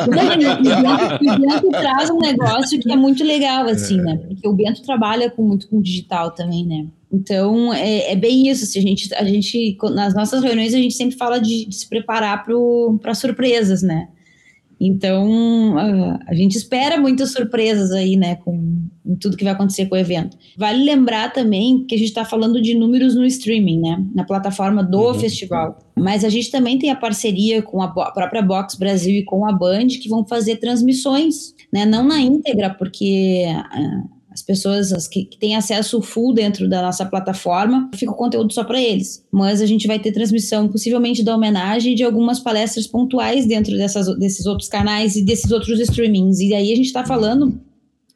o 0.00 1.40
Bento 1.40 1.70
traz 1.70 2.10
um 2.10 2.18
negócio 2.18 2.78
que 2.80 2.90
é 2.90 2.96
muito 2.96 3.24
legal, 3.24 3.66
assim, 3.66 3.96
né? 3.96 4.16
Porque 4.16 4.46
o 4.46 4.52
Bento 4.52 4.82
trabalha 4.82 5.30
com, 5.30 5.42
muito 5.42 5.68
com 5.68 5.80
digital 5.80 6.30
também, 6.30 6.66
né? 6.66 6.86
Então, 7.12 7.72
é, 7.74 8.12
é, 8.12 8.16
bem 8.16 8.48
isso. 8.48 8.64
Assim, 8.64 8.78
a, 8.78 8.82
gente, 8.82 9.14
a 9.14 9.24
gente, 9.24 9.76
nas 9.94 10.14
nossas 10.14 10.42
reuniões, 10.42 10.74
a 10.74 10.78
gente 10.78 10.94
sempre 10.94 11.16
fala 11.16 11.38
de, 11.38 11.66
de 11.66 11.74
se 11.74 11.88
preparar 11.88 12.44
para 12.44 13.14
surpresas, 13.14 13.82
né? 13.82 14.08
Então, 14.80 15.78
a, 15.78 16.18
a, 16.26 16.34
gente 16.34 16.56
espera 16.56 17.00
muitas 17.00 17.30
surpresas 17.30 17.92
aí, 17.92 18.16
né, 18.16 18.34
com, 18.34 18.82
com, 19.04 19.16
tudo 19.16 19.36
que 19.36 19.44
vai 19.44 19.52
acontecer 19.52 19.86
com 19.86 19.94
o 19.94 19.98
evento. 19.98 20.36
Vale 20.56 20.84
lembrar 20.84 21.32
também 21.32 21.84
que 21.84 21.94
a 21.94 21.98
gente 21.98 22.08
está 22.08 22.24
falando 22.24 22.60
de 22.60 22.74
números 22.74 23.14
no 23.14 23.24
streaming, 23.24 23.80
né, 23.80 24.04
na 24.14 24.24
plataforma 24.24 24.82
do 24.82 25.08
uhum. 25.08 25.14
festival. 25.14 25.78
Mas 25.96 26.24
a 26.24 26.28
gente 26.28 26.50
também 26.50 26.78
tem 26.78 26.90
a 26.90 26.96
parceria 26.96 27.62
com 27.62 27.82
a, 27.82 27.86
a 27.86 28.10
própria 28.10 28.42
Box 28.42 28.76
Brasil 28.76 29.16
e 29.16 29.24
com 29.24 29.46
a 29.46 29.52
Band, 29.52 29.88
que 29.88 30.08
vão 30.08 30.24
fazer 30.26 30.56
transmissões, 30.56 31.54
né, 31.72 31.84
não 31.84 32.04
na 32.04 32.20
íntegra, 32.20 32.70
porque. 32.70 33.44
Uh, 33.76 34.22
as 34.32 34.40
pessoas 34.40 34.92
as 34.92 35.06
que, 35.06 35.26
que, 35.26 35.38
têm 35.38 35.54
acesso 35.54 36.00
full 36.00 36.32
dentro 36.32 36.68
da 36.68 36.80
nossa 36.80 37.04
plataforma, 37.04 37.90
fica 37.94 38.10
o 38.10 38.16
conteúdo 38.16 38.52
só 38.52 38.64
para 38.64 38.80
eles. 38.80 39.22
Mas 39.30 39.60
a 39.60 39.66
gente 39.66 39.86
vai 39.86 39.98
ter 39.98 40.10
transmissão, 40.10 40.68
possivelmente 40.68 41.22
da 41.22 41.36
homenagem, 41.36 41.94
de 41.94 42.02
algumas 42.02 42.40
palestras 42.40 42.86
pontuais 42.86 43.44
dentro 43.44 43.76
dessas, 43.76 44.06
desses 44.18 44.46
outros 44.46 44.68
canais 44.68 45.16
e 45.16 45.22
desses 45.22 45.50
outros 45.52 45.78
streamings. 45.80 46.40
E 46.40 46.54
aí 46.54 46.72
a 46.72 46.76
gente 46.76 46.86
está 46.86 47.04
falando 47.04 47.60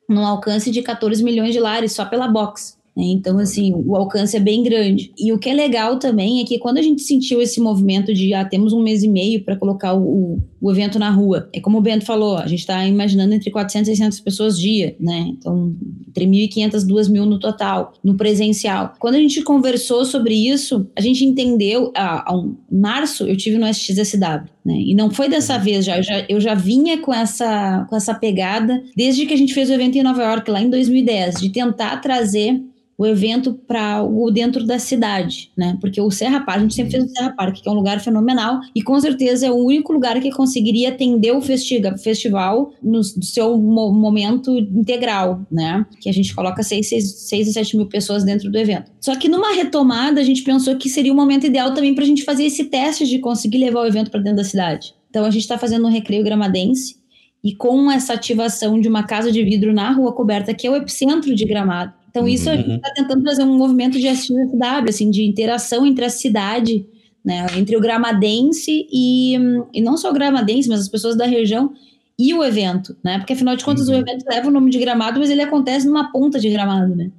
num 0.08 0.26
alcance 0.26 0.70
de 0.70 0.82
14 0.82 1.22
milhões 1.22 1.52
de 1.52 1.60
lares 1.60 1.92
só 1.92 2.04
pela 2.04 2.28
box. 2.28 2.76
Né? 2.96 3.04
Então, 3.04 3.38
assim, 3.38 3.74
o 3.74 3.94
alcance 3.94 4.36
é 4.36 4.40
bem 4.40 4.62
grande. 4.62 5.12
E 5.18 5.32
o 5.32 5.38
que 5.38 5.50
é 5.50 5.54
legal 5.54 5.98
também 5.98 6.40
é 6.40 6.44
que 6.44 6.58
quando 6.58 6.78
a 6.78 6.82
gente 6.82 7.02
sentiu 7.02 7.42
esse 7.42 7.60
movimento 7.60 8.14
de 8.14 8.32
ah, 8.32 8.44
temos 8.44 8.72
um 8.72 8.82
mês 8.82 9.02
e 9.02 9.08
meio 9.08 9.44
para 9.44 9.56
colocar 9.56 9.94
o, 9.94 10.40
o, 10.66 10.72
evento 10.72 10.98
na 10.98 11.10
rua, 11.10 11.48
é 11.52 11.60
como 11.60 11.78
o 11.78 11.80
Bento 11.80 12.04
falou, 12.04 12.36
a 12.36 12.46
gente 12.46 12.60
está 12.60 12.86
imaginando 12.86 13.34
entre 13.34 13.50
400 13.50 13.88
e 13.88 13.96
600 13.96 14.20
pessoas 14.20 14.58
dia, 14.58 14.96
né? 14.98 15.26
Então, 15.28 15.74
entre 16.08 16.26
1.500 16.26 16.82
e 16.82 16.86
2.000 16.86 17.24
no 17.24 17.38
total, 17.38 17.92
no 18.02 18.16
presencial. 18.16 18.94
Quando 18.98 19.14
a 19.14 19.18
gente 19.18 19.42
conversou 19.42 20.04
sobre 20.04 20.34
isso, 20.34 20.86
a 20.96 21.00
gente 21.00 21.24
entendeu, 21.24 21.92
ah, 21.96 22.34
um, 22.34 22.56
em 22.70 22.78
março 22.78 23.24
eu 23.24 23.36
tive 23.36 23.58
no 23.58 23.66
SXSW, 23.66 24.48
né? 24.64 24.74
E 24.78 24.94
não 24.94 25.10
foi 25.10 25.28
dessa 25.28 25.58
vez 25.58 25.84
já 25.84 25.96
eu, 25.98 26.02
já, 26.02 26.26
eu 26.28 26.40
já 26.40 26.54
vinha 26.54 26.98
com 26.98 27.12
essa, 27.12 27.86
com 27.88 27.96
essa 27.96 28.14
pegada 28.14 28.82
desde 28.96 29.26
que 29.26 29.34
a 29.34 29.38
gente 29.38 29.54
fez 29.54 29.70
o 29.70 29.72
evento 29.72 29.96
em 29.96 30.02
Nova 30.02 30.22
York, 30.22 30.50
lá 30.50 30.60
em 30.60 30.70
2010, 30.70 31.40
de 31.40 31.50
tentar 31.50 31.96
trazer 31.98 32.60
o 32.98 33.04
evento 33.04 33.52
para 33.52 34.02
o 34.02 34.30
dentro 34.30 34.64
da 34.64 34.78
cidade, 34.78 35.50
né? 35.56 35.76
Porque 35.80 36.00
o 36.00 36.10
Serra 36.10 36.40
Park, 36.40 36.58
a 36.58 36.62
gente 36.62 36.74
sempre 36.74 36.92
fez 36.92 37.04
o 37.04 37.08
Serra 37.08 37.30
Park, 37.30 37.56
que 37.62 37.68
é 37.68 37.72
um 37.72 37.74
lugar 37.74 38.00
fenomenal 38.00 38.60
e 38.74 38.82
com 38.82 38.98
certeza 38.98 39.46
é 39.46 39.50
o 39.50 39.56
único 39.56 39.92
lugar 39.92 40.18
que 40.20 40.30
conseguiria 40.30 40.88
atender 40.88 41.32
o 41.32 41.40
festival 41.40 42.72
no, 42.82 43.02
seu 43.04 43.58
mo 43.58 43.92
momento 43.92 44.56
integral, 44.58 45.46
né? 45.50 45.84
Que 46.00 46.08
a 46.08 46.12
gente 46.12 46.34
coloca 46.34 46.62
6, 46.62 46.88
6, 46.88 47.10
6 47.28 47.48
a 47.48 47.52
7 47.52 47.76
mil 47.76 47.86
pessoas 47.86 48.24
dentro 48.24 48.50
do 48.50 48.58
evento. 48.58 48.90
Só 49.00 49.14
que 49.14 49.28
numa 49.28 49.54
retomada, 49.54 50.20
a 50.20 50.24
gente 50.24 50.42
pensou 50.42 50.76
que 50.76 50.88
seria 50.88 51.12
o 51.12 51.16
momento 51.16 51.46
ideal 51.46 51.74
também 51.74 51.94
para 51.94 52.04
a 52.04 52.06
gente 52.06 52.24
fazer 52.24 52.44
esse 52.44 52.64
teste 52.64 53.06
de 53.06 53.18
conseguir 53.18 53.58
levar 53.58 53.80
o 53.80 53.86
evento 53.86 54.10
para 54.10 54.20
dentro 54.20 54.38
da 54.38 54.44
cidade. 54.44 54.94
Então 55.10 55.24
a 55.24 55.30
gente 55.30 55.42
está 55.42 55.58
fazendo 55.58 55.86
um 55.86 55.90
recreio 55.90 56.24
gramadense 56.24 56.96
e 57.44 57.54
com 57.54 57.90
essa 57.90 58.14
ativação 58.14 58.80
de 58.80 58.88
uma 58.88 59.04
casa 59.04 59.30
de 59.30 59.42
vidro 59.44 59.72
na 59.72 59.92
rua 59.92 60.12
coberta, 60.12 60.52
que 60.52 60.66
é 60.66 60.70
o 60.70 60.76
epicentro 60.76 61.34
de 61.34 61.44
Gramado, 61.44 61.92
então, 62.16 62.26
isso 62.26 62.48
uhum. 62.48 62.54
a 62.54 62.56
gente 62.56 62.76
está 62.76 62.90
tentando 62.94 63.22
trazer 63.22 63.42
um 63.42 63.58
movimento 63.58 63.98
de 63.98 64.08
SXSW, 64.08 64.88
assim, 64.88 65.10
de 65.10 65.22
interação 65.22 65.84
entre 65.84 66.02
a 66.02 66.08
cidade, 66.08 66.86
né, 67.22 67.46
entre 67.58 67.76
o 67.76 67.80
gramadense 67.80 68.86
e, 68.90 69.34
e 69.74 69.82
não 69.82 69.98
só 69.98 70.10
o 70.10 70.14
gramadense, 70.14 70.66
mas 70.66 70.80
as 70.80 70.88
pessoas 70.88 71.14
da 71.14 71.26
região 71.26 71.74
e 72.18 72.32
o 72.32 72.42
evento, 72.42 72.96
né? 73.04 73.18
Porque 73.18 73.34
afinal 73.34 73.54
de 73.54 73.62
contas 73.62 73.88
uhum. 73.88 73.96
o 73.96 73.98
evento 73.98 74.24
leva 74.26 74.48
o 74.48 74.50
nome 74.50 74.70
de 74.70 74.78
Gramado, 74.78 75.20
mas 75.20 75.28
ele 75.28 75.42
acontece 75.42 75.86
numa 75.86 76.10
ponta 76.10 76.40
de 76.40 76.48
Gramado, 76.48 76.96
né? 76.96 77.10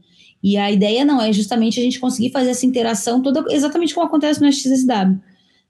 E 0.41 0.57
a 0.57 0.71
ideia 0.71 1.05
não 1.05 1.21
é 1.21 1.31
justamente 1.31 1.79
a 1.79 1.83
gente 1.83 1.99
conseguir 1.99 2.31
fazer 2.31 2.49
essa 2.49 2.65
interação 2.65 3.21
toda 3.21 3.45
exatamente 3.53 3.93
como 3.93 4.07
acontece 4.07 4.41
no 4.41 4.47
SXSW. 4.47 5.19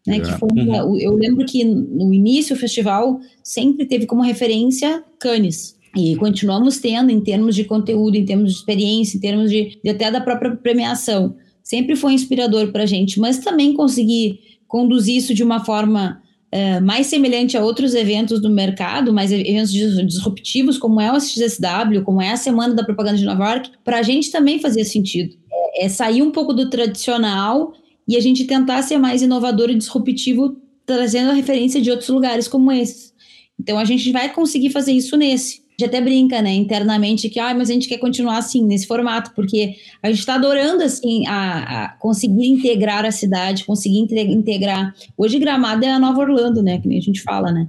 Né, 0.06 0.22
que 0.22 0.32
foi, 0.40 0.48
uhum. 0.54 0.98
Eu 0.98 1.16
lembro 1.16 1.46
que 1.46 1.66
no 1.66 2.13
início 2.13 2.56
o 2.56 2.60
festival 2.60 3.20
sempre 3.44 3.86
teve 3.86 4.06
como 4.06 4.22
referência 4.22 5.04
Cannes, 5.20 5.77
e 5.98 6.16
continuamos 6.16 6.78
tendo 6.78 7.10
em 7.10 7.20
termos 7.20 7.56
de 7.56 7.64
conteúdo, 7.64 8.16
em 8.16 8.24
termos 8.24 8.52
de 8.52 8.60
experiência, 8.60 9.18
em 9.18 9.20
termos 9.20 9.50
de, 9.50 9.80
de 9.84 9.90
até 9.90 10.12
da 10.12 10.22
própria 10.22 10.56
premiação. 10.56 11.36
Sempre 11.64 11.96
foi 11.96 12.14
inspirador 12.14 12.72
para 12.72 12.84
a 12.84 12.86
gente, 12.86 13.20
mas 13.20 13.40
também 13.40 13.74
conseguir 13.74 14.40
conduzir 14.68 15.18
isso 15.18 15.34
de 15.34 15.44
uma 15.44 15.66
forma 15.66 16.22
é, 16.52 16.80
mais 16.80 17.08
semelhante 17.08 17.58
a 17.58 17.64
outros 17.64 17.96
eventos 17.96 18.42
do 18.42 18.50
mercado, 18.50 19.12
mais 19.12 19.32
eventos 19.32 19.72
disruptivos, 19.72 20.78
como 20.78 21.02
é 21.02 21.12
o 21.12 21.20
XSW, 21.20 22.04
como 22.06 22.22
é 22.22 22.32
a 22.32 22.38
Semana 22.38 22.74
da 22.74 22.84
Propaganda 22.84 23.18
de 23.18 23.26
Nova 23.26 23.50
York, 23.50 23.72
para 23.84 24.00
a 24.00 24.04
gente 24.04 24.32
também 24.32 24.60
fazia 24.60 24.86
sentido. 24.86 25.36
É, 25.52 25.86
é 25.86 25.90
sair 25.90 26.22
um 26.22 26.32
pouco 26.32 26.54
do 26.54 26.70
tradicional 26.70 27.74
e 28.08 28.15
a 28.15 28.21
gente 28.21 28.46
tentar 28.46 28.82
ser 28.84 28.98
mais 28.98 29.21
inovador 29.21 29.69
e 29.69 29.76
disruptivo, 29.76 30.56
trazendo 30.86 31.32
a 31.32 31.34
referência 31.34 31.82
de 31.82 31.90
outros 31.90 32.10
lugares 32.10 32.48
como 32.48 32.71
esses. 32.71 33.13
Então 33.60 33.78
a 33.78 33.84
gente 33.84 34.12
vai 34.12 34.32
conseguir 34.32 34.69
fazer 34.69 34.92
isso 34.92 35.17
nesse. 35.17 35.67
Gente 35.80 35.90
até 35.90 36.02
brinca, 36.02 36.42
né, 36.42 36.56
internamente, 36.56 37.30
que, 37.30 37.40
ah, 37.40 37.54
mas 37.54 37.69
a 37.69 37.73
gente 37.73 37.88
quer 37.88 38.00
continuar 38.00 38.38
assim, 38.38 38.65
nesse 38.65 38.88
formato, 38.88 39.32
porque 39.36 39.75
a 40.02 40.10
gente 40.10 40.17
está 40.17 40.34
adorando, 40.34 40.82
assim, 40.82 41.28
a, 41.28 41.86
a, 41.86 41.90
conseguir 42.00 42.48
integrar 42.48 43.06
a 43.06 43.12
cidade, 43.12 43.63
conseguir 43.63 44.00
integrar. 44.00 44.96
Hoje, 45.15 45.38
Gramado 45.38 45.86
é 45.86 45.92
a 45.92 46.00
nova 46.00 46.19
Orlando, 46.19 46.63
né, 46.63 46.80
que 46.80 46.88
nem 46.88 46.98
a 46.98 47.02
gente 47.02 47.21
fala, 47.21 47.52
né? 47.52 47.67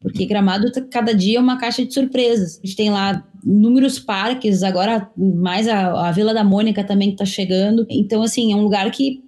Porque 0.00 0.24
Gramado, 0.24 0.72
cada 0.90 1.14
dia 1.14 1.36
é 1.36 1.40
uma 1.40 1.58
caixa 1.58 1.84
de 1.84 1.92
surpresas. 1.92 2.58
A 2.58 2.66
gente 2.66 2.76
tem 2.76 2.90
lá 2.90 3.22
inúmeros 3.44 3.98
parques, 3.98 4.62
agora 4.62 5.10
mais 5.14 5.68
a, 5.68 6.08
a 6.08 6.10
Vila 6.10 6.32
da 6.32 6.42
Mônica 6.42 6.82
também 6.82 7.10
está 7.10 7.26
chegando. 7.26 7.86
Então, 7.90 8.22
assim, 8.22 8.54
é 8.54 8.56
um 8.56 8.62
lugar 8.62 8.90
que 8.90 9.22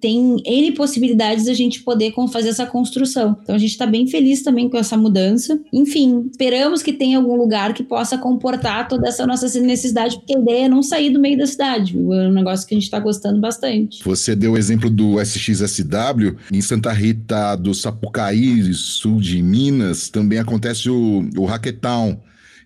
tem 0.00 0.36
N 0.44 0.72
possibilidades 0.72 1.44
da 1.44 1.54
gente 1.54 1.82
poder 1.82 2.12
fazer 2.32 2.48
essa 2.48 2.66
construção. 2.66 3.36
Então 3.42 3.54
a 3.54 3.58
gente 3.58 3.70
está 3.70 3.86
bem 3.86 4.06
feliz 4.06 4.42
também 4.42 4.68
com 4.68 4.78
essa 4.78 4.96
mudança. 4.96 5.60
Enfim, 5.72 6.28
esperamos 6.30 6.82
que 6.82 6.92
tenha 6.92 7.18
algum 7.18 7.36
lugar 7.36 7.74
que 7.74 7.82
possa 7.82 8.16
comportar 8.16 8.88
toda 8.88 9.08
essa 9.08 9.26
nossa 9.26 9.46
necessidade, 9.60 10.16
porque 10.16 10.36
a 10.36 10.40
ideia 10.40 10.66
é 10.66 10.68
não 10.68 10.82
sair 10.82 11.10
do 11.10 11.20
meio 11.20 11.38
da 11.38 11.46
cidade. 11.46 11.96
É 11.96 12.28
um 12.28 12.32
negócio 12.32 12.66
que 12.66 12.74
a 12.74 12.76
gente 12.76 12.84
está 12.84 12.98
gostando 12.98 13.40
bastante. 13.40 14.02
Você 14.04 14.34
deu 14.34 14.52
o 14.52 14.58
exemplo 14.58 14.88
do 14.88 15.20
SXSW. 15.20 16.36
Em 16.52 16.60
Santa 16.60 16.92
Rita 16.92 17.56
do 17.56 17.74
Sapucaí, 17.74 18.72
sul 18.74 19.20
de 19.20 19.42
Minas, 19.42 20.08
também 20.08 20.38
acontece 20.38 20.88
o, 20.88 21.28
o 21.36 21.44
Hackathon 21.44 22.18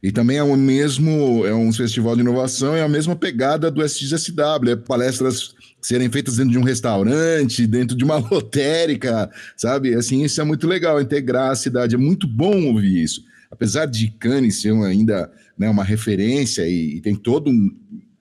e 0.05 0.12
também 0.12 0.37
é 0.37 0.43
o 0.43 0.55
mesmo, 0.55 1.47
é 1.47 1.55
um 1.55 1.72
festival 1.72 2.14
de 2.14 2.20
inovação, 2.20 2.76
é 2.76 2.82
a 2.82 2.89
mesma 2.89 3.16
pegada 3.16 3.70
do 3.70 3.82
SXSW, 3.82 4.72
é 4.72 4.76
palestras 4.76 5.55
serem 5.85 6.11
feitas 6.11 6.39
dentro 6.39 6.53
de 6.53 6.59
um 6.59 6.64
restaurante, 6.64 7.66
dentro 7.66 7.95
de 7.95 8.03
uma 8.03 8.16
lotérica, 8.30 9.30
sabe? 9.55 9.95
Assim, 9.95 10.24
isso 10.24 10.41
é 10.41 10.45
muito 10.45 10.66
legal, 10.66 10.99
integrar 10.99 11.51
a 11.51 11.55
cidade, 11.55 11.95
é 11.95 11.99
muito 11.99 12.26
bom 12.26 12.68
ouvir 12.68 13.03
isso. 13.03 13.22
Apesar 13.51 13.85
de 13.85 14.09
Cannes 14.18 14.62
ser 14.62 14.72
ainda 14.82 15.30
né, 15.59 15.68
uma 15.68 15.85
referência 15.85 16.66
e, 16.66 16.97
e 16.97 17.01
tem 17.03 17.14
todo 17.14 17.51
um, 17.51 17.68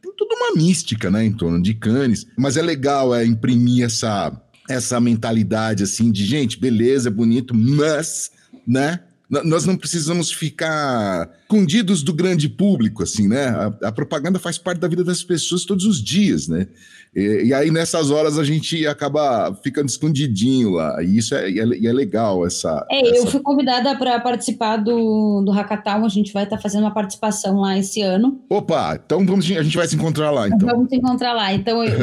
tem 0.01 0.11
toda 0.17 0.35
uma 0.35 0.61
mística, 0.61 1.09
né, 1.09 1.23
em 1.23 1.31
torno 1.31 1.61
de 1.61 1.73
Cannes, 1.73 2.27
mas 2.37 2.57
é 2.57 2.61
legal 2.61 3.15
é 3.15 3.25
imprimir 3.25 3.85
essa 3.85 4.37
essa 4.69 4.99
mentalidade 4.99 5.83
assim 5.83 6.11
de 6.11 6.25
gente, 6.25 6.59
beleza, 6.59 7.09
é 7.09 7.11
bonito, 7.11 7.53
mas, 7.55 8.31
né? 8.67 8.99
nós 9.43 9.65
não 9.65 9.75
precisamos 9.75 10.31
ficar 10.31 11.29
escondidos 11.53 12.01
do 12.01 12.13
grande 12.13 12.49
público, 12.49 13.03
assim, 13.03 13.27
né? 13.27 13.47
A, 13.47 13.87
a, 13.87 13.91
propaganda 13.91 14.39
faz 14.39 14.57
parte 14.57 14.79
da 14.79 14.87
vida 14.87 15.03
das 15.03 15.21
pessoas 15.23 15.65
todos 15.65 15.85
os 15.85 16.03
dias, 16.03 16.47
né? 16.47 16.67
E, 17.15 17.45
e, 17.45 17.53
aí, 17.53 17.69
nessas 17.69 18.09
horas, 18.09 18.39
a 18.39 18.43
gente 18.43 18.87
acaba 18.87 19.53
ficando 19.63 19.87
escondidinho 19.87 20.71
lá. 20.71 21.01
E 21.03 21.17
isso 21.17 21.35
é, 21.35 21.51
é, 21.51 21.85
é 21.85 21.93
legal, 21.93 22.45
essa... 22.45 22.85
É, 22.89 23.01
essa... 23.01 23.17
eu 23.17 23.27
fui 23.27 23.39
convidada 23.39 23.95
para 23.95 24.19
participar 24.19 24.77
do, 24.77 25.43
do 25.45 25.51
Hackathon. 25.51 26.05
A 26.05 26.09
gente 26.09 26.33
vai 26.33 26.43
estar 26.43 26.55
tá 26.55 26.61
fazendo 26.61 26.81
uma 26.81 26.93
participação 26.93 27.59
lá 27.59 27.77
esse 27.77 28.01
ano. 28.01 28.41
Opa! 28.49 28.99
Então, 29.05 29.23
vamos, 29.23 29.45
a 29.45 29.61
gente 29.61 29.77
vai 29.77 29.87
se 29.87 29.95
encontrar 29.95 30.31
lá, 30.31 30.47
então. 30.47 30.67
Vamos 30.67 30.89
se 30.89 30.95
encontrar 30.95 31.33
lá. 31.33 31.53
Então, 31.53 31.83
eu, 31.83 31.99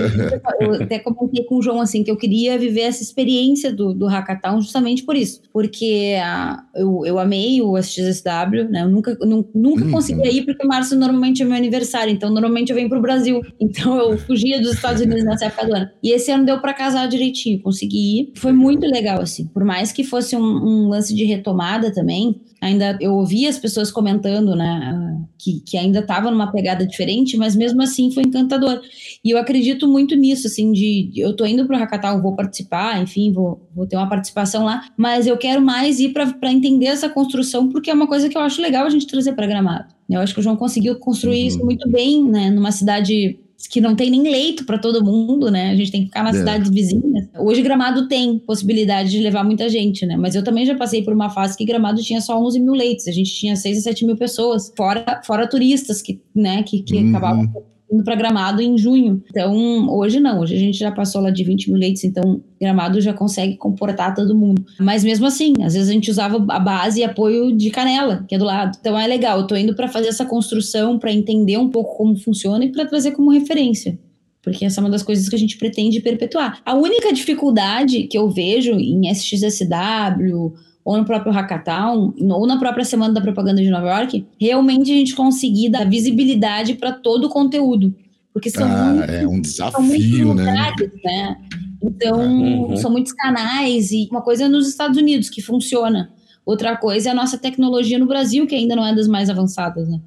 eu, 0.61 0.74
até 0.82 1.01
comentei 1.01 1.44
com 1.44 1.57
o 1.57 1.62
João, 1.62 1.80
assim, 1.80 2.05
que 2.05 2.11
eu 2.11 2.16
queria 2.16 2.57
viver 2.57 2.82
essa 2.82 3.03
experiência 3.03 3.72
do, 3.72 3.92
do 3.92 4.07
Hackathon 4.07 4.61
justamente 4.61 5.03
por 5.03 5.16
isso. 5.16 5.42
Porque 5.53 6.16
a, 6.22 6.62
eu, 6.72 7.05
eu 7.05 7.18
amei 7.18 7.61
o 7.61 7.76
SXSW, 7.76 8.70
né? 8.70 8.82
Eu 8.82 8.88
nunca, 8.88 9.18
nunca 9.22 9.39
uhum. 9.55 9.91
consegui 9.91 10.28
ir, 10.28 10.45
porque 10.45 10.66
março 10.66 10.97
normalmente 10.97 11.43
é 11.43 11.45
meu 11.45 11.57
aniversário. 11.57 12.12
Então, 12.12 12.30
normalmente 12.30 12.70
eu 12.70 12.76
venho 12.76 12.88
para 12.88 12.99
o 12.99 13.03
Brasil. 13.03 13.41
Então, 13.61 13.97
eu 13.99 14.18
fugia 14.18 14.61
dos 14.61 14.72
Estados 14.72 15.01
Unidos 15.01 15.22
nessa 15.24 15.45
época 15.45 15.66
do 15.66 15.74
ano. 15.74 15.88
E 16.03 16.12
esse 16.12 16.30
ano 16.30 16.45
deu 16.45 16.61
para 16.61 16.74
casar 16.74 17.07
direitinho, 17.07 17.61
consegui 17.62 18.20
ir. 18.20 18.32
Foi 18.34 18.53
muito 18.53 18.84
legal, 18.84 19.20
assim. 19.20 19.47
Por 19.47 19.64
mais 19.64 19.93
que 19.93 20.03
fosse 20.03 20.34
um, 20.34 20.41
um 20.41 20.88
lance 20.88 21.14
de 21.14 21.24
retomada 21.24 21.93
também, 21.93 22.41
ainda 22.61 22.99
eu 23.01 23.14
ouvi 23.14 23.47
as 23.47 23.59
pessoas 23.59 23.91
comentando, 23.91 24.55
né, 24.55 25.18
que, 25.38 25.61
que 25.61 25.76
ainda 25.76 26.01
estava 26.01 26.30
numa 26.30 26.53
pegada 26.53 26.86
diferente, 26.86 27.36
mas 27.36 27.57
mesmo 27.57 27.82
assim 27.82 28.11
foi 28.11 28.22
encantador. 28.24 28.80
E 29.24 29.30
eu 29.30 29.38
acredito 29.38 29.88
muito 29.88 30.14
nisso, 30.14 30.47
assim, 30.47 30.70
de, 30.72 31.11
eu 31.16 31.34
tô 31.34 31.47
indo 31.47 31.66
pro 31.66 31.76
Hackathon, 31.76 32.20
vou 32.20 32.36
participar, 32.36 33.01
enfim, 33.03 33.32
vou, 33.32 33.66
vou 33.74 33.86
ter 33.86 33.97
uma 33.97 34.09
participação 34.09 34.64
lá, 34.64 34.82
mas 34.97 35.26
eu 35.26 35.38
quero 35.38 35.62
mais 35.62 35.99
ir 35.99 36.12
para 36.12 36.53
entender 36.53 36.86
essa 36.86 37.09
construção, 37.09 37.68
porque 37.68 37.91
é 37.91 37.95
uma 37.95 38.07
coisa 38.07 38.28
que 38.28 38.36
eu 38.36 38.43
acho 38.43 38.61
legal 38.61 38.84
a 38.86 38.91
gente 38.91 39.07
trazer 39.07 39.30
para 39.33 39.47
Gramado. 39.47 39.95
Eu 40.09 40.20
acho 40.20 40.35
que 40.35 40.41
o 40.41 40.43
João 40.43 40.57
conseguiu 40.57 40.97
construir 40.99 41.43
uhum. 41.43 41.47
isso 41.47 41.64
muito 41.64 41.89
bem, 41.89 42.24
né, 42.24 42.51
numa 42.51 42.72
cidade 42.72 43.39
que 43.68 43.81
não 43.81 43.95
tem 43.95 44.11
nem 44.11 44.22
leito 44.22 44.64
para 44.64 44.78
todo 44.78 45.05
mundo, 45.05 45.51
né? 45.51 45.70
A 45.70 45.76
gente 45.76 45.93
tem 45.93 46.01
que 46.03 46.07
ficar 46.07 46.22
nas 46.22 46.37
é. 46.37 46.39
cidades 46.39 46.70
vizinhas. 46.70 47.28
Hoje 47.39 47.61
Gramado 47.61 48.09
tem 48.09 48.39
possibilidade 48.39 49.11
de 49.11 49.18
levar 49.18 49.45
muita 49.45 49.68
gente, 49.68 50.07
né? 50.07 50.16
Mas 50.16 50.35
eu 50.35 50.43
também 50.43 50.64
já 50.64 50.74
passei 50.74 51.03
por 51.03 51.12
uma 51.12 51.28
fase 51.28 51.57
que 51.59 51.64
Gramado 51.64 52.03
tinha 52.03 52.20
só 52.20 52.41
11 52.43 52.59
mil 52.59 52.72
leitos. 52.72 53.07
A 53.07 53.12
gente 53.12 53.35
tinha 53.35 53.55
6 53.55 53.78
a 53.78 53.81
7 53.83 54.07
mil 54.07 54.16
pessoas, 54.16 54.72
fora, 54.74 55.20
fora 55.24 55.47
turistas 55.47 56.01
que, 56.01 56.22
né, 56.35 56.62
que, 56.62 56.83
que 56.83 56.97
uhum. 56.97 57.11
acabavam 57.11 57.53
indo 57.91 58.05
para 58.05 58.14
Gramado 58.14 58.62
em 58.62 58.76
junho. 58.78 59.22
Então, 59.28 59.88
hoje 59.91 60.20
não, 60.20 60.41
hoje 60.41 60.55
a 60.55 60.59
gente 60.59 60.78
já 60.78 60.93
passou 60.93 61.20
lá 61.20 61.30
de 61.30 61.43
20 61.43 61.70
mil 61.70 61.78
leitos, 61.78 62.05
então 62.05 62.43
Gramado 62.61 63.01
já 63.01 63.12
consegue 63.12 63.57
comportar 63.57 64.14
todo 64.14 64.34
mundo. 64.34 64.64
Mas 64.78 65.03
mesmo 65.03 65.26
assim, 65.26 65.55
às 65.62 65.74
vezes 65.74 65.88
a 65.88 65.93
gente 65.93 66.11
usava 66.11 66.36
a 66.49 66.59
base 66.59 67.01
e 67.01 67.05
apoio 67.05 67.57
de 67.57 67.70
Canela, 67.70 68.24
que 68.28 68.34
é 68.34 68.38
do 68.38 68.45
lado. 68.45 68.76
Então 68.80 68.99
é 68.99 69.07
legal, 69.07 69.41
eu 69.41 69.47
tô 69.47 69.57
indo 69.57 69.74
para 69.74 69.88
fazer 69.88 70.09
essa 70.09 70.24
construção, 70.24 70.99
para 70.99 71.12
entender 71.12 71.57
um 71.57 71.68
pouco 71.68 71.97
como 71.97 72.16
funciona 72.16 72.64
e 72.64 72.72
para 72.72 72.86
trazer 72.86 73.12
como 73.12 73.30
referência 73.30 73.99
porque 74.43 74.64
essa 74.64 74.80
é 74.80 74.82
uma 74.82 74.91
das 74.91 75.03
coisas 75.03 75.28
que 75.28 75.36
a 75.36 75.38
gente 75.38 75.59
pretende 75.59 76.01
perpetuar. 76.01 76.61
A 76.64 76.74
única 76.74 77.12
dificuldade 77.12 78.05
que 78.05 78.16
eu 78.16 78.30
vejo 78.30 78.72
em 78.72 79.11
SXSW 79.11 80.55
ou 80.85 80.97
no 80.97 81.05
próprio 81.05 81.33
Hackathon, 81.33 82.14
ou 82.18 82.47
na 82.47 82.59
própria 82.59 82.85
Semana 82.85 83.12
da 83.12 83.20
Propaganda 83.20 83.62
de 83.62 83.70
Nova 83.70 83.89
York, 83.89 84.26
realmente 84.41 84.91
a 84.91 84.95
gente 84.95 85.14
conseguir 85.14 85.68
dar 85.68 85.89
visibilidade 85.89 86.74
para 86.74 86.93
todo 86.93 87.26
o 87.26 87.28
conteúdo. 87.28 87.95
Porque 88.33 88.51
são 88.51 88.66
ah, 88.66 88.85
muitos, 88.85 89.14
é 89.14 89.26
um 89.26 89.41
desafio, 89.41 90.35
né? 90.35 90.45
Lugares, 90.45 90.91
né? 91.05 91.37
Então, 91.83 92.68
uhum. 92.68 92.76
são 92.76 92.91
muitos 92.91 93.12
canais, 93.12 93.91
e 93.91 94.09
uma 94.11 94.22
coisa 94.22 94.45
é 94.45 94.49
nos 94.49 94.68
Estados 94.68 94.97
Unidos, 94.97 95.28
que 95.28 95.43
funciona. 95.43 96.12
Outra 96.45 96.76
coisa 96.76 97.09
é 97.09 97.12
a 97.12 97.14
nossa 97.14 97.39
tecnologia 97.39 97.99
no 97.99 98.07
Brasil, 98.07 98.47
que 98.47 98.55
ainda 98.55 98.76
não 98.76 98.87
é 98.87 98.95
das 98.95 99.09
mais 99.09 99.28
avançadas, 99.28 99.89
né? 99.89 100.01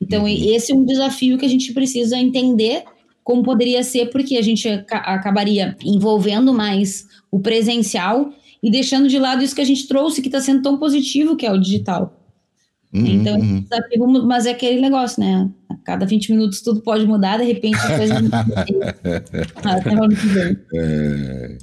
Então, 0.00 0.22
uhum. 0.22 0.28
esse 0.28 0.72
é 0.72 0.74
um 0.74 0.84
desafio 0.84 1.38
que 1.38 1.46
a 1.46 1.48
gente 1.48 1.72
precisa 1.72 2.16
entender 2.16 2.84
como 3.22 3.42
poderia 3.42 3.82
ser, 3.82 4.06
porque 4.10 4.36
a 4.36 4.42
gente 4.42 4.68
acabaria 4.90 5.76
envolvendo 5.84 6.52
mais 6.52 7.06
o 7.30 7.38
presencial 7.38 8.32
e 8.62 8.70
deixando 8.70 9.08
de 9.08 9.18
lado 9.18 9.42
isso 9.42 9.54
que 9.54 9.60
a 9.60 9.66
gente 9.66 9.86
trouxe, 9.86 10.20
que 10.20 10.28
está 10.28 10.40
sendo 10.40 10.62
tão 10.62 10.78
positivo, 10.78 11.36
que 11.36 11.46
é 11.46 11.52
o 11.52 11.58
digital. 11.58 12.16
Uhum, 12.92 13.06
então, 13.06 13.38
uhum. 13.38 13.60
desafio, 13.60 14.26
mas 14.26 14.46
é 14.46 14.50
aquele 14.50 14.80
negócio, 14.80 15.22
né? 15.22 15.48
A 15.68 15.76
cada 15.76 16.04
20 16.04 16.32
minutos 16.32 16.60
tudo 16.60 16.80
pode 16.80 17.06
mudar, 17.06 17.38
de 17.38 17.44
repente 17.44 17.76
a 17.76 17.96
coisa 17.96 18.14
Até 19.64 19.90
ano 19.90 20.08
que 20.08 20.26
vem. 20.26 20.56
É... 20.74 21.58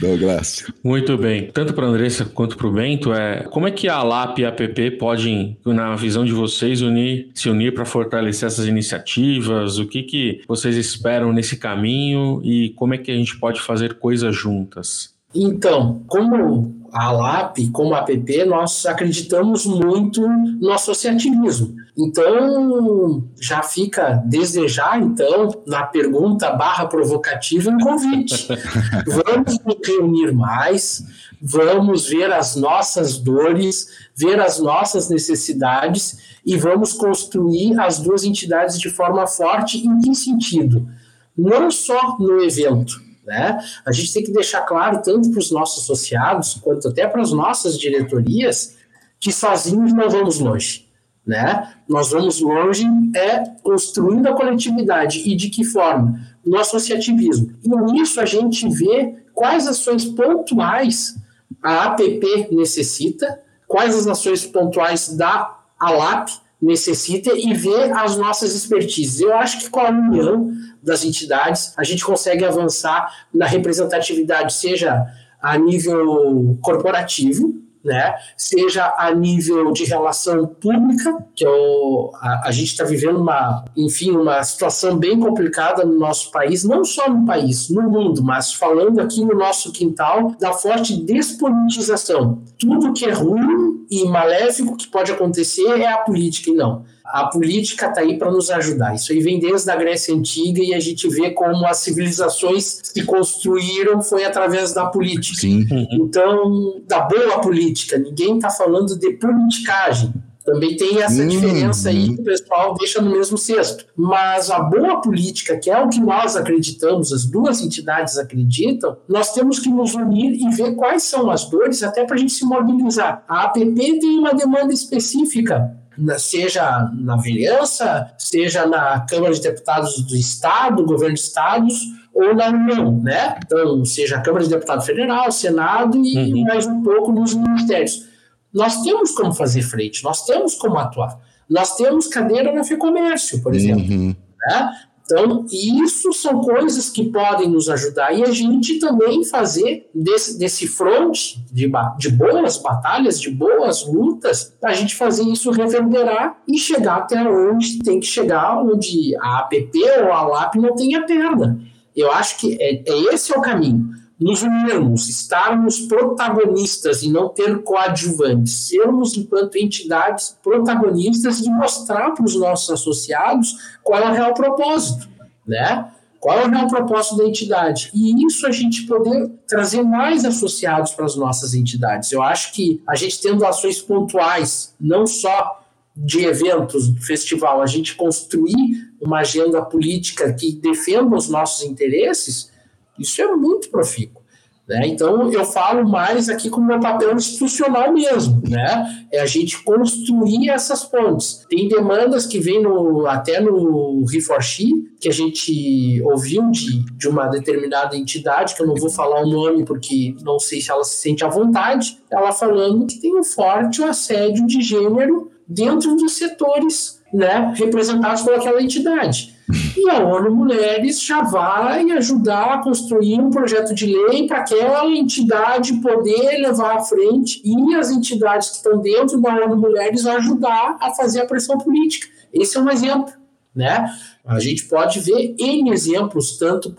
Douglas. 0.00 0.64
Muito 0.82 1.16
bem. 1.16 1.50
Tanto 1.52 1.72
para 1.72 1.86
a 1.86 1.88
Andressa 1.88 2.24
quanto 2.24 2.56
para 2.56 2.66
o 2.66 2.72
Bento, 2.72 3.12
é, 3.12 3.44
como 3.44 3.68
é 3.68 3.70
que 3.70 3.88
a 3.88 4.02
LAP 4.02 4.38
e 4.38 4.44
a 4.44 4.48
APP 4.48 4.92
podem, 4.92 5.58
na 5.64 5.94
visão 5.94 6.24
de 6.24 6.32
vocês, 6.32 6.82
unir, 6.82 7.30
se 7.34 7.48
unir 7.48 7.72
para 7.72 7.84
fortalecer 7.84 8.46
essas 8.46 8.66
iniciativas? 8.66 9.78
O 9.78 9.86
que, 9.86 10.02
que 10.02 10.42
vocês 10.46 10.76
esperam 10.76 11.32
nesse 11.32 11.56
caminho 11.56 12.40
e 12.44 12.70
como 12.70 12.94
é 12.94 12.98
que 12.98 13.10
a 13.10 13.16
gente 13.16 13.38
pode 13.38 13.60
fazer 13.60 13.94
coisas 13.94 14.34
juntas? 14.34 15.15
Então, 15.36 16.02
como 16.06 16.74
a 16.92 17.12
LAP, 17.12 17.70
como 17.72 17.94
a 17.94 17.98
APP, 17.98 18.44
nós 18.46 18.86
acreditamos 18.86 19.66
muito 19.66 20.26
no 20.26 20.72
associativismo. 20.72 21.76
Então, 21.96 23.28
já 23.38 23.62
fica 23.62 24.22
desde 24.26 24.66
já, 24.66 24.98
então, 24.98 25.62
na 25.66 25.82
pergunta 25.82 26.50
barra 26.50 26.86
provocativa, 26.86 27.70
um 27.70 27.78
convite. 27.78 28.48
vamos 29.06 29.58
nos 29.62 29.76
reunir 29.86 30.32
mais, 30.32 31.04
vamos 31.40 32.08
ver 32.08 32.32
as 32.32 32.56
nossas 32.56 33.18
dores, 33.18 33.88
ver 34.14 34.40
as 34.40 34.58
nossas 34.58 35.10
necessidades 35.10 36.18
e 36.44 36.56
vamos 36.56 36.92
construir 36.94 37.78
as 37.78 37.98
duas 37.98 38.24
entidades 38.24 38.78
de 38.78 38.88
forma 38.88 39.26
forte. 39.26 39.86
Em 39.86 40.00
que 40.00 40.14
sentido? 40.14 40.88
Não 41.36 41.70
só 41.70 42.16
no 42.18 42.42
evento, 42.42 43.00
né? 43.26 43.58
A 43.84 43.92
gente 43.92 44.12
tem 44.12 44.22
que 44.22 44.32
deixar 44.32 44.62
claro, 44.62 45.02
tanto 45.02 45.30
para 45.30 45.40
os 45.40 45.50
nossos 45.50 45.82
associados, 45.82 46.54
quanto 46.54 46.88
até 46.88 47.06
para 47.06 47.20
as 47.20 47.32
nossas 47.32 47.78
diretorias, 47.78 48.76
que 49.18 49.32
sozinhos 49.32 49.92
não 49.92 50.08
vamos 50.08 50.38
longe. 50.38 50.86
Né? 51.26 51.74
Nós 51.88 52.10
vamos 52.10 52.40
longe 52.40 52.84
é 53.16 53.42
construindo 53.62 54.28
a 54.28 54.34
coletividade. 54.34 55.28
E 55.28 55.34
de 55.34 55.50
que 55.50 55.64
forma? 55.64 56.20
No 56.44 56.56
associativismo. 56.56 57.52
E 57.64 57.92
nisso 57.92 58.20
a 58.20 58.24
gente 58.24 58.68
vê 58.68 59.16
quais 59.34 59.66
ações 59.66 60.04
pontuais 60.04 61.16
a 61.60 61.86
APP 61.86 62.48
necessita, 62.52 63.40
quais 63.66 63.96
as 63.96 64.06
ações 64.06 64.46
pontuais 64.46 65.16
da 65.16 65.58
ALAP 65.80 66.28
necessita 66.60 67.32
e 67.34 67.52
ver 67.54 67.92
as 67.92 68.16
nossas 68.16 68.54
expertises. 68.54 69.20
Eu 69.20 69.34
acho 69.34 69.60
que 69.60 69.70
com 69.70 69.80
a 69.80 69.90
união 69.90 70.52
das 70.82 71.04
entidades, 71.04 71.74
a 71.76 71.84
gente 71.84 72.04
consegue 72.04 72.44
avançar 72.44 73.26
na 73.32 73.46
representatividade, 73.46 74.54
seja 74.54 75.06
a 75.40 75.58
nível 75.58 76.58
corporativo, 76.62 77.54
né? 77.86 78.14
seja 78.36 78.94
a 78.98 79.14
nível 79.14 79.72
de 79.72 79.84
relação 79.84 80.46
pública, 80.46 81.24
que 81.34 81.44
é 81.44 81.48
o, 81.48 82.10
a, 82.20 82.48
a 82.48 82.50
gente 82.50 82.68
está 82.68 82.84
vivendo 82.84 83.20
uma, 83.20 83.64
enfim, 83.76 84.10
uma 84.10 84.42
situação 84.42 84.98
bem 84.98 85.18
complicada 85.18 85.84
no 85.84 85.98
nosso 85.98 86.30
país, 86.30 86.64
não 86.64 86.84
só 86.84 87.08
no 87.08 87.24
país, 87.24 87.70
no 87.70 87.82
mundo, 87.82 88.22
mas 88.22 88.52
falando 88.52 89.00
aqui 89.00 89.24
no 89.24 89.34
nosso 89.34 89.72
quintal, 89.72 90.34
da 90.38 90.52
forte 90.52 90.96
despolitização. 90.96 92.42
Tudo 92.58 92.92
que 92.92 93.06
é 93.06 93.12
ruim 93.12 93.86
e 93.90 94.04
maléfico 94.04 94.76
que 94.76 94.88
pode 94.88 95.12
acontecer 95.12 95.80
é 95.80 95.86
a 95.86 95.98
política, 95.98 96.50
e 96.50 96.54
não 96.54 96.84
a 97.08 97.26
política 97.26 97.86
está 97.86 98.00
aí 98.00 98.18
para 98.18 98.30
nos 98.30 98.50
ajudar. 98.50 98.94
Isso 98.94 99.12
aí 99.12 99.20
vem 99.20 99.38
desde 99.38 99.70
a 99.70 99.76
Grécia 99.76 100.14
Antiga 100.14 100.62
e 100.62 100.74
a 100.74 100.80
gente 100.80 101.08
vê 101.08 101.30
como 101.30 101.66
as 101.66 101.78
civilizações 101.78 102.80
se 102.82 103.04
construíram 103.04 104.02
foi 104.02 104.24
através 104.24 104.72
da 104.72 104.86
política. 104.86 105.40
Sim. 105.40 105.64
Então, 105.92 106.80
da 106.86 107.00
boa 107.00 107.40
política, 107.40 107.98
ninguém 107.98 108.36
está 108.36 108.50
falando 108.50 108.98
de 108.98 109.12
politicagem. 109.12 110.12
Também 110.44 110.76
tem 110.76 111.02
essa 111.02 111.22
Uhum. 111.22 111.28
diferença 111.28 111.88
aí 111.88 112.14
que 112.14 112.20
o 112.20 112.24
pessoal 112.24 112.74
deixa 112.74 113.02
no 113.02 113.10
mesmo 113.10 113.36
cesto. 113.36 113.84
Mas 113.96 114.48
a 114.48 114.60
boa 114.60 115.00
política, 115.00 115.56
que 115.58 115.68
é 115.68 115.76
o 115.82 115.88
que 115.88 115.98
nós 116.00 116.36
acreditamos, 116.36 117.12
as 117.12 117.24
duas 117.24 117.60
entidades 117.60 118.16
acreditam, 118.16 118.96
nós 119.08 119.32
temos 119.32 119.58
que 119.58 119.68
nos 119.68 119.94
unir 119.94 120.34
e 120.40 120.48
ver 120.54 120.76
quais 120.76 121.02
são 121.02 121.32
as 121.32 121.46
dores, 121.50 121.82
até 121.82 122.04
para 122.04 122.14
a 122.14 122.18
gente 122.18 122.32
se 122.32 122.44
mobilizar. 122.44 123.24
A 123.28 123.42
APP 123.46 123.98
tem 123.98 124.18
uma 124.18 124.32
demanda 124.34 124.72
específica 124.72 125.76
na- 125.98 126.18
seja 126.18 126.90
na 126.94 127.16
vereança, 127.16 128.10
seja 128.18 128.66
na 128.66 129.00
Câmara 129.00 129.32
de 129.34 129.40
Deputados 129.40 130.00
do 130.02 130.16
Estado, 130.16 130.84
governo 130.84 131.14
de 131.14 131.20
estados, 131.20 131.74
ou 132.14 132.34
na 132.34 132.48
União, 132.48 132.98
né? 133.02 133.38
Então, 133.44 133.84
seja 133.84 134.16
a 134.16 134.20
Câmara 134.20 134.44
de 134.44 134.50
Deputado 134.50 134.82
Federal, 134.82 135.30
Senado 135.30 135.96
e 135.98 136.16
Uhum. 136.32 136.44
mais 136.44 136.66
um 136.66 136.82
pouco 136.82 137.12
nos 137.12 137.34
ministérios. 137.34 138.04
Nós 138.52 138.80
temos 138.82 139.10
como 139.12 139.34
fazer 139.34 139.62
frente, 139.62 140.02
nós 140.02 140.24
temos 140.24 140.54
como 140.54 140.78
atuar. 140.78 141.18
Nós 141.48 141.76
temos 141.76 142.06
cadeira 142.08 142.52
na 142.52 142.64
FEComércio, 142.64 143.42
por 143.42 143.54
exemplo 143.54 143.84
Uhum. 143.84 144.14
né? 144.48 144.70
Então, 145.06 145.46
isso 145.52 146.12
são 146.12 146.40
coisas 146.40 146.90
que 146.90 147.04
podem 147.10 147.48
nos 147.48 147.68
ajudar 147.68 148.12
e 148.12 148.24
a 148.24 148.32
gente 148.32 148.80
também 148.80 149.24
fazer 149.24 149.88
desse, 149.94 150.36
desse 150.36 150.66
front 150.66 151.36
de, 151.52 151.70
de 151.96 152.08
boas 152.10 152.58
batalhas, 152.58 153.20
de 153.20 153.30
boas 153.30 153.86
lutas, 153.86 154.52
a 154.60 154.72
gente 154.72 154.96
fazer 154.96 155.22
isso 155.22 155.52
reverberar 155.52 156.36
e 156.48 156.58
chegar 156.58 156.96
até 156.96 157.22
onde 157.22 157.78
tem 157.78 158.00
que 158.00 158.06
chegar, 158.06 158.60
onde 158.60 159.16
a 159.20 159.38
APP 159.38 159.78
ou 160.02 160.12
a 160.12 160.22
LAP 160.22 160.56
não 160.56 160.74
tenha 160.74 161.06
perna. 161.06 161.60
Eu 161.94 162.10
acho 162.10 162.38
que 162.38 162.56
é, 162.60 162.82
é 162.84 163.14
esse 163.14 163.32
é 163.32 163.38
o 163.38 163.40
caminho. 163.40 163.88
Nos 164.18 164.42
unirmos, 164.42 165.08
estarmos 165.08 165.80
protagonistas 165.80 167.02
e 167.02 167.10
não 167.10 167.28
ter 167.28 167.62
coadjuvantes, 167.62 168.68
sermos, 168.68 169.14
enquanto 169.16 169.56
entidades, 169.56 170.36
protagonistas 170.42 171.40
e 171.40 171.50
mostrar 171.50 172.12
para 172.12 172.24
os 172.24 172.34
nossos 172.34 172.70
associados 172.70 173.54
qual 173.82 174.00
é 174.00 174.08
o 174.08 174.14
real 174.14 174.32
propósito, 174.32 175.06
né? 175.46 175.90
Qual 176.18 176.40
é 176.40 176.46
o 176.46 176.50
real 176.50 176.66
propósito 176.66 177.18
da 177.18 177.24
entidade? 177.24 177.90
E 177.94 178.26
isso 178.26 178.46
a 178.46 178.50
gente 178.50 178.86
poder 178.86 179.30
trazer 179.46 179.82
mais 179.82 180.24
associados 180.24 180.92
para 180.92 181.04
as 181.04 181.14
nossas 181.14 181.54
entidades. 181.54 182.10
Eu 182.10 182.22
acho 182.22 182.52
que 182.52 182.82
a 182.88 182.96
gente 182.96 183.20
tendo 183.20 183.44
ações 183.44 183.80
pontuais, 183.80 184.74
não 184.80 185.06
só 185.06 185.62
de 185.96 186.24
eventos, 186.24 186.88
do 186.88 187.00
festival, 187.00 187.62
a 187.62 187.66
gente 187.66 187.94
construir 187.94 188.90
uma 189.00 189.20
agenda 189.20 189.62
política 189.62 190.32
que 190.32 190.52
defenda 190.52 191.16
os 191.16 191.28
nossos 191.28 191.64
interesses, 191.64 192.50
isso 192.98 193.20
é 193.20 193.34
muito 193.34 193.70
profícuo. 193.70 194.26
Né? 194.68 194.88
Então, 194.88 195.30
eu 195.30 195.44
falo 195.44 195.88
mais 195.88 196.28
aqui 196.28 196.50
como 196.50 196.66
meu 196.66 196.80
papel 196.80 197.14
institucional 197.14 197.92
mesmo, 197.92 198.42
né? 198.48 199.06
É 199.12 199.20
a 199.20 199.26
gente 199.26 199.62
construir 199.62 200.50
essas 200.50 200.82
pontes. 200.82 201.46
Tem 201.48 201.68
demandas 201.68 202.26
que 202.26 202.40
vêm 202.40 202.60
no, 202.60 203.06
até 203.06 203.40
no 203.40 204.04
Reforchi, 204.06 204.72
que 205.00 205.08
a 205.08 205.12
gente 205.12 206.02
ouviu 206.02 206.50
de, 206.50 206.84
de 206.96 207.06
uma 207.06 207.28
determinada 207.28 207.96
entidade, 207.96 208.56
que 208.56 208.62
eu 208.62 208.66
não 208.66 208.74
vou 208.74 208.90
falar 208.90 209.22
o 209.22 209.30
nome 209.30 209.64
porque 209.64 210.16
não 210.22 210.40
sei 210.40 210.60
se 210.60 210.68
ela 210.68 210.82
se 210.82 211.00
sente 211.00 211.24
à 211.24 211.28
vontade, 211.28 211.98
ela 212.10 212.32
falando 212.32 212.86
que 212.86 213.00
tem 213.00 213.16
um 213.16 213.22
forte 213.22 213.84
assédio 213.84 214.48
de 214.48 214.60
gênero 214.62 215.30
dentro 215.46 215.94
dos 215.94 216.14
setores 216.14 217.00
né, 217.14 217.54
representados 217.56 218.22
por 218.22 218.34
aquela 218.34 218.60
entidade. 218.60 219.35
E 219.76 219.90
a 219.90 219.98
ONU 219.98 220.34
Mulheres 220.34 221.02
já 221.02 221.22
vai 221.22 221.90
ajudar 221.92 222.54
a 222.54 222.62
construir 222.62 223.20
um 223.20 223.28
projeto 223.28 223.74
de 223.74 223.86
lei 223.86 224.26
para 224.26 224.38
aquela 224.38 224.86
entidade 224.86 225.74
poder 225.82 226.38
levar 226.38 226.76
à 226.76 226.82
frente 226.82 227.42
e 227.44 227.74
as 227.74 227.90
entidades 227.90 228.48
que 228.48 228.56
estão 228.56 228.78
dentro 228.78 229.20
da 229.20 229.34
ONU 229.34 229.56
Mulheres 229.56 230.06
ajudar 230.06 230.78
a 230.80 230.94
fazer 230.94 231.20
a 231.20 231.26
pressão 231.26 231.58
política. 231.58 232.08
Esse 232.32 232.56
é 232.56 232.60
um 232.60 232.70
exemplo. 232.70 233.12
Né? 233.56 233.90
A 234.22 234.38
gente 234.38 234.64
pode 234.64 235.00
ver 235.00 235.34
N 235.38 235.70
exemplos, 235.70 236.36
tanto 236.36 236.76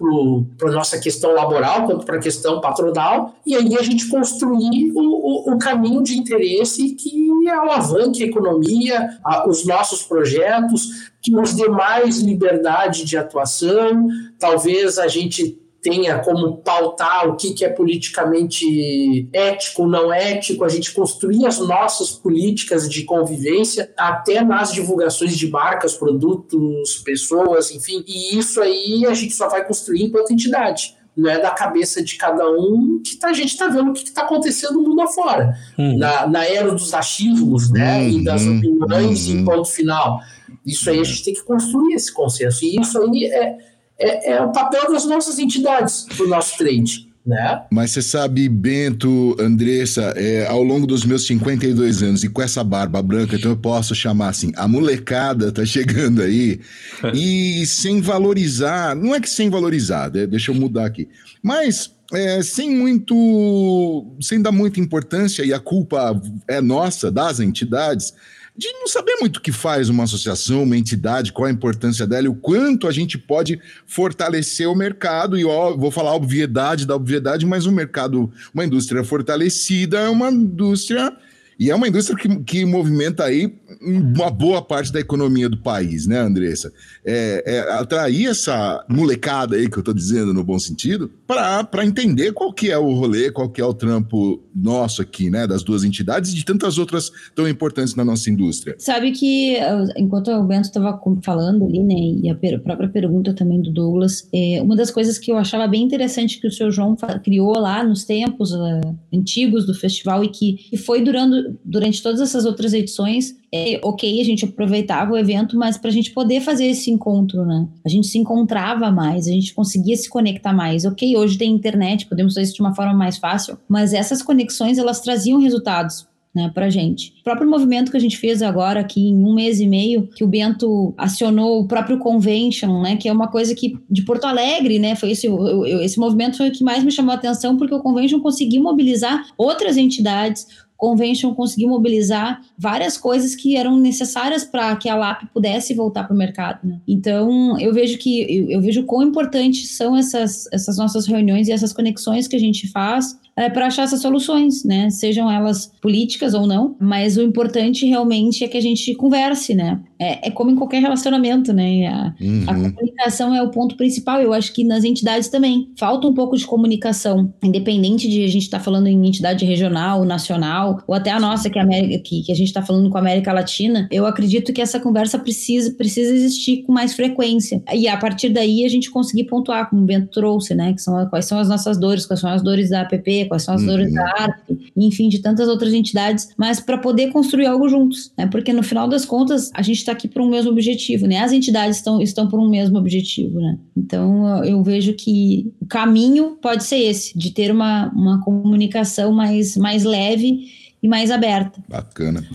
para 0.56 0.70
a 0.70 0.72
nossa 0.72 1.00
questão 1.00 1.34
laboral 1.34 1.88
quanto 1.88 2.06
para 2.06 2.18
a 2.18 2.22
questão 2.22 2.62
patronal, 2.62 3.36
e 3.44 3.56
aí 3.56 3.76
a 3.76 3.82
gente 3.82 4.08
construir 4.08 4.92
o, 4.94 5.00
o, 5.00 5.54
o 5.54 5.58
caminho 5.58 6.04
de 6.04 6.16
interesse 6.16 6.94
que 6.94 7.50
alavanque 7.50 8.24
a 8.24 8.28
economia, 8.28 9.18
a, 9.26 9.50
os 9.50 9.66
nossos 9.66 10.04
projetos, 10.04 11.10
que 11.20 11.32
nos 11.32 11.54
dê 11.54 11.68
mais 11.68 12.20
liberdade 12.20 13.04
de 13.04 13.18
atuação, 13.18 14.08
talvez 14.38 15.00
a 15.00 15.08
gente 15.08 15.60
tenha 15.88 16.20
como 16.20 16.58
pautar 16.58 17.30
o 17.30 17.38
que, 17.38 17.54
que 17.54 17.64
é 17.64 17.70
politicamente 17.70 19.30
ético, 19.32 19.88
não 19.88 20.12
ético, 20.12 20.66
a 20.66 20.70
gente 20.70 20.94
construir 20.94 21.46
as 21.46 21.60
nossas 21.60 22.12
políticas 22.12 22.90
de 22.90 23.06
convivência, 23.06 23.94
até 23.96 24.44
nas 24.44 24.74
divulgações 24.74 25.38
de 25.38 25.50
marcas, 25.50 25.94
produtos, 25.94 26.98
pessoas, 27.06 27.72
enfim. 27.72 28.04
E 28.06 28.38
isso 28.38 28.62
aí 28.62 29.06
a 29.06 29.14
gente 29.14 29.34
só 29.34 29.48
vai 29.48 29.66
construir 29.66 30.04
enquanto 30.04 30.34
entidade. 30.34 30.94
Não 31.16 31.30
é 31.30 31.40
da 31.40 31.52
cabeça 31.52 32.04
de 32.04 32.16
cada 32.16 32.48
um 32.52 33.02
que 33.04 33.16
tá, 33.16 33.30
a 33.30 33.34
gente 33.34 33.54
está 33.54 33.68
vendo 33.68 33.92
o 33.92 33.94
que 33.94 34.04
está 34.04 34.24
acontecendo 34.24 34.74
no 34.74 34.90
mundo 34.90 35.02
afora. 35.02 35.58
Uhum. 35.78 35.98
Na, 35.98 36.28
na 36.28 36.46
era 36.46 36.70
dos 36.72 36.94
achismos 36.94 37.72
né, 37.72 38.02
Uhum, 38.02 38.10
e 38.10 38.24
das 38.26 38.42
opiniões 38.42 39.28
uhum. 39.28 39.36
em 39.38 39.46
ponto 39.46 39.70
final. 39.70 40.20
Isso 40.66 40.90
aí 40.90 41.00
a 41.00 41.04
gente 41.04 41.24
tem 41.24 41.34
que 41.34 41.44
construir 41.44 41.94
esse 41.94 42.14
consenso. 42.14 42.66
E 42.66 42.80
isso 42.80 43.02
aí 43.02 43.26
é, 43.26 43.58
é, 44.00 44.34
é 44.34 44.42
o 44.42 44.52
papel 44.52 44.92
das 44.92 45.06
nossas 45.06 45.40
entidades 45.40 46.06
para 46.16 46.26
o 46.26 46.30
nosso 46.30 46.58
trade. 46.58 47.08
Né? 47.28 47.62
Mas 47.70 47.92
você 47.92 48.02
sabe, 48.02 48.48
Bento, 48.48 49.36
Andressa, 49.38 50.14
é, 50.16 50.48
ao 50.48 50.64
longo 50.64 50.88
dos 50.88 51.04
meus 51.04 51.28
52 51.28 52.02
anos 52.02 52.24
e 52.24 52.30
com 52.30 52.42
essa 52.42 52.64
barba 52.64 53.02
branca, 53.02 53.36
então 53.36 53.52
eu 53.52 53.58
posso 53.58 53.94
chamar 53.94 54.30
assim, 54.30 54.54
a 54.56 54.66
molecada 54.66 55.52
tá 55.52 55.66
chegando 55.66 56.22
aí 56.22 56.62
e 57.14 57.66
sem 57.66 58.00
valorizar, 58.00 58.96
não 58.96 59.14
é 59.14 59.20
que 59.20 59.30
sem 59.30 59.50
valorizar, 59.50 60.10
né, 60.10 60.26
deixa 60.26 60.52
eu 60.52 60.56
mudar 60.56 60.86
aqui, 60.86 61.10
mas 61.44 61.92
é, 62.14 62.42
sem 62.42 62.74
muito, 62.74 64.16
sem 64.22 64.42
dar 64.42 64.54
muita 64.54 64.80
importância 64.80 65.44
e 65.44 65.54
a 65.54 65.60
culpa 65.60 66.18
é 66.48 66.62
nossa, 66.62 67.12
das 67.12 67.42
entidades, 67.42 68.14
de 68.58 68.72
não 68.74 68.88
saber 68.88 69.16
muito 69.22 69.38
o 69.38 69.42
que 69.42 69.52
faz 69.52 69.88
uma 69.88 70.06
associação, 70.06 70.64
uma 70.64 70.76
entidade, 70.76 71.32
qual 71.32 71.46
a 71.46 71.52
importância 71.52 72.08
dela 72.08 72.26
e 72.26 72.30
o 72.30 72.36
quanto 72.36 72.88
a 72.88 72.92
gente 72.92 73.18
pode 73.18 73.62
fortalecer 73.86 74.68
o 74.68 74.76
mercado. 74.76 75.38
E 75.38 75.46
ó, 75.46 75.76
vou 75.78 75.92
falar 75.92 76.10
a 76.10 76.16
obviedade 76.16 76.86
da 76.86 76.96
obviedade, 76.96 77.46
mas 77.46 77.68
o 77.68 77.72
mercado, 77.72 78.32
uma 78.54 78.66
indústria 78.66 79.04
fortalecida 79.04 80.00
é 80.00 80.10
uma 80.10 80.32
indústria. 80.32 81.16
E 81.60 81.72
é 81.72 81.76
uma 81.76 81.88
indústria 81.88 82.18
que, 82.18 82.44
que 82.44 82.66
movimenta 82.66 83.24
aí 83.24 83.54
uma 83.82 84.30
boa 84.30 84.62
parte 84.62 84.92
da 84.92 85.00
economia 85.00 85.50
do 85.50 85.58
país, 85.58 86.08
né, 86.08 86.20
Andressa? 86.20 86.72
É, 87.06 87.44
é 87.46 87.60
atrair 87.74 88.28
essa 88.28 88.84
molecada 88.90 89.56
aí 89.56 89.70
que 89.70 89.78
eu 89.78 89.84
tô 89.84 89.94
dizendo 89.94 90.34
no 90.34 90.44
bom 90.44 90.60
sentido 90.60 91.12
para 91.26 91.86
entender 91.86 92.32
qual 92.32 92.54
que 92.54 92.72
é 92.72 92.78
o 92.78 92.94
rolê, 92.94 93.32
qual 93.32 93.50
que 93.50 93.62
é 93.62 93.66
o 93.66 93.74
trampo 93.74 94.42
nosso 94.56 95.02
aqui, 95.02 95.30
né, 95.30 95.46
das 95.46 95.64
duas 95.64 95.84
entidades 95.84 96.32
e 96.32 96.36
de 96.36 96.44
tantas 96.44 96.78
outras 96.78 97.12
tão 97.36 97.48
importantes 97.48 97.96
na 97.96 98.04
nossa 98.04 98.30
indústria. 98.30 98.76
Sabe 98.80 99.12
que, 99.12 99.56
eh, 99.56 99.86
enquanto 99.98 100.32
o 100.32 100.44
Bento 100.44 100.66
estava 100.66 101.00
falando 101.22 101.66
ali, 101.66 101.84
né, 101.84 101.96
e 101.96 102.30
a 102.30 102.60
própria 102.60 102.90
pergunta 102.90 103.34
também 103.34 103.62
do 103.62 103.72
Douglas, 103.72 104.28
é, 104.34 104.60
uma 104.62 104.76
das 104.76 104.90
coisas 104.90 105.18
que 105.18 105.32
eu 105.32 105.38
achava 105.38 105.68
bem 105.68 105.84
interessante 105.84 106.40
que 106.40 106.48
o 106.48 106.52
seu 106.52 106.72
João 106.72 106.96
criou 107.24 107.58
lá 107.58 107.84
nos 107.84 108.04
tempos 108.04 108.52
eh, 108.54 108.82
antigos 109.14 109.66
do 109.66 109.74
festival 109.74 110.24
e 110.24 110.30
que, 110.30 110.54
que 110.54 110.78
foi 110.78 111.02
durando, 111.02 111.47
durante 111.64 112.02
todas 112.02 112.20
essas 112.22 112.46
outras 112.46 112.74
edições, 112.74 113.36
é, 113.54 113.80
ok, 113.84 114.20
a 114.22 114.24
gente 114.24 114.46
aproveitava 114.46 115.14
o 115.14 115.18
evento, 115.18 115.58
mas 115.58 115.78
para 115.78 115.90
a 115.90 115.94
gente 115.94 116.12
poder 116.12 116.42
fazer 116.42 116.66
esse 116.66 116.92
encontro, 116.92 117.46
né? 117.46 117.68
A 117.86 117.90
gente 117.90 118.08
se 118.08 118.18
encontrava 118.18 118.92
mais, 118.92 119.28
a 119.28 119.32
gente 119.32 119.54
conseguia 119.54 119.96
se 119.96 120.10
conectar 120.10 120.54
mais. 120.54 120.86
Ok, 120.86 121.16
hoje 121.16 121.38
tem 121.38 121.52
internet, 121.52 122.06
podemos 122.08 122.34
fazer 122.34 122.46
isso 122.46 122.56
de 122.56 122.62
uma 122.62 122.76
forma 122.76 122.94
mais 122.94 123.18
fácil, 123.18 123.58
mas 123.68 123.94
essas 123.94 124.22
conexões 124.22 124.78
elas 124.78 125.00
traziam 125.00 125.40
resultados 125.40 126.06
né, 126.36 126.52
pra 126.54 126.70
gente. 126.70 127.14
O 127.22 127.24
próprio 127.24 127.50
movimento 127.50 127.90
que 127.90 127.98
a 127.98 128.00
gente 128.00 128.16
fez 128.16 128.44
agora 128.44 128.80
aqui 128.82 129.02
em 129.10 129.16
um 129.26 129.34
mês 129.34 129.60
e 129.60 129.66
meio, 129.66 130.08
que 130.16 130.24
o 130.24 130.28
Bento 130.28 130.94
acionou 130.96 131.62
o 131.62 131.68
próprio 131.68 131.98
convention, 131.98 132.80
né, 132.82 132.96
que 132.96 133.10
é 133.10 133.12
uma 133.12 133.28
coisa 133.28 133.56
que 133.56 133.76
de 133.90 134.04
Porto 134.04 134.26
Alegre, 134.26 134.78
né, 134.78 134.96
foi 134.96 135.12
esse, 135.12 135.26
eu- 135.26 135.66
esse 135.82 136.00
movimento 136.00 136.38
foi 136.38 136.50
o 136.50 136.52
que 136.52 136.64
mais 136.64 136.84
me 136.84 136.92
chamou 136.92 137.12
a 137.12 137.16
atenção, 137.16 137.58
porque 137.58 137.74
o 137.74 137.80
convention 137.80 138.20
conseguiu 138.20 138.62
mobilizar 138.62 139.26
outras 139.36 139.78
entidades, 139.78 140.46
convention 140.78 141.34
conseguiu 141.34 141.70
mobilizar 141.70 142.42
várias 142.58 142.98
coisas 142.98 143.36
que 143.36 143.58
eram 143.58 143.78
necessárias 143.78 144.46
para 144.46 144.76
que 144.76 144.88
a 144.88 144.96
LAP 144.96 145.24
pudesse 145.34 145.74
voltar 145.74 146.04
para 146.04 146.14
o 146.14 146.18
mercado. 146.18 146.60
Né? 146.66 146.80
Então, 146.88 147.60
eu 147.60 147.74
vejo 147.74 147.98
que 147.98 148.22
eu, 148.22 148.52
eu 148.52 148.62
vejo 148.62 148.84
quão 148.84 149.02
importantes 149.02 149.76
são 149.76 149.98
essas, 149.98 150.48
essas 150.54 150.78
nossas 150.78 151.08
reuniões 151.08 151.48
e 151.48 151.52
essas 151.52 151.74
conexões 151.74 152.28
que 152.28 152.36
a 152.36 152.40
gente 152.40 152.68
faz 152.68 153.18
é, 153.38 153.50
para 153.50 153.68
achar 153.68 153.84
essas 153.84 154.02
soluções, 154.02 154.64
né? 154.64 154.90
Sejam 154.90 155.32
elas 155.32 155.72
políticas 155.80 156.34
ou 156.34 156.48
não, 156.48 156.76
mas 156.80 157.18
o 157.18 157.22
importante 157.22 157.86
realmente 157.86 158.44
é 158.44 158.48
que 158.48 158.58
a 158.58 158.62
gente 158.62 158.96
converse, 158.96 159.54
né? 159.54 159.80
É, 160.00 160.28
é 160.28 160.32
como 160.32 160.50
em 160.50 160.56
qualquer 160.56 160.82
relacionamento, 160.82 161.54
né? 161.54 161.88
A, 161.88 162.16
uhum. 162.20 162.44
a, 162.48 162.54
comunicação 162.56 163.36
é 163.36 163.42
o 163.42 163.50
ponto 163.50 163.78
principal. 163.78 164.20
Eu 164.20 164.34
acho 164.34 164.52
que 164.52 164.64
nas 164.64 164.84
entidades 164.84 165.30
também 165.30 165.72
falta 165.78 166.08
um 166.08 166.14
pouco 166.16 166.36
de 166.36 166.46
comunicação, 166.48 167.32
independente 167.44 168.10
de 168.10 168.24
a 168.24 168.28
gente 168.28 168.44
estar 168.44 168.58
tá 168.58 168.64
falando 168.64 168.88
em 168.88 169.08
entidade 169.08 169.46
regional, 169.46 170.04
nacional, 170.04 170.82
ou 170.88 170.96
até 170.96 171.12
a 171.12 171.20
nossa, 171.20 171.48
que, 171.48 171.60
é 171.60 171.62
a, 171.62 171.64
América, 171.64 172.04
que, 172.04 172.24
que 172.24 172.32
a 172.32 172.36
gente 172.36 172.48
está 172.48 172.64
falando 172.64 172.90
com 172.90 172.98
a 172.98 173.02
América 173.02 173.32
Latina. 173.32 173.88
Eu 173.92 174.08
acredito 174.08 174.52
que 174.52 174.62
essa 174.62 174.80
conversa 174.80 175.20
precisa, 175.20 175.72
precisa 175.74 176.12
existir 176.12 176.64
com 176.64 176.72
mais 176.72 176.94
frequência. 176.96 177.62
E 177.72 177.88
a 177.88 177.98
partir 177.98 178.30
daí 178.30 178.66
a 178.66 178.70
gente 178.70 178.90
conseguir 178.90 179.26
pontuar, 179.26 179.70
como 179.70 179.84
o 179.84 179.86
Bento 179.86 180.10
trouxe, 180.12 180.56
né? 180.56 180.74
Que 180.74 180.82
são, 180.82 181.06
quais 181.08 181.26
são 181.26 181.38
as 181.38 181.48
nossas 181.48 181.80
dores, 181.80 182.06
quais 182.08 182.20
são 182.20 182.32
as 182.32 182.42
dores 182.42 182.72
da 182.72 182.82
APP, 182.82 183.27
quais 183.28 183.44
são 183.44 183.54
as 183.54 183.62
uhum. 183.62 183.68
dores 183.68 183.94
da 183.94 184.04
ARP, 184.04 184.50
enfim, 184.76 185.10
de 185.10 185.20
tantas 185.20 185.48
outras 185.48 185.74
entidades, 185.74 186.30
mas 186.38 186.60
para 186.60 186.78
poder 186.78 187.12
construir 187.12 187.46
algo 187.46 187.68
juntos, 187.70 188.12
né? 188.18 188.28
Porque 188.28 188.54
no 188.54 188.64
final 188.64 188.88
das 188.88 189.06
contas, 189.06 189.52
a 189.54 189.62
gente 189.62 189.78
está 189.78 189.92
aqui 189.92 190.08
por 190.08 190.22
um 190.22 190.30
mesmo 190.30 190.52
objetivo, 190.52 191.08
né? 191.08 191.20
As 191.20 191.32
entidades 191.32 191.78
estão, 191.78 192.02
estão 192.02 192.28
por 192.28 192.40
um 192.40 192.50
mesmo 192.50 192.78
objetivo, 192.78 193.40
né? 193.40 193.58
Então, 193.76 194.44
eu 194.44 194.64
vejo 194.64 194.94
que 194.94 195.52
o 195.62 195.66
caminho 195.66 196.38
pode 196.42 196.64
ser 196.64 196.78
esse, 196.78 197.18
de 197.18 197.32
ter 197.32 197.52
uma, 197.52 197.92
uma 197.94 198.24
comunicação 198.24 199.12
mais, 199.12 199.56
mais 199.58 199.84
leve 199.84 200.48
e 200.82 200.88
mais 200.88 201.12
aberta. 201.12 201.62
Bacana. 201.68 202.26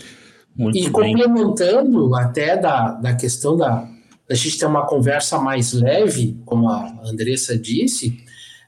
Muito 0.56 0.76
e 0.76 0.82
bem. 0.82 0.92
complementando 0.92 2.14
até 2.14 2.56
da, 2.56 2.92
da 2.92 3.14
questão 3.14 3.56
da, 3.56 3.88
da 4.28 4.34
gente 4.34 4.58
ter 4.58 4.66
uma 4.66 4.86
conversa 4.86 5.38
mais 5.38 5.72
leve, 5.72 6.38
como 6.44 6.68
a 6.68 7.00
Andressa 7.04 7.58
disse, 7.58 8.22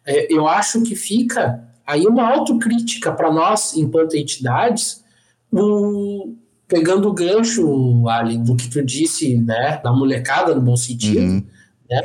é, 0.07 0.33
eu 0.33 0.47
acho 0.47 0.83
que 0.83 0.95
fica 0.95 1.63
Aí 1.87 2.07
uma 2.07 2.29
autocrítica 2.33 3.13
para 3.13 3.33
nós, 3.33 3.77
enquanto 3.77 4.17
entidades, 4.17 5.05
no, 5.53 6.35
pegando 6.67 7.09
o 7.09 7.13
gancho, 7.13 8.09
Ali, 8.09 8.39
do 8.39 8.57
que 8.57 8.69
tu 8.69 8.83
disse, 8.83 9.37
né, 9.37 9.81
da 9.83 9.93
molecada, 9.93 10.55
no 10.55 10.61
bom 10.61 10.77
sentido, 10.77 11.21
uhum. 11.21 11.45
né, 11.91 12.03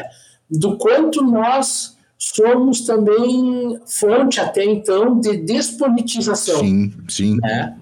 do 0.49 0.77
quanto 0.77 1.23
nós 1.23 1.97
somos 2.17 2.81
também 2.81 3.79
fonte 3.85 4.41
até 4.41 4.65
então 4.65 5.19
de 5.19 5.37
despolitização. 5.37 6.59
Sim, 6.59 6.93
sim. 7.07 7.37
Né? 7.41 7.77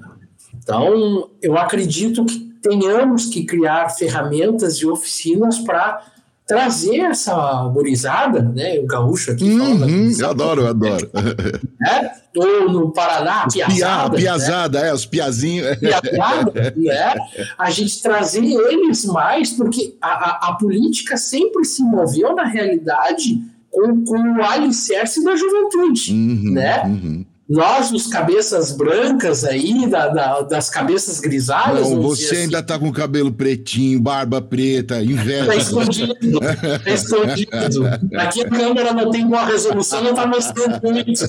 Então, 0.55 1.29
eu 1.41 1.57
acredito 1.57 2.23
que 2.25 2.39
tenhamos 2.61 3.25
que 3.25 3.45
criar 3.45 3.89
ferramentas 3.89 4.75
e 4.75 4.85
oficinas 4.85 5.59
para 5.59 6.05
trazer 6.47 7.01
essa 7.01 7.67
gurizada, 7.67 8.41
né? 8.41 8.79
O 8.79 8.87
gaúcho 8.87 9.31
aqui 9.31 9.43
uhum, 9.43 10.09
Eu 10.17 10.29
adoro, 10.29 10.61
eu 10.61 10.67
adoro. 10.67 11.11
Né? 11.79 12.11
Ou 12.35 12.71
no 12.71 12.91
Paraná, 12.91 13.47
piazada. 13.51 14.09
Pia, 14.11 14.19
piazada, 14.19 14.81
né? 14.81 14.89
é, 14.89 14.93
os 14.93 15.05
piazinhos. 15.05 15.67
Piazada, 15.77 16.73
né? 16.75 17.15
A 17.57 17.69
gente 17.69 18.01
trazer 18.01 18.43
eles 18.43 19.05
mais, 19.05 19.51
porque 19.51 19.95
a, 20.01 20.07
a, 20.07 20.49
a 20.49 20.53
política 20.55 21.17
sempre 21.17 21.65
se 21.65 21.83
moveu, 21.83 22.35
na 22.35 22.45
realidade, 22.45 23.41
com, 23.69 24.03
com 24.03 24.39
o 24.39 24.43
alicerce 24.43 25.23
da 25.23 25.35
juventude, 25.35 26.11
uhum, 26.13 26.53
né? 26.53 26.83
Uhum 26.83 27.25
nós, 27.49 27.91
os 27.91 28.07
cabeças 28.07 28.73
brancas 28.73 29.45
aí, 29.45 29.89
da, 29.89 30.09
da, 30.09 30.41
das 30.41 30.69
cabeças 30.69 31.19
grisalhas. 31.21 31.89
Não, 31.89 32.01
você 32.01 32.25
assim. 32.25 32.35
ainda 32.43 32.61
tá 32.61 32.77
com 32.77 32.91
cabelo 32.91 33.31
pretinho, 33.31 34.01
barba 34.01 34.41
preta, 34.41 35.01
inveja. 35.01 35.45
Tá 35.45 35.55
escondido, 35.55 36.13
tá 36.83 36.91
escondido. 36.91 37.87
Aqui 38.17 38.41
a 38.41 38.49
câmera 38.49 38.93
não 38.93 39.09
tem 39.11 39.25
boa 39.25 39.45
resolução, 39.45 40.03
não 40.03 40.13
tá 40.13 40.27
mostrando 40.27 40.79
muito. 40.83 41.07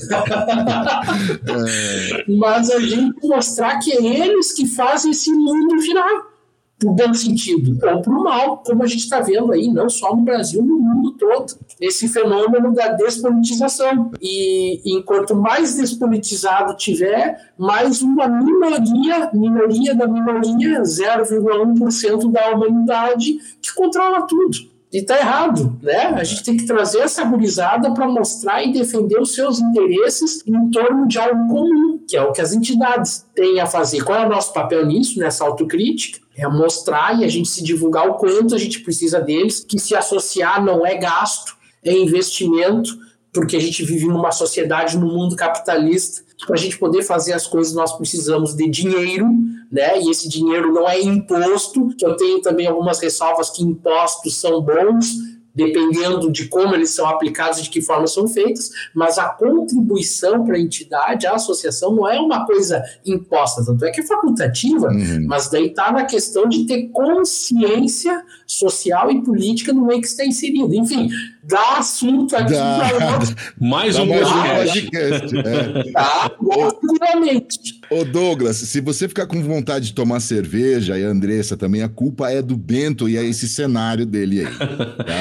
É. 1.49 2.25
Mas 2.29 2.71
a 2.71 2.81
gente 2.81 3.15
mostrar 3.27 3.79
que 3.79 3.93
é 3.93 4.03
eles 4.03 4.53
que 4.53 4.67
fazem 4.67 5.11
esse 5.11 5.31
mundo 5.31 5.81
virar 5.81 6.28
para 6.79 6.93
bom 6.93 7.15
sentido 7.15 7.73
ou 7.73 8.03
para 8.03 8.13
o 8.13 8.23
mal, 8.23 8.59
como 8.59 8.83
a 8.83 8.87
gente 8.87 9.01
está 9.01 9.21
vendo 9.21 9.53
aí, 9.53 9.69
não 9.69 9.89
só 9.89 10.15
no 10.15 10.23
Brasil, 10.23 10.63
no 10.63 10.79
mundo 10.79 11.13
todo, 11.13 11.55
esse 11.81 12.09
fenômeno 12.09 12.73
da 12.73 12.89
despolitização. 12.89 14.13
E 14.21 14.81
enquanto 14.97 15.35
mais 15.35 15.75
despolitizado 15.75 16.77
tiver, 16.77 17.53
mais 17.59 18.01
uma 18.01 18.29
minoria, 18.29 19.31
minoria 19.33 19.95
da 19.95 20.07
minoria, 20.07 20.83
0,1% 20.83 22.31
da 22.31 22.51
humanidade, 22.51 23.39
que 23.61 23.75
controla 23.75 24.23
tudo. 24.23 24.68
E 24.93 24.99
está 24.99 25.19
errado, 25.19 25.79
né? 25.83 26.07
A 26.15 26.25
gente 26.25 26.43
tem 26.43 26.57
que 26.57 26.67
trazer 26.67 27.01
essa 27.01 27.23
gurizada 27.25 27.93
para 27.93 28.09
mostrar 28.09 28.63
e 28.63 28.73
defender 28.73 29.21
os 29.21 29.35
seus 29.35 29.61
interesses 29.61 30.43
em 30.47 30.71
torno 30.71 31.07
de 31.07 31.19
algo 31.19 31.47
comum, 31.49 32.01
que 32.09 32.17
é 32.17 32.23
o 32.23 32.33
que 32.33 32.41
as 32.41 32.55
entidades 32.55 33.27
têm 33.35 33.61
a 33.61 33.67
fazer. 33.67 34.03
Qual 34.03 34.19
é 34.19 34.25
o 34.27 34.31
nosso 34.31 34.53
papel 34.53 34.87
nisso, 34.87 35.19
nessa 35.19 35.45
autocrítica? 35.45 36.27
é 36.39 36.47
mostrar 36.47 37.19
e 37.19 37.25
a 37.25 37.29
gente 37.29 37.49
se 37.49 37.65
divulgar 37.65 38.09
o 38.09 38.15
quanto 38.15 38.55
a 38.55 38.59
gente 38.59 38.81
precisa 38.81 39.21
deles, 39.21 39.65
que 39.69 39.79
se 39.79 39.97
associar 39.97 40.65
não 40.65 40.87
é 40.87 40.97
gasto, 40.97 41.57
é 41.85 41.93
investimento, 41.93 42.97
porque 43.33 43.57
a 43.57 43.61
gente 43.61 43.85
vive 43.85 44.07
numa 44.07 44.31
sociedade, 44.31 44.97
num 44.97 45.13
mundo 45.13 45.35
capitalista, 45.35 46.23
para 46.47 46.55
a 46.55 46.59
gente 46.59 46.79
poder 46.79 47.03
fazer 47.03 47.33
as 47.33 47.47
coisas 47.47 47.75
nós 47.75 47.97
precisamos 47.97 48.55
de 48.55 48.69
dinheiro, 48.69 49.27
né? 49.71 50.01
E 50.01 50.11
esse 50.11 50.29
dinheiro 50.29 50.73
não 50.73 50.89
é 50.89 51.01
imposto, 51.01 51.89
que 51.97 52.05
eu 52.05 52.17
tenho 52.17 52.41
também 52.41 52.67
algumas 52.67 53.01
ressalvas 53.01 53.51
que 53.51 53.63
impostos 53.63 54.41
são 54.41 54.61
bons, 54.61 55.07
dependendo 55.59 56.31
de 56.31 56.47
como 56.47 56.73
eles 56.73 56.91
são 56.91 57.09
aplicados 57.09 57.59
e 57.59 57.63
de 57.65 57.71
que 57.71 57.83
forma 57.83 58.07
são 58.07 58.29
feitos, 58.29 58.71
mas 58.95 59.19
a 59.19 59.29
contribuição 59.29 60.45
para 60.45 60.57
a 60.57 60.61
entidade, 60.61 61.27
a 61.27 61.35
associação, 61.35 61.93
não 61.93 62.09
é 62.09 62.21
uma 62.21 62.47
coisa 62.47 62.81
imposta, 63.05 63.65
tanto 63.65 63.85
é 63.85 63.91
que 63.91 64.01
é 64.01 64.07
facultativa, 64.07 64.87
uhum. 64.87 65.27
mas 65.27 65.51
daí 65.51 65.67
está 65.67 65.91
na 65.91 66.05
questão 66.05 66.49
de 66.49 66.65
ter 66.65 66.89
consciência 66.91 68.23
social 68.47 69.11
e 69.11 69.21
política 69.25 69.73
no 69.73 69.85
meio 69.85 70.01
que 70.01 70.07
está 70.07 70.25
inserido. 70.25 70.73
Enfim, 70.73 71.09
dá 71.49 71.79
assunto 71.79 72.37
aqui. 72.37 72.53
Dá, 72.53 73.19
mais 73.59 73.99
um 73.99 74.07
podcast. 74.07 75.39
É. 75.39 75.93
Tá, 75.93 76.31
obviamente. 76.41 77.81
Ô 77.91 78.05
Douglas, 78.05 78.59
se 78.59 78.83
você 78.83 79.09
ficar 79.09 79.27
com 79.27 79.43
vontade 79.43 79.87
de 79.87 79.95
tomar 79.95 80.21
cerveja, 80.21 80.99
e 80.99 81.05
a 81.05 81.09
Andressa 81.09 81.57
também, 81.57 81.83
a 81.83 81.89
culpa 81.89 82.31
é 82.31 82.43
do 82.43 82.55
Bento 82.55 83.09
e 83.09 83.17
é 83.17 83.25
esse 83.25 83.49
cenário 83.49 84.05
dele 84.05 84.47
aí. 84.47 84.55
Tá? 84.55 84.69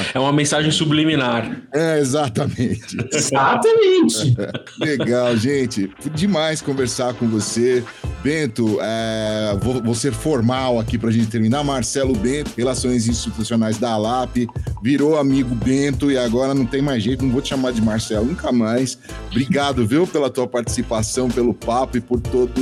É 0.18 0.18
uma 0.18 0.32
mensagem 0.32 0.70
subliminar. 0.70 1.62
É, 1.72 1.98
exatamente. 1.98 2.96
Exatamente. 3.12 4.34
Legal, 4.80 5.36
gente. 5.36 5.90
Demais 6.14 6.60
conversar 6.60 7.14
com 7.14 7.26
você. 7.28 7.84
Bento, 8.22 8.78
é, 8.80 9.56
vou, 9.60 9.82
vou, 9.82 9.94
ser 9.94 10.12
formal 10.12 10.78
aqui 10.78 10.98
para 10.98 11.08
a 11.08 11.12
gente 11.12 11.28
terminar. 11.28 11.62
Marcelo 11.62 12.14
Bento, 12.14 12.52
Relações 12.56 13.06
Institucionais 13.06 13.78
da 13.78 13.92
ALAP, 13.92 14.46
virou 14.82 15.18
amigo 15.18 15.54
Bento 15.54 16.10
e 16.10 16.17
agora 16.24 16.54
não 16.54 16.66
tem 16.66 16.82
mais 16.82 17.02
jeito, 17.02 17.24
não 17.24 17.32
vou 17.32 17.40
te 17.40 17.48
chamar 17.48 17.72
de 17.72 17.80
Marcelo 17.80 18.26
nunca 18.26 18.52
mais. 18.52 18.98
Obrigado, 19.30 19.86
viu, 19.86 20.06
pela 20.06 20.30
tua 20.30 20.46
participação, 20.46 21.28
pelo 21.28 21.54
papo 21.54 21.96
e 21.96 22.00
por 22.00 22.20
todo 22.20 22.52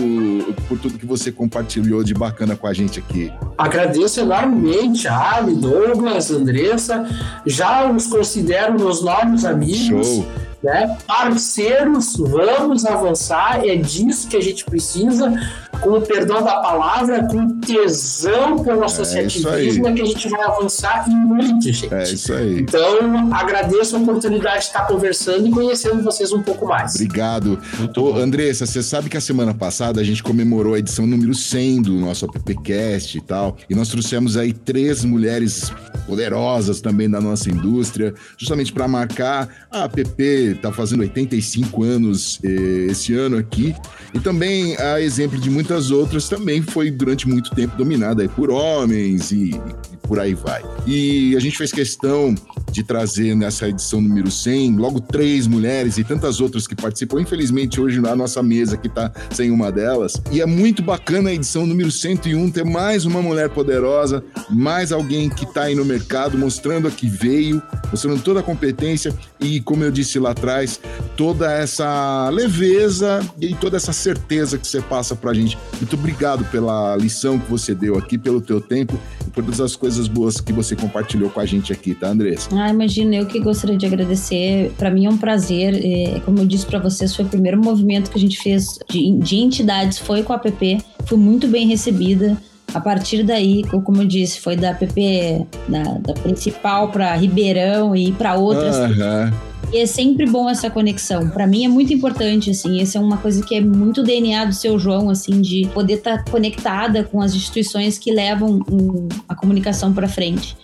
por 0.68 0.78
tudo 0.78 0.98
que 0.98 1.06
você 1.06 1.30
compartilhou 1.30 2.02
de 2.02 2.14
bacana 2.14 2.56
com 2.56 2.66
a 2.66 2.72
gente 2.72 2.98
aqui. 2.98 3.32
Agradeço 3.56 4.20
enormemente 4.20 5.08
Ali, 5.08 5.54
Douglas, 5.54 6.30
Andressa. 6.30 7.06
Já 7.44 7.90
os 7.90 8.06
considero 8.06 8.74
meus 8.78 9.02
novos 9.02 9.44
amigos. 9.44 10.06
Show 10.06 10.26
né? 10.62 10.96
Parceiros, 11.06 12.16
vamos 12.16 12.84
avançar, 12.84 13.64
é 13.64 13.76
disso 13.76 14.28
que 14.28 14.36
a 14.36 14.40
gente 14.40 14.64
precisa, 14.64 15.32
com 15.80 15.90
o 15.90 16.00
perdão 16.00 16.42
da 16.42 16.60
palavra, 16.60 17.24
com 17.26 17.60
tesão 17.60 18.58
pelo 18.62 18.82
é 18.82 18.86
associativismo, 18.86 19.86
é, 19.86 19.90
é 19.90 19.94
que 19.94 20.02
a 20.02 20.04
gente 20.04 20.28
vai 20.28 20.42
avançar 20.42 21.04
e 21.08 21.10
muito, 21.10 21.70
gente. 21.70 21.92
É 21.92 22.02
isso 22.04 22.32
aí. 22.32 22.60
Então, 22.60 23.32
agradeço 23.32 23.96
a 23.96 23.98
oportunidade 23.98 24.60
de 24.60 24.64
estar 24.66 24.86
conversando 24.86 25.46
e 25.46 25.50
conhecendo 25.50 26.02
vocês 26.02 26.32
um 26.32 26.42
pouco 26.42 26.66
mais. 26.66 26.94
Obrigado. 26.94 27.58
Ô, 27.96 28.14
Andressa, 28.14 28.66
você 28.66 28.82
sabe 28.82 29.08
que 29.08 29.16
a 29.16 29.20
semana 29.20 29.54
passada 29.54 30.00
a 30.00 30.04
gente 30.04 30.22
comemorou 30.22 30.74
a 30.74 30.78
edição 30.78 31.06
número 31.06 31.34
100 31.34 31.82
do 31.82 31.92
nosso 31.94 32.24
appcast 32.24 33.16
e 33.16 33.20
tal, 33.20 33.56
e 33.68 33.74
nós 33.74 33.88
trouxemos 33.88 34.36
aí 34.36 34.52
três 34.52 35.04
mulheres 35.04 35.72
poderosas 36.06 36.80
também 36.80 37.10
da 37.10 37.20
nossa 37.20 37.50
indústria, 37.50 38.14
justamente 38.38 38.72
para 38.72 38.86
marcar 38.86 39.48
a 39.70 39.84
app 39.84 40.45
está 40.52 40.72
fazendo 40.72 41.00
85 41.00 41.82
anos 41.82 42.38
eh, 42.42 42.86
esse 42.90 43.14
ano 43.14 43.36
aqui. 43.36 43.74
E 44.14 44.20
também, 44.20 44.76
a 44.76 45.00
exemplo 45.00 45.38
de 45.38 45.50
muitas 45.50 45.90
outras, 45.90 46.28
também 46.28 46.62
foi 46.62 46.90
durante 46.90 47.28
muito 47.28 47.50
tempo 47.50 47.76
dominada 47.76 48.26
por 48.28 48.50
homens 48.50 49.30
e, 49.30 49.50
e 49.92 49.96
por 50.06 50.18
aí 50.20 50.34
vai. 50.34 50.62
E 50.86 51.36
a 51.36 51.40
gente 51.40 51.58
fez 51.58 51.72
questão 51.72 52.34
de 52.70 52.82
trazer 52.82 53.34
nessa 53.34 53.68
edição 53.68 54.00
número 54.00 54.30
100 54.30 54.76
logo 54.76 55.00
três 55.00 55.46
mulheres 55.46 55.98
e 55.98 56.04
tantas 56.04 56.40
outras 56.40 56.66
que 56.66 56.74
participam. 56.74 57.20
Infelizmente, 57.20 57.80
hoje 57.80 58.00
na 58.00 58.14
nossa 58.14 58.42
mesa 58.42 58.76
que 58.76 58.88
tá 58.88 59.12
sem 59.30 59.50
uma 59.50 59.72
delas. 59.72 60.20
E 60.30 60.40
é 60.40 60.46
muito 60.46 60.82
bacana 60.82 61.30
a 61.30 61.34
edição 61.34 61.66
número 61.66 61.90
101 61.90 62.50
ter 62.50 62.64
mais 62.64 63.04
uma 63.04 63.20
mulher 63.20 63.50
poderosa, 63.50 64.22
mais 64.50 64.92
alguém 64.92 65.28
que 65.28 65.46
tá 65.52 65.64
aí 65.64 65.74
no 65.74 65.84
mercado 65.84 66.38
mostrando 66.38 66.88
a 66.88 66.90
que 66.90 67.08
veio, 67.08 67.62
mostrando 67.90 68.22
toda 68.22 68.40
a 68.40 68.42
competência 68.42 69.14
e, 69.40 69.60
como 69.60 69.84
eu 69.84 69.90
disse 69.90 70.18
lá 70.18 70.34
atrás, 70.36 70.78
toda 71.16 71.50
essa 71.50 72.28
leveza 72.30 73.20
e 73.40 73.54
toda 73.54 73.76
essa 73.76 73.92
certeza 73.92 74.58
que 74.58 74.66
você 74.66 74.80
passa 74.80 75.16
pra 75.16 75.32
gente. 75.32 75.58
Muito 75.78 75.94
obrigado 75.94 76.44
pela 76.50 76.94
lição 76.96 77.38
que 77.38 77.50
você 77.50 77.74
deu 77.74 77.96
aqui, 77.96 78.18
pelo 78.18 78.40
teu 78.40 78.60
tempo 78.60 78.98
e 79.26 79.30
por 79.30 79.42
todas 79.42 79.60
as 79.60 79.74
coisas 79.74 80.06
boas 80.06 80.40
que 80.40 80.52
você 80.52 80.76
compartilhou 80.76 81.30
com 81.30 81.40
a 81.40 81.46
gente 81.46 81.72
aqui, 81.72 81.94
tá, 81.94 82.08
Andressa? 82.08 82.48
Ah, 82.52 82.68
imagina, 82.68 83.16
eu 83.16 83.26
que 83.26 83.40
gostaria 83.40 83.76
de 83.76 83.86
agradecer. 83.86 84.72
Para 84.76 84.90
mim 84.90 85.06
é 85.06 85.10
um 85.10 85.16
prazer. 85.16 85.74
É, 85.74 86.20
como 86.20 86.38
eu 86.38 86.46
disse 86.46 86.66
para 86.66 86.78
vocês, 86.78 87.16
foi 87.16 87.24
o 87.24 87.28
primeiro 87.28 87.58
movimento 87.58 88.10
que 88.10 88.18
a 88.18 88.20
gente 88.20 88.38
fez 88.38 88.78
de, 88.88 89.12
de 89.18 89.36
entidades, 89.36 89.98
foi 89.98 90.22
com 90.22 90.32
a 90.32 90.36
app. 90.36 90.84
Fui 91.06 91.18
muito 91.18 91.48
bem 91.48 91.66
recebida. 91.66 92.36
A 92.76 92.80
partir 92.80 93.22
daí, 93.22 93.62
como 93.64 94.02
eu 94.02 94.06
disse, 94.06 94.38
foi 94.38 94.54
da 94.54 94.68
app 94.68 95.46
da, 95.66 95.82
da 95.98 96.12
principal 96.12 96.90
para 96.90 97.14
Ribeirão 97.14 97.96
e 97.96 98.12
para 98.12 98.34
outras. 98.34 98.76
Aham. 98.76 99.32
E 99.72 99.78
é 99.78 99.86
sempre 99.86 100.26
bom 100.26 100.48
essa 100.48 100.68
conexão. 100.68 101.30
Para 101.30 101.46
mim 101.46 101.64
é 101.64 101.68
muito 101.68 101.90
importante, 101.94 102.50
assim. 102.50 102.78
Essa 102.78 102.98
é 102.98 103.00
uma 103.00 103.16
coisa 103.16 103.42
que 103.42 103.54
é 103.54 103.62
muito 103.62 104.02
DNA 104.02 104.44
do 104.44 104.52
seu 104.52 104.78
João, 104.78 105.08
assim, 105.08 105.40
de 105.40 105.66
poder 105.72 105.94
estar 105.94 106.22
tá 106.22 106.30
conectada 106.30 107.02
com 107.02 107.22
as 107.22 107.34
instituições 107.34 107.96
que 107.96 108.12
levam 108.12 108.60
um, 108.70 109.08
a 109.26 109.34
comunicação 109.34 109.94
para 109.94 110.06
frente. 110.06 110.54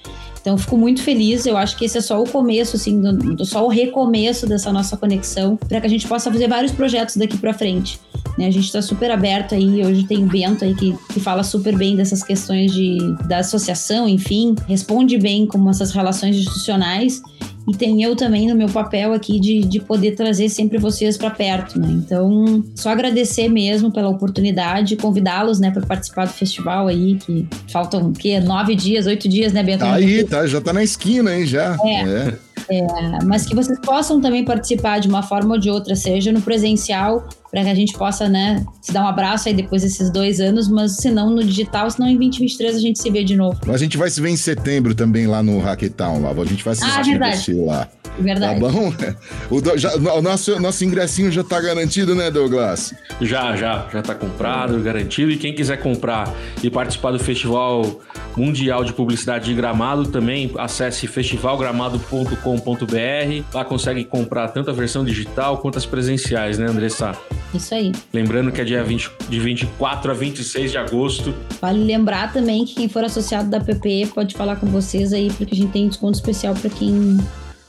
Então, 0.43 0.59
fico 0.59 0.77
muito 0.77 1.03
feliz. 1.03 1.47
Eu 1.47 1.57
acho 1.57 1.77
que 1.77 1.85
esse 1.85 1.97
é 1.97 2.01
só 2.01 2.21
o 2.21 2.29
começo, 2.29 2.77
assim, 2.77 3.01
do, 3.01 3.37
do 3.37 3.47
só 3.47 3.65
o 3.65 3.69
recomeço 3.69 4.47
dessa 4.47 4.73
nossa 4.73 4.97
conexão, 4.97 5.57
para 5.57 5.81
que 5.81 5.87
a 5.87 5.91
gente 5.91 6.07
possa 6.07 6.31
fazer 6.31 6.49
vários 6.49 6.73
projetos 6.73 7.17
daqui 7.17 7.39
para 7.39 7.55
frente. 7.55 7.99
Né? 8.37 8.47
A 8.47 8.51
gente 8.51 8.67
está 8.67 8.83
super 8.83 9.11
aberto 9.11 9.55
aí. 9.55 9.87
Hoje 9.87 10.05
tem 10.05 10.25
o 10.25 10.27
Bento 10.27 10.65
aí 10.65 10.75
que, 10.75 10.97
que 11.13 11.21
fala 11.21 11.45
super 11.45 11.77
bem 11.77 11.95
dessas 11.95 12.23
questões 12.25 12.73
de, 12.73 12.99
da 13.29 13.39
associação, 13.39 14.09
enfim, 14.09 14.55
responde 14.67 15.17
bem 15.17 15.47
como 15.47 15.71
essas 15.71 15.93
relações 15.93 16.37
institucionais 16.37 17.23
e 17.69 17.77
tem 17.77 18.03
eu 18.03 18.17
também 18.17 18.49
no 18.49 18.55
meu 18.55 18.69
papel 18.69 19.13
aqui 19.13 19.39
de, 19.39 19.61
de 19.61 19.81
poder 19.81 20.13
trazer 20.13 20.49
sempre 20.49 20.79
vocês 20.79 21.17
para 21.17 21.31
perto, 21.31 21.79
né? 21.79 21.89
Então, 21.91 22.65
só 22.75 22.91
agradecer 22.91 23.49
mesmo 23.49 23.93
pela 23.93 24.09
oportunidade, 24.09 24.97
convidá-los, 24.97 25.61
né, 25.61 25.71
para 25.71 25.83
participar 25.87 26.27
do 26.27 26.33
festival 26.33 26.89
aí, 26.89 27.17
que 27.17 27.47
faltam 27.71 28.09
o 28.09 28.13
quê? 28.13 28.41
Nove 28.41 28.75
dias, 28.75 29.07
oito 29.07 29.29
dias, 29.29 29.53
né, 29.53 29.63
Bento? 29.63 29.81
Tá 29.81 29.95
aí, 29.95 30.25
tá, 30.25 30.47
já 30.47 30.61
tá 30.61 30.73
na 30.73 30.83
esquina, 30.83 31.37
hein, 31.37 31.47
já. 31.47 31.77
É. 31.85 32.03
é. 32.03 32.39
É, 32.69 33.25
mas 33.25 33.47
que 33.47 33.55
vocês 33.55 33.79
possam 33.81 34.21
também 34.21 34.45
participar 34.45 34.99
de 34.99 35.09
uma 35.09 35.23
forma 35.23 35.55
ou 35.55 35.61
de 35.61 35.71
outra, 35.71 35.95
seja 35.95 36.33
no 36.33 36.41
presencial, 36.41 37.27
para 37.51 37.63
que 37.65 37.71
a 37.71 37.75
gente 37.75 37.93
possa, 37.95 38.29
né, 38.29 38.65
se 38.81 38.93
dar 38.93 39.05
um 39.05 39.09
abraço 39.09 39.49
aí 39.49 39.55
depois 39.55 39.83
desses 39.83 40.11
dois 40.11 40.41
anos, 40.41 40.69
mas 40.69 40.97
se 40.97 41.11
não 41.11 41.31
no 41.31 41.45
digital, 41.45 41.91
senão 41.91 42.09
em 42.09 42.17
2023 42.17 42.77
a 42.77 42.81
gente 42.81 43.01
se 43.01 43.11
vê 43.11 43.25
de 43.25 43.37
novo. 43.37 43.59
A 43.71 43.77
gente 43.77 43.97
vai 43.97 44.11
se 44.11 44.21
ver 44.21 44.31
em 44.31 44.37
setembro 44.37 44.95
também 44.95 45.27
lá 45.27 45.43
no 45.43 45.59
Hackathon, 45.61 46.21
lá. 46.21 46.31
A 46.31 46.45
gente 46.45 46.65
vai 46.65 46.75
se 46.75 46.85
ah, 46.85 47.03
verdade. 47.03 47.53
lá. 47.53 47.89
Verdade. 48.19 48.61
Tá 48.61 48.69
bom? 48.69 48.93
O, 49.51 49.61
já, 49.77 49.95
o, 49.95 50.23
nosso, 50.23 50.59
nosso 50.61 50.85
ingressinho 50.85 51.31
já 51.31 51.45
tá 51.45 51.61
garantido, 51.61 52.15
né, 52.15 52.31
Douglas? 52.31 52.95
Já, 53.21 53.55
já. 53.55 53.87
Já 53.93 54.01
tá 54.01 54.15
comprado, 54.15 54.81
garantido. 54.81 55.31
E 55.31 55.37
quem 55.37 55.55
quiser 55.55 55.79
comprar 55.79 56.33
e 56.63 56.71
participar 56.71 57.11
do 57.11 57.19
Festival 57.19 58.01
Mundial 58.37 58.85
de 58.85 58.93
Publicidade 58.93 59.47
de 59.47 59.55
Gramado, 59.55 60.07
também 60.07 60.51
acesse 60.59 61.07
festivalgramado.com.br. 61.07 63.45
Lá 63.53 63.65
consegue 63.65 64.05
comprar 64.05 64.49
tanto 64.49 64.71
a 64.71 64.73
versão 64.73 65.05
digital 65.05 65.59
quanto 65.59 65.77
as 65.77 65.85
presenciais, 65.85 66.59
né, 66.59 66.67
Andressa? 66.67 67.13
Isso 67.53 67.75
aí. 67.75 67.93
Lembrando 68.13 68.51
que 68.51 68.61
é 68.61 68.65
dia 68.65 68.83
20, 68.83 69.11
de 69.29 69.39
24 69.39 70.11
a 70.11 70.15
26 70.15 70.71
de 70.71 70.79
agosto. 70.79 71.35
Vale 71.61 71.85
lembrar 71.85 72.33
também 72.33 72.65
que 72.65 72.75
quem 72.75 72.89
for 72.89 73.05
associado 73.05 73.51
da 73.51 73.61
PP 73.61 74.09
pode 74.15 74.35
falar 74.35 74.57
com 74.57 74.67
vocês 74.67 75.13
aí, 75.13 75.31
porque 75.37 75.55
a 75.55 75.57
gente 75.57 75.73
tem 75.73 75.89
desconto 75.89 76.15
especial 76.15 76.55
para 76.55 76.71
quem 76.71 77.19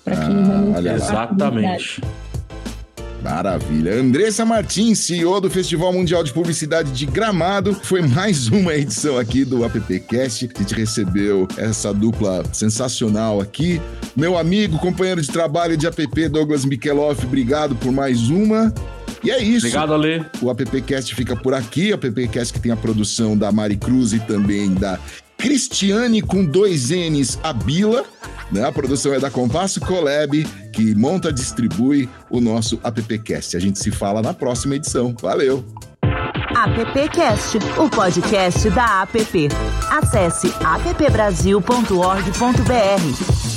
para 0.03 0.15
quem 0.15 0.35
ah, 0.35 0.45
realmente 0.45 0.87
Exatamente. 0.87 2.01
Maravilha. 3.23 3.95
Andressa 3.95 4.45
Martins, 4.45 4.99
CEO 4.99 5.39
do 5.39 5.49
Festival 5.49 5.93
Mundial 5.93 6.25
de 6.25 6.33
Publicidade 6.33 6.91
de 6.91 7.05
Gramado. 7.05 7.73
Foi 7.73 8.01
mais 8.01 8.49
uma 8.49 8.75
edição 8.75 9.17
aqui 9.17 9.45
do 9.45 9.63
AppCast. 9.63 10.49
A 10.53 10.59
gente 10.59 10.75
recebeu 10.75 11.47
essa 11.55 11.93
dupla 11.93 12.43
sensacional 12.51 13.39
aqui. 13.39 13.81
Meu 14.13 14.37
amigo, 14.37 14.77
companheiro 14.77 15.21
de 15.21 15.29
trabalho 15.29 15.77
de 15.77 15.87
app, 15.87 16.27
Douglas 16.27 16.65
Mikeloff, 16.65 17.25
obrigado 17.25 17.75
por 17.75 17.93
mais 17.93 18.29
uma. 18.29 18.73
E 19.23 19.31
é 19.31 19.41
isso. 19.41 19.67
Obrigado, 19.67 19.93
Ale. 19.93 20.25
O 20.41 20.49
AppCast 20.49 21.15
fica 21.15 21.33
por 21.33 21.53
aqui. 21.53 21.91
O 21.91 21.95
AppCast 21.95 22.51
que 22.51 22.59
tem 22.59 22.73
a 22.73 22.75
produção 22.75 23.37
da 23.37 23.53
Mari 23.53 23.77
Cruz 23.77 24.11
e 24.11 24.19
também 24.19 24.73
da 24.73 24.99
Cristiane 25.43 26.21
com 26.21 26.45
dois 26.45 26.89
N's 26.89 27.37
Abila. 27.43 28.05
Né? 28.49 28.65
A 28.65 28.71
produção 28.71 29.13
é 29.13 29.19
da 29.19 29.29
Compasso 29.29 29.81
Collab, 29.81 30.41
que 30.71 30.95
monta 30.95 31.27
e 31.27 31.33
distribui 31.33 32.07
o 32.29 32.39
nosso 32.39 32.79
AppCast. 32.81 33.57
A 33.57 33.59
gente 33.59 33.77
se 33.77 33.91
fala 33.91 34.21
na 34.21 34.33
próxima 34.33 34.77
edição. 34.77 35.13
Valeu! 35.21 35.65
AppCast, 36.55 37.57
o 37.77 37.89
podcast 37.89 38.69
da 38.69 39.01
App. 39.01 39.49
Acesse 39.91 40.47
appbrasil.org.br. 40.63 43.52